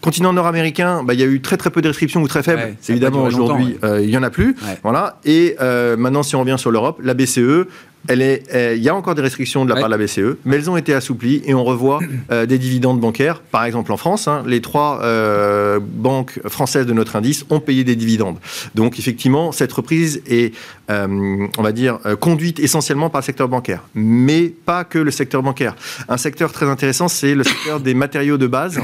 Continent 0.00 0.32
nord-américain, 0.32 1.02
bah, 1.04 1.14
il 1.14 1.20
y 1.20 1.22
a 1.22 1.26
eu 1.26 1.40
très 1.40 1.56
très 1.56 1.70
peu 1.70 1.82
de 1.82 1.88
restrictions 1.88 2.22
ou 2.22 2.28
très 2.28 2.42
faibles. 2.42 2.62
Ouais, 2.62 2.76
évidemment 2.88 3.24
aujourd'hui, 3.24 3.76
euh, 3.84 4.00
il 4.02 4.10
y 4.10 4.16
en 4.16 4.22
a 4.22 4.30
plus. 4.30 4.48
Ouais. 4.62 4.78
Voilà. 4.82 5.18
Et 5.24 5.56
maintenant, 5.98 6.22
si 6.22 6.36
on 6.36 6.40
revient 6.40 6.56
sur 6.58 6.70
l'Europe, 6.70 7.00
la 7.02 7.14
BCE, 7.14 7.66
elle 8.08 8.20
est, 8.20 8.76
il 8.76 8.82
y 8.82 8.88
a 8.88 8.94
encore 8.94 9.14
des 9.14 9.22
restrictions 9.22 9.64
de 9.64 9.68
la 9.68 9.76
Ouais. 9.76 9.80
part 9.80 9.90
de 9.90 9.94
la 9.96 10.02
BCE, 10.04 10.36
mais 10.44 10.56
elles 10.56 10.70
ont 10.70 10.76
été 10.76 10.92
assouplies 10.92 11.42
et 11.44 11.54
on 11.54 11.64
revoit 11.64 12.00
euh, 12.30 12.46
des 12.46 12.58
dividendes 12.58 13.00
bancaires. 13.00 13.40
Par 13.50 13.64
exemple, 13.64 13.92
en 13.92 13.96
France, 13.96 14.26
hein, 14.28 14.42
les 14.46 14.60
trois 14.60 15.00
euh, 15.02 15.78
banques 15.80 16.21
françaises 16.46 16.86
de 16.86 16.92
notre 16.92 17.16
indice 17.16 17.44
ont 17.50 17.60
payé 17.60 17.84
des 17.84 17.96
dividendes. 17.96 18.38
Donc, 18.74 18.98
effectivement, 18.98 19.52
cette 19.52 19.72
reprise 19.72 20.22
est, 20.26 20.54
euh, 20.90 21.46
on 21.58 21.62
va 21.62 21.72
dire, 21.72 21.98
euh, 22.06 22.16
conduite 22.16 22.58
essentiellement 22.58 23.10
par 23.10 23.20
le 23.20 23.24
secteur 23.24 23.48
bancaire, 23.48 23.82
mais 23.94 24.48
pas 24.48 24.84
que 24.84 24.98
le 24.98 25.10
secteur 25.10 25.42
bancaire. 25.42 25.74
Un 26.08 26.16
secteur 26.16 26.52
très 26.52 26.66
intéressant, 26.66 27.08
c'est 27.08 27.34
le 27.34 27.44
secteur 27.44 27.80
des 27.80 27.94
matériaux 27.94 28.38
de 28.38 28.46
base 28.46 28.80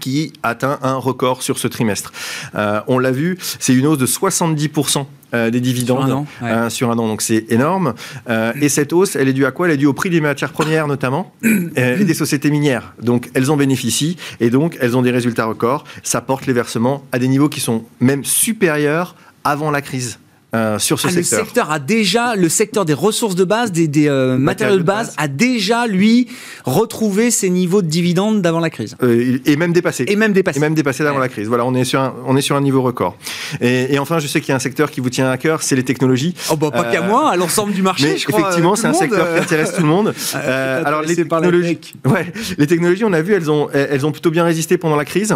qui 0.00 0.32
atteint 0.42 0.78
un 0.82 0.96
record 0.96 1.42
sur 1.42 1.58
ce 1.58 1.68
trimestre. 1.68 2.12
Euh, 2.54 2.80
on 2.86 2.98
l'a 2.98 3.10
vu, 3.10 3.38
c'est 3.58 3.74
une 3.74 3.86
hausse 3.86 3.98
de 3.98 4.06
70% 4.06 5.06
euh, 5.34 5.50
des 5.50 5.60
dividendes 5.60 6.06
Sur 6.06 6.14
un 6.14 6.18
an, 6.18 6.26
ouais. 6.42 6.50
euh, 6.50 6.70
sur 6.70 6.90
un 6.90 6.98
an, 6.98 7.08
donc 7.08 7.22
c'est 7.22 7.50
énorme. 7.50 7.94
Euh, 8.28 8.52
et 8.60 8.68
cette 8.68 8.92
hausse, 8.92 9.16
elle 9.16 9.28
est 9.28 9.32
due 9.32 9.46
à 9.46 9.50
quoi? 9.50 9.66
Elle 9.66 9.74
est 9.74 9.78
due 9.78 9.86
au 9.86 9.92
prix 9.92 10.10
des 10.10 10.20
matières 10.20 10.52
premières 10.52 10.86
notamment 10.86 11.32
et 11.76 12.04
des 12.04 12.14
sociétés 12.14 12.50
minières. 12.50 12.94
Donc 13.00 13.30
elles 13.34 13.50
en 13.50 13.56
bénéficient 13.56 14.16
et 14.40 14.50
donc 14.50 14.76
elles 14.80 14.96
ont 14.96 15.02
des 15.02 15.10
résultats 15.10 15.46
records. 15.46 15.84
Ça 16.02 16.20
porte 16.20 16.46
les 16.46 16.52
versements 16.52 17.04
à 17.12 17.18
des 17.18 17.28
niveaux 17.28 17.48
qui 17.48 17.60
sont 17.60 17.84
même 18.00 18.24
supérieurs 18.24 19.16
avant 19.44 19.70
la 19.70 19.80
crise. 19.80 20.18
Euh, 20.54 20.78
sur 20.78 21.00
ce 21.00 21.08
Ah, 21.08 21.10
le 21.10 21.22
secteur. 21.22 21.44
secteur 21.46 21.70
a 21.70 21.78
déjà, 21.78 22.34
le 22.36 22.48
secteur 22.48 22.84
des 22.84 22.92
ressources 22.94 23.34
de 23.34 23.44
base, 23.44 23.72
des, 23.72 23.88
des, 23.88 24.08
euh, 24.08 24.36
matériaux 24.36 24.76
de 24.76 24.82
base, 24.82 25.14
a 25.16 25.26
déjà, 25.28 25.86
lui, 25.86 26.28
retrouvé 26.64 27.30
ses 27.30 27.48
niveaux 27.50 27.80
de 27.82 27.86
dividendes 27.86 28.42
d'avant 28.42 28.60
la 28.60 28.68
crise. 28.70 28.96
Euh, 29.02 29.38
et 29.46 29.56
même 29.56 29.72
dépassé. 29.72 30.04
Et 30.08 30.16
même 30.16 30.32
dépassé. 30.32 30.58
Et 30.58 30.60
même 30.60 30.74
dépassé 30.74 31.02
d'avant 31.04 31.16
Ouais. 31.16 31.22
la 31.22 31.28
crise. 31.28 31.48
Voilà, 31.48 31.64
on 31.64 31.74
est 31.74 31.84
sur 31.84 32.00
un, 32.00 32.14
on 32.26 32.36
est 32.36 32.42
sur 32.42 32.54
un 32.56 32.60
niveau 32.60 32.82
record. 32.82 33.16
Et, 33.60 33.94
et 33.94 33.98
enfin, 33.98 34.18
je 34.18 34.26
sais 34.26 34.40
qu'il 34.40 34.50
y 34.50 34.52
a 34.52 34.56
un 34.56 34.60
secteur 34.60 34.90
qui 34.90 35.00
vous 35.00 35.10
tient 35.10 35.30
à 35.30 35.36
cœur, 35.38 35.62
c'est 35.62 35.76
les 35.76 35.84
technologies. 35.84 36.34
Oh, 36.50 36.56
bah, 36.56 36.70
pas 36.70 36.84
qu'à 36.84 37.00
moi, 37.02 37.30
à 37.30 37.36
l'ensemble 37.36 37.72
du 37.72 37.82
marché, 37.82 38.10
Mais 38.12 38.18
je 38.18 38.26
crois. 38.26 38.40
effectivement, 38.40 38.76
c'est 38.76 38.86
un 38.88 38.92
secteur 38.92 39.32
qui 39.34 39.40
intéresse 39.40 39.74
tout 39.74 39.82
le 39.82 39.88
monde. 39.88 40.14
Est 40.34 40.36
alors 40.46 41.02
les 41.02 41.16
technologies, 41.16 41.76
tech. 41.78 42.12
ouais, 42.12 42.32
les 42.58 42.66
technologies, 42.66 43.04
on 43.04 43.12
a 43.12 43.22
vu, 43.22 43.32
elles 43.34 43.50
ont, 43.50 43.68
elles 43.72 44.04
ont 44.04 44.12
plutôt 44.12 44.30
bien 44.30 44.44
résisté 44.44 44.76
pendant 44.78 44.96
la 44.96 45.04
crise. 45.04 45.34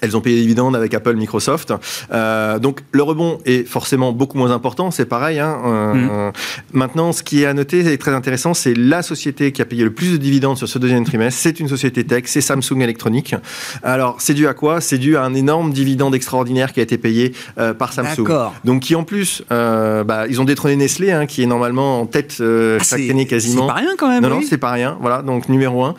Elles 0.00 0.16
ont 0.16 0.20
payé 0.20 0.36
des 0.36 0.42
dividendes 0.42 0.76
avec 0.76 0.94
Apple, 0.94 1.14
Microsoft. 1.14 1.72
Euh, 2.12 2.58
donc 2.58 2.80
le 2.92 3.02
rebond 3.02 3.38
est 3.44 3.66
forcément 3.66 4.12
beaucoup 4.12 4.38
moins 4.38 4.50
important, 4.50 4.90
c'est 4.90 5.06
pareil. 5.06 5.38
Hein, 5.38 5.58
euh, 5.64 5.94
Mhm. 5.94 6.08
euh, 6.10 6.30
maintenant, 6.72 7.12
ce 7.12 7.22
qui 7.22 7.42
est 7.42 7.46
à 7.46 7.54
noter, 7.54 7.84
c'est 7.84 7.98
très 7.98 8.12
intéressant, 8.14 8.54
c'est 8.54 8.74
la 8.74 9.02
société 9.02 9.52
qui 9.52 9.62
a 9.62 9.64
payé 9.64 9.84
le 9.84 9.92
plus 9.92 10.12
de 10.12 10.16
dividendes 10.16 10.56
sur 10.58 10.68
ce 10.68 10.78
deuxième 10.78 11.04
trimestre. 11.04 11.40
C'est 11.40 11.60
une 11.60 11.68
société 11.68 12.04
tech, 12.04 12.24
c'est 12.26 12.40
Samsung 12.40 12.80
Electronics. 12.82 13.34
Alors 13.82 14.16
c'est 14.20 14.34
dû 14.34 14.46
à 14.46 14.54
quoi? 14.54 14.80
C'est 14.80 14.98
dû 14.98 15.16
à 15.16 15.22
un 15.24 15.34
énorme 15.34 15.72
dividende 15.72 16.14
extraordinaire 16.14 16.72
qui 16.72 16.80
a 16.80 16.82
été 16.82 16.98
payé 16.98 17.32
euh, 17.58 17.74
par 17.74 17.92
Samsung. 17.92 18.16
D'accord. 18.24 18.54
Donc 18.64 18.82
qui 18.82 18.94
en 18.94 19.04
plus, 19.04 19.42
bah, 19.50 20.26
ils 20.28 20.40
ont 20.40 20.44
détrôné 20.44 20.76
Nestlé, 20.76 21.10
hein, 21.12 21.26
qui 21.26 21.42
est 21.42 21.46
normalement 21.46 22.00
en 22.00 22.06
tête 22.06 22.36
Ah, 22.40 22.82
chaque 22.82 23.00
année 23.10 23.26
quasiment. 23.26 23.62
C'est 23.62 23.74
pas 23.74 23.78
rien 23.80 23.90
quand 23.98 24.08
même. 24.08 24.22
Non, 24.22 24.30
non, 24.30 24.40
c'est 24.48 24.58
pas 24.58 24.70
rien. 24.72 24.96
Voilà, 25.00 25.22
donc 25.22 25.48
numéro 25.48 25.84
un. 25.84 25.94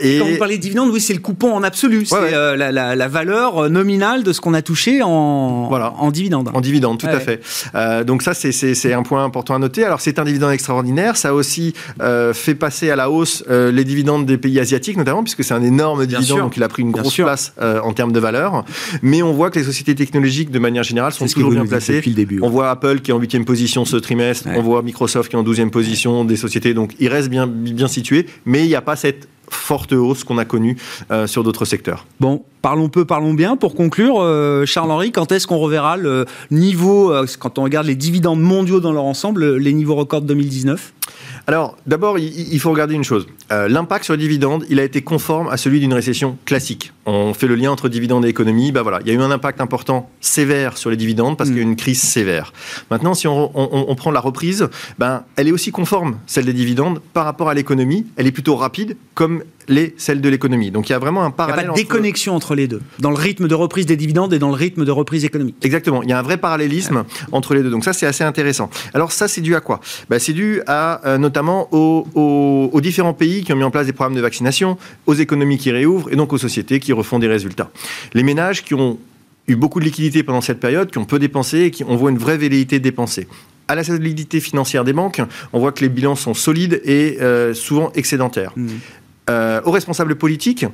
Et 0.00 0.18
Quand 0.18 0.26
vous 0.26 0.36
parlez 0.38 0.56
de 0.56 0.62
dividendes, 0.62 0.90
oui, 0.90 1.00
c'est 1.00 1.14
le 1.14 1.20
coupon 1.20 1.52
en 1.54 1.62
absolu. 1.62 2.04
Ouais. 2.10 2.56
La, 2.60 2.70
la- 2.72 2.94
la 2.94 3.08
valeur 3.08 3.64
euh, 3.64 3.68
nominale 3.68 4.22
de 4.22 4.32
ce 4.32 4.40
qu'on 4.40 4.54
a 4.54 4.62
touché 4.62 5.02
en, 5.02 5.66
Voilà. 5.68 5.94
en 5.98 6.10
dividende. 6.10 6.50
En 6.54 6.60
dividende, 6.60 6.98
tout 6.98 7.06
Ouais. 7.06 7.12
à 7.12 7.20
fait. 7.20 7.40
Euh, 7.74 8.04
donc 8.04 8.22
ça, 8.22 8.34
c'est- 8.34 8.92
un 8.92 9.02
point 9.02 9.24
important 9.24 9.54
à 9.54 9.58
noter. 9.58 9.84
Alors 9.84 10.00
c'est 10.00 10.18
un 10.18 10.24
dividende 10.24 10.52
extraordinaire. 10.52 11.16
Ça 11.16 11.30
a 11.30 11.32
aussi 11.32 11.74
euh, 12.02 12.32
fait 12.34 12.54
passer 12.54 12.90
à 12.90 12.96
la 12.96 13.10
hausse 13.10 13.42
euh, 13.50 13.70
les 13.72 13.84
dividendes 13.84 14.26
des 14.26 14.36
pays 14.38 14.58
asiatiques, 14.60 14.96
notamment, 14.96 15.22
puisque 15.22 15.42
c'est 15.44 15.54
un 15.54 15.62
énorme 15.62 16.04
Bien 16.04 16.18
dividende, 16.18 16.36
sûr. 16.38 16.44
donc 16.44 16.56
il 16.56 16.62
a 16.62 16.68
pris 16.68 16.82
une 16.82 16.92
Bien 16.92 17.02
grosse 17.02 17.14
sûr. 17.14 17.24
place 17.24 17.52
euh, 17.62 17.80
en 17.82 17.92
termes 17.92 18.12
de 18.12 18.20
valeur. 18.20 18.64
Mais 19.02 19.22
on 19.22 19.32
voit 19.32 19.50
que 19.50 19.58
les 19.58 19.64
sociétés 19.64 19.94
technologiques, 19.94 20.50
de 20.50 20.58
manière 20.58 20.82
générale, 20.82 21.12
sont 21.12 21.26
toujours 21.26 21.50
bien 21.52 21.64
placées. 21.66 21.94
depuis 21.96 22.10
le 22.10 22.16
début. 22.16 22.40
On 22.42 22.50
voit 22.50 22.70
Apple 22.70 23.00
qui 23.00 23.10
est 23.10 23.14
en 23.14 23.18
huitième 23.18 23.44
position 23.44 23.84
ce 23.84 23.96
trimestre. 23.96 24.46
Ouais. 24.48 24.54
On 24.58 24.62
voit 24.62 24.82
Microsoft 24.82 25.30
qui 25.30 25.36
est 25.36 25.38
en 25.38 25.42
douzième 25.42 25.70
position 25.70 26.24
des 26.24 26.36
sociétés. 26.36 26.74
Donc 26.74 26.92
ils 26.98 27.08
restent 27.08 27.30
bien, 27.30 27.46
bien 27.46 27.88
situés. 27.88 28.26
Mais 28.44 28.60
il 28.64 28.68
n'y 28.68 28.74
a 28.74 28.82
pas 28.82 28.96
cette 28.96 29.28
forte 29.50 29.92
hausse 29.92 30.24
qu'on 30.24 30.38
a 30.38 30.44
connue 30.44 30.76
euh, 31.10 31.26
sur 31.26 31.42
d'autres 31.44 31.64
secteurs. 31.64 32.06
Bon, 32.20 32.44
parlons 32.62 32.88
peu, 32.88 33.04
parlons 33.04 33.34
bien. 33.34 33.56
Pour 33.56 33.74
conclure, 33.74 34.16
euh, 34.20 34.64
Charles-Henri, 34.66 35.12
quand 35.12 35.32
est-ce 35.32 35.46
qu'on 35.46 35.58
reverra 35.58 35.96
le 35.96 36.26
niveau, 36.50 37.12
euh, 37.12 37.26
quand 37.38 37.58
on 37.58 37.64
regarde 37.64 37.86
les 37.86 37.96
dividendes 37.96 38.40
mondiaux 38.40 38.80
dans 38.80 38.92
leur 38.92 39.04
ensemble, 39.04 39.56
les 39.56 39.72
niveaux 39.72 39.94
records 39.94 40.22
de 40.22 40.28
2019 40.28 40.92
Alors, 41.46 41.76
d'abord, 41.86 42.18
il, 42.18 42.60
faut 42.60 42.70
regarder 42.70 42.94
une 42.94 43.04
chose. 43.04 43.26
L'impact 43.50 44.04
sur 44.04 44.14
les 44.14 44.20
dividendes, 44.20 44.64
il 44.70 44.78
a 44.78 44.84
été 44.84 45.02
conforme 45.02 45.48
à 45.48 45.56
celui 45.56 45.80
d'une 45.80 45.94
récession 45.94 46.36
classique. 46.44 46.92
On 47.06 47.32
fait 47.34 47.46
le 47.46 47.54
lien 47.54 47.70
entre 47.70 47.88
dividendes 47.88 48.24
et 48.26 48.28
économie. 48.28 48.72
Bah 48.72 48.82
voilà, 48.82 48.98
il 49.02 49.08
y 49.08 49.10
a 49.10 49.14
eu 49.14 49.20
un 49.22 49.30
impact 49.30 49.60
important 49.60 50.10
sévère 50.20 50.76
sur 50.76 50.90
les 50.90 50.96
dividendes 50.96 51.36
parce 51.36 51.48
Mm. 51.48 51.52
qu'il 51.54 51.62
y 51.62 51.64
a 51.64 51.66
eu 51.66 51.70
une 51.70 51.76
crise 51.76 52.00
sévère. 52.00 52.52
Maintenant, 52.90 53.14
si 53.14 53.26
on, 53.26 53.50
on- 53.54 53.86
on 53.88 53.94
prend 53.94 54.10
la 54.10 54.20
reprise, 54.20 54.68
ben, 54.98 55.24
elle 55.36 55.48
est 55.48 55.52
aussi 55.52 55.70
conforme, 55.72 56.18
celle 56.26 56.44
des 56.44 56.52
dividendes, 56.52 57.00
par 57.14 57.24
rapport 57.24 57.48
à 57.48 57.54
l'économie. 57.54 58.06
Elle 58.16 58.26
est 58.26 58.32
plutôt 58.32 58.54
rapide, 58.56 58.96
comme 59.14 59.42
les 59.68 59.94
celles 59.98 60.20
de 60.20 60.28
l'économie. 60.28 60.70
Donc, 60.72 60.88
il 60.88 60.92
y 60.92 60.94
a 60.94 60.98
vraiment 60.98 61.22
un 61.22 61.26
Il 61.26 61.28
n'y 61.28 61.32
a 61.32 61.36
parallèle. 61.36 61.56
pas 61.56 61.62
de 61.66 61.70
entre- 61.70 61.80
déconnexion 61.80 62.34
entre 62.34 62.54
les 62.54 62.66
deux, 62.66 62.82
dans 62.98 63.10
le 63.10 63.16
rythme 63.16 63.46
de 63.48 63.54
reprise 63.54 63.86
des 63.86 63.96
dividendes 63.96 64.32
et 64.34 64.38
dans 64.38 64.48
le 64.48 64.54
rythme 64.54 64.84
de 64.84 64.90
reprise 64.90 65.24
économique. 65.24 65.56
Exactement, 65.62 66.02
il 66.02 66.08
y 66.10 66.12
a 66.12 66.18
un 66.18 66.22
vrai 66.22 66.36
parallélisme 66.38 67.04
entre 67.32 67.54
les 67.54 67.62
deux. 67.62 67.70
Donc 67.70 67.84
ça, 67.84 67.92
c'est 67.92 68.06
assez 68.06 68.24
intéressant. 68.24 68.68
Alors 68.94 69.12
ça, 69.12 69.26
c'est 69.28 69.40
dû 69.40 69.54
à 69.54 69.60
quoi? 69.60 69.80
Ben, 70.10 70.18
C'est 70.18 70.32
dû 70.32 70.60
à 70.66 71.00
euh, 71.06 71.18
notamment 71.18 71.68
aux, 71.72 72.06
aux- 72.14 72.70
aux 72.72 72.80
différents 72.80 73.14
pays 73.14 73.42
qui 73.44 73.52
ont 73.52 73.56
mis 73.56 73.62
en 73.64 73.70
place 73.70 73.86
des 73.86 73.92
programmes 73.92 74.16
de 74.16 74.20
vaccination, 74.20 74.76
aux 75.06 75.14
économies 75.14 75.56
qui 75.58 75.70
réouvrent 75.70 76.10
et 76.12 76.16
donc 76.16 76.32
aux 76.32 76.38
sociétés 76.38 76.80
qui 76.80 76.92
refont 77.00 77.18
des 77.18 77.28
résultats. 77.28 77.70
Les 78.14 78.22
ménages 78.22 78.64
qui 78.64 78.74
ont 78.74 78.98
eu 79.48 79.56
beaucoup 79.56 79.80
de 79.80 79.84
liquidités 79.84 80.22
pendant 80.22 80.40
cette 80.40 80.60
période, 80.60 80.90
qui 80.90 80.98
ont 80.98 81.04
peu 81.04 81.18
dépensé 81.18 81.60
et 81.60 81.70
qui 81.70 81.84
on 81.84 81.96
voit 81.96 82.10
une 82.10 82.18
vraie 82.18 82.38
velléité 82.38 82.78
de 82.78 82.84
dépenser. 82.84 83.26
À 83.68 83.74
la 83.74 83.84
solidité 83.84 84.40
financière 84.40 84.84
des 84.84 84.92
banques, 84.92 85.20
on 85.52 85.60
voit 85.60 85.72
que 85.72 85.80
les 85.80 85.88
bilans 85.88 86.16
sont 86.16 86.34
solides 86.34 86.80
et 86.84 87.18
euh, 87.20 87.54
souvent 87.54 87.92
excédentaires. 87.94 88.52
Mm. 88.56 88.68
Euh, 89.28 89.60
aux 89.64 89.70
responsables 89.70 90.16
politiques, 90.16 90.66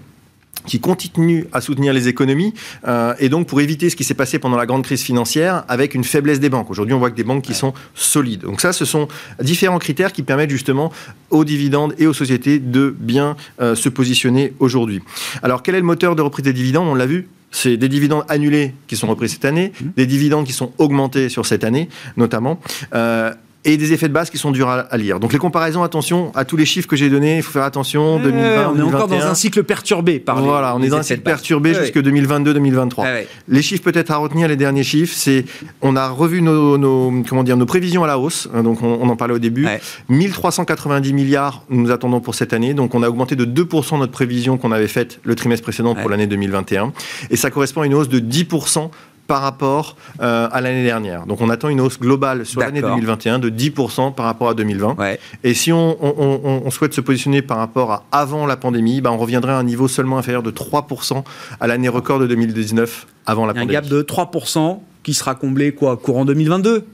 qui 0.67 0.81
continuent 0.81 1.45
à 1.53 1.61
soutenir 1.61 1.93
les 1.93 2.09
économies 2.09 2.53
euh, 2.87 3.14
et 3.19 3.29
donc 3.29 3.47
pour 3.47 3.61
éviter 3.61 3.91
ce 3.91 3.97
qui 3.97 4.05
s'est 4.05 4.14
passé 4.14 4.39
pendant 4.39 4.57
la 4.57 4.67
grande 4.67 4.83
crise 4.83 5.03
financière 5.03 5.64
avec 5.69 5.95
une 5.95 6.05
faiblesse 6.05 6.41
des 6.41 6.51
banques. 6.51 6.71
Aujourd'hui, 6.71 6.95
on 6.95 6.99
voit 6.99 7.11
que 7.11 7.17
des 7.17 7.25
banques 7.25 7.43
qui 7.43 7.55
sont 7.55 7.73
solides. 7.95 8.43
Donc 8.43 8.61
ça, 8.61 8.73
ce 8.73 8.85
sont 8.85 9.09
différents 9.41 9.79
critères 9.79 10.12
qui 10.12 10.23
permettent 10.23 10.51
justement 10.51 10.93
aux 11.31 11.45
dividendes 11.45 11.95
et 11.99 12.07
aux 12.07 12.12
sociétés 12.12 12.59
de 12.59 12.95
bien 12.99 13.37
euh, 13.61 13.75
se 13.75 13.89
positionner 13.89 14.53
aujourd'hui. 14.59 15.01
Alors, 15.43 15.62
quel 15.62 15.75
est 15.75 15.81
le 15.81 15.87
moteur 15.87 16.17
de 16.17 16.23
reprise 16.23 16.45
des 16.45 16.53
dividendes? 16.53 16.89
On 16.89 16.95
l'a 16.95 17.07
vu. 17.07 17.29
C'est 17.51 17.77
des 17.77 17.89
dividendes 17.89 18.25
annulés 18.29 18.75
qui 18.87 18.97
sont 18.97 19.07
repris 19.07 19.29
cette 19.29 19.45
année, 19.45 19.73
des 19.97 20.05
dividendes 20.05 20.45
qui 20.45 20.53
sont 20.53 20.73
augmentés 20.79 21.29
sur 21.29 21.47
cette 21.47 21.64
année, 21.64 21.89
notamment. 22.17 22.61
Euh, 22.95 23.33
et 23.67 23.77
des 23.77 23.93
effets 23.93 24.09
de 24.09 24.12
base 24.14 24.31
qui 24.31 24.39
sont 24.39 24.51
durs 24.53 24.69
à, 24.71 24.79
à 24.81 24.97
lire. 24.97 25.21
Donc 25.21 25.33
les 25.35 25.39
comparaisons, 25.39 25.83
attention 25.83 26.33
à 26.35 26.45
tous 26.47 26.57
les 26.57 26.64
chiffres 26.64 26.89
que 26.89 26.97
j'ai 26.97 27.11
donnés, 27.11 27.37
il 27.37 27.43
faut 27.43 27.51
faire 27.53 27.64
attention. 27.64 28.19
2020, 28.21 28.41
Ouais, 28.41 28.57
on 28.57 28.79
est 28.79 28.83
encore 28.83 29.09
2021. 29.09 29.19
dans 29.27 29.31
un 29.31 29.35
cycle 29.35 29.62
perturbé 29.64 30.19
par 30.21 30.41
les- 30.41 30.47
Voilà, 30.47 30.75
on 30.75 30.79
les 30.79 30.87
est 30.87 30.91
dans 30.91 30.97
un 30.99 31.03
cycle 31.03 31.21
perturbé 31.23 31.73
Ouais, 31.73 31.81
jusque 31.81 31.99
2022-2023. 32.01 33.05
ouais. 33.05 33.11
Ouais, 33.12 33.29
Les 33.49 33.62
chiffres 33.62 33.83
peut-être 33.83 34.11
à 34.12 34.17
retenir, 34.17 34.49
les 34.49 34.57
derniers 34.57 34.85
chiffres, 34.85 35.14
c'est 35.17 35.45
on 35.83 35.97
a 35.97 36.09
revu 36.09 36.41
nos, 36.43 36.79
nos- 36.79 37.23
comment 37.29 37.43
dire 37.43 37.57
nos 37.57 37.67
prévisions 37.67 38.05
à 38.05 38.07
la 38.07 38.19
hausse. 38.19 38.49
hein, 38.55 38.62
Donc 38.62 38.83
on, 38.83 38.99
on 39.03 39.09
en 39.09 39.17
parlait 39.17 39.35
au 39.35 39.39
début. 39.39 39.67
Ouais. 39.67 39.81
1390 40.09 41.12
milliards 41.12 41.62
nous 41.69 41.91
attendons 41.91 42.21
pour 42.21 42.35
cette 42.35 42.53
année. 42.53 42.75
Donc 42.75 42.95
on 42.95 43.03
a 43.03 43.09
augmenté 43.09 43.37
de 43.37 43.45
2% 43.45 43.99
notre 43.99 44.12
prévision 44.12 44.57
qu'on 44.59 44.73
avait 44.73 44.89
faite 44.89 45.21
le 45.25 45.35
trimestre 45.35 45.64
précédent 45.64 45.95
pour 45.95 46.09
l'année 46.11 46.27
2021. 46.27 46.93
Et 47.31 47.37
ça 47.37 47.51
correspond 47.51 47.83
à 47.83 47.87
une 47.87 47.95
hausse 47.95 48.09
de 48.09 48.19
10% 48.21 48.91
par 49.27 49.43
rapport 49.43 49.97
euh, 50.20 50.49
à 50.51 50.61
l'année 50.61 50.85
dernière. 50.85 51.27
Donc 51.27 51.41
on 51.41 51.51
attend 51.51 51.68
une 51.68 51.81
hausse 51.81 51.99
globale 51.99 52.47
sur 52.47 52.61
l'année 52.61 52.81
2021 52.81 53.39
de 53.39 53.51
10% 53.51 54.14
par 54.14 54.27
rapport 54.27 54.49
à 54.49 54.55
2020. 54.55 54.97
Et 55.45 55.55
si 55.55 55.72
on, 55.72 55.97
on, 56.01 56.70
souhaite 56.70 56.95
se 56.95 57.01
positionner 57.01 57.43
par 57.43 57.59
rapport 57.59 57.93
à 57.93 58.05
avant 58.12 58.47
la 58.47 58.57
pandémie, 58.57 59.01
bah, 59.01 59.11
on 59.12 59.18
reviendrait 59.18 59.53
à 59.53 59.59
un 59.59 59.64
niveau 59.64 59.89
seulement 59.89 60.18
inférieur 60.18 60.43
de 60.43 60.51
3% 60.51 61.24
à 61.61 61.66
l'année 61.66 61.89
record 61.89 62.18
de 62.18 62.27
2019 62.27 63.07
avant 63.27 63.47
la 63.47 63.55
pandémie. 63.55 63.77
Un 63.77 63.81
gap 63.81 63.89
de 63.89 64.03
3% 64.03 64.79
qui 65.03 65.14
sera 65.14 65.35
comblé 65.35 65.72
quoi 65.72 65.97
courant 65.97 66.24
2022 66.24 66.85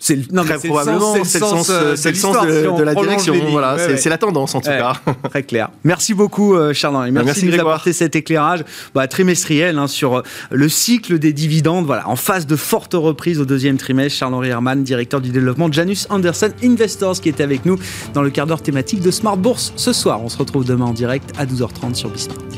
c'est 0.00 0.32
non, 0.32 0.44
Très 0.44 0.58
probablement, 0.58 1.14
c'est 1.24 1.40
le 1.40 1.46
sens, 1.46 1.68
le 1.68 1.96
sens, 2.14 2.36
de, 2.46 2.82
la 2.82 2.94
direction. 2.94 3.34
Voilà, 3.50 3.76
c'est 3.96 4.08
la 4.08 4.18
tendance 4.18 4.54
en 4.54 4.60
tout 4.60 4.68
cas. 4.68 4.94
Très 5.30 5.42
clair. 5.42 5.70
Merci 5.84 6.14
beaucoup, 6.14 6.54
euh, 6.54 6.72
Charles. 6.72 7.10
Merci, 7.10 7.26
merci 7.26 7.46
de 7.46 7.50
nous 7.52 7.60
apporter 7.60 7.92
cet 7.92 8.14
éclairage 8.14 8.64
bah, 8.94 9.08
trimestriel 9.08 9.76
hein, 9.78 9.86
sur 9.88 10.18
euh, 10.18 10.22
le 10.50 10.68
cycle 10.68 11.18
des 11.18 11.32
dividendes. 11.32 11.86
Voilà, 11.86 12.08
en 12.08 12.16
phase 12.16 12.46
de 12.46 12.56
forte 12.56 12.94
reprise 12.94 13.40
au 13.40 13.44
deuxième 13.44 13.76
trimestre. 13.76 14.18
Charles-Henri 14.18 14.48
Herman, 14.48 14.84
directeur 14.84 15.20
du 15.20 15.30
développement 15.30 15.68
de 15.68 15.74
Janus 15.74 16.06
Anderson 16.10 16.50
Investors, 16.62 17.20
qui 17.20 17.28
était 17.28 17.42
avec 17.42 17.66
nous 17.66 17.76
dans 18.14 18.22
le 18.22 18.30
quart 18.30 18.46
d'heure 18.46 18.62
thématique 18.62 19.00
de 19.00 19.10
Smart 19.10 19.36
Bourse 19.36 19.72
ce 19.76 19.92
soir. 19.92 20.22
On 20.22 20.28
se 20.28 20.38
retrouve 20.38 20.64
demain 20.64 20.86
en 20.86 20.92
direct 20.92 21.32
à 21.38 21.44
12h30 21.44 21.94
sur 21.94 22.10
Bismart. 22.10 22.57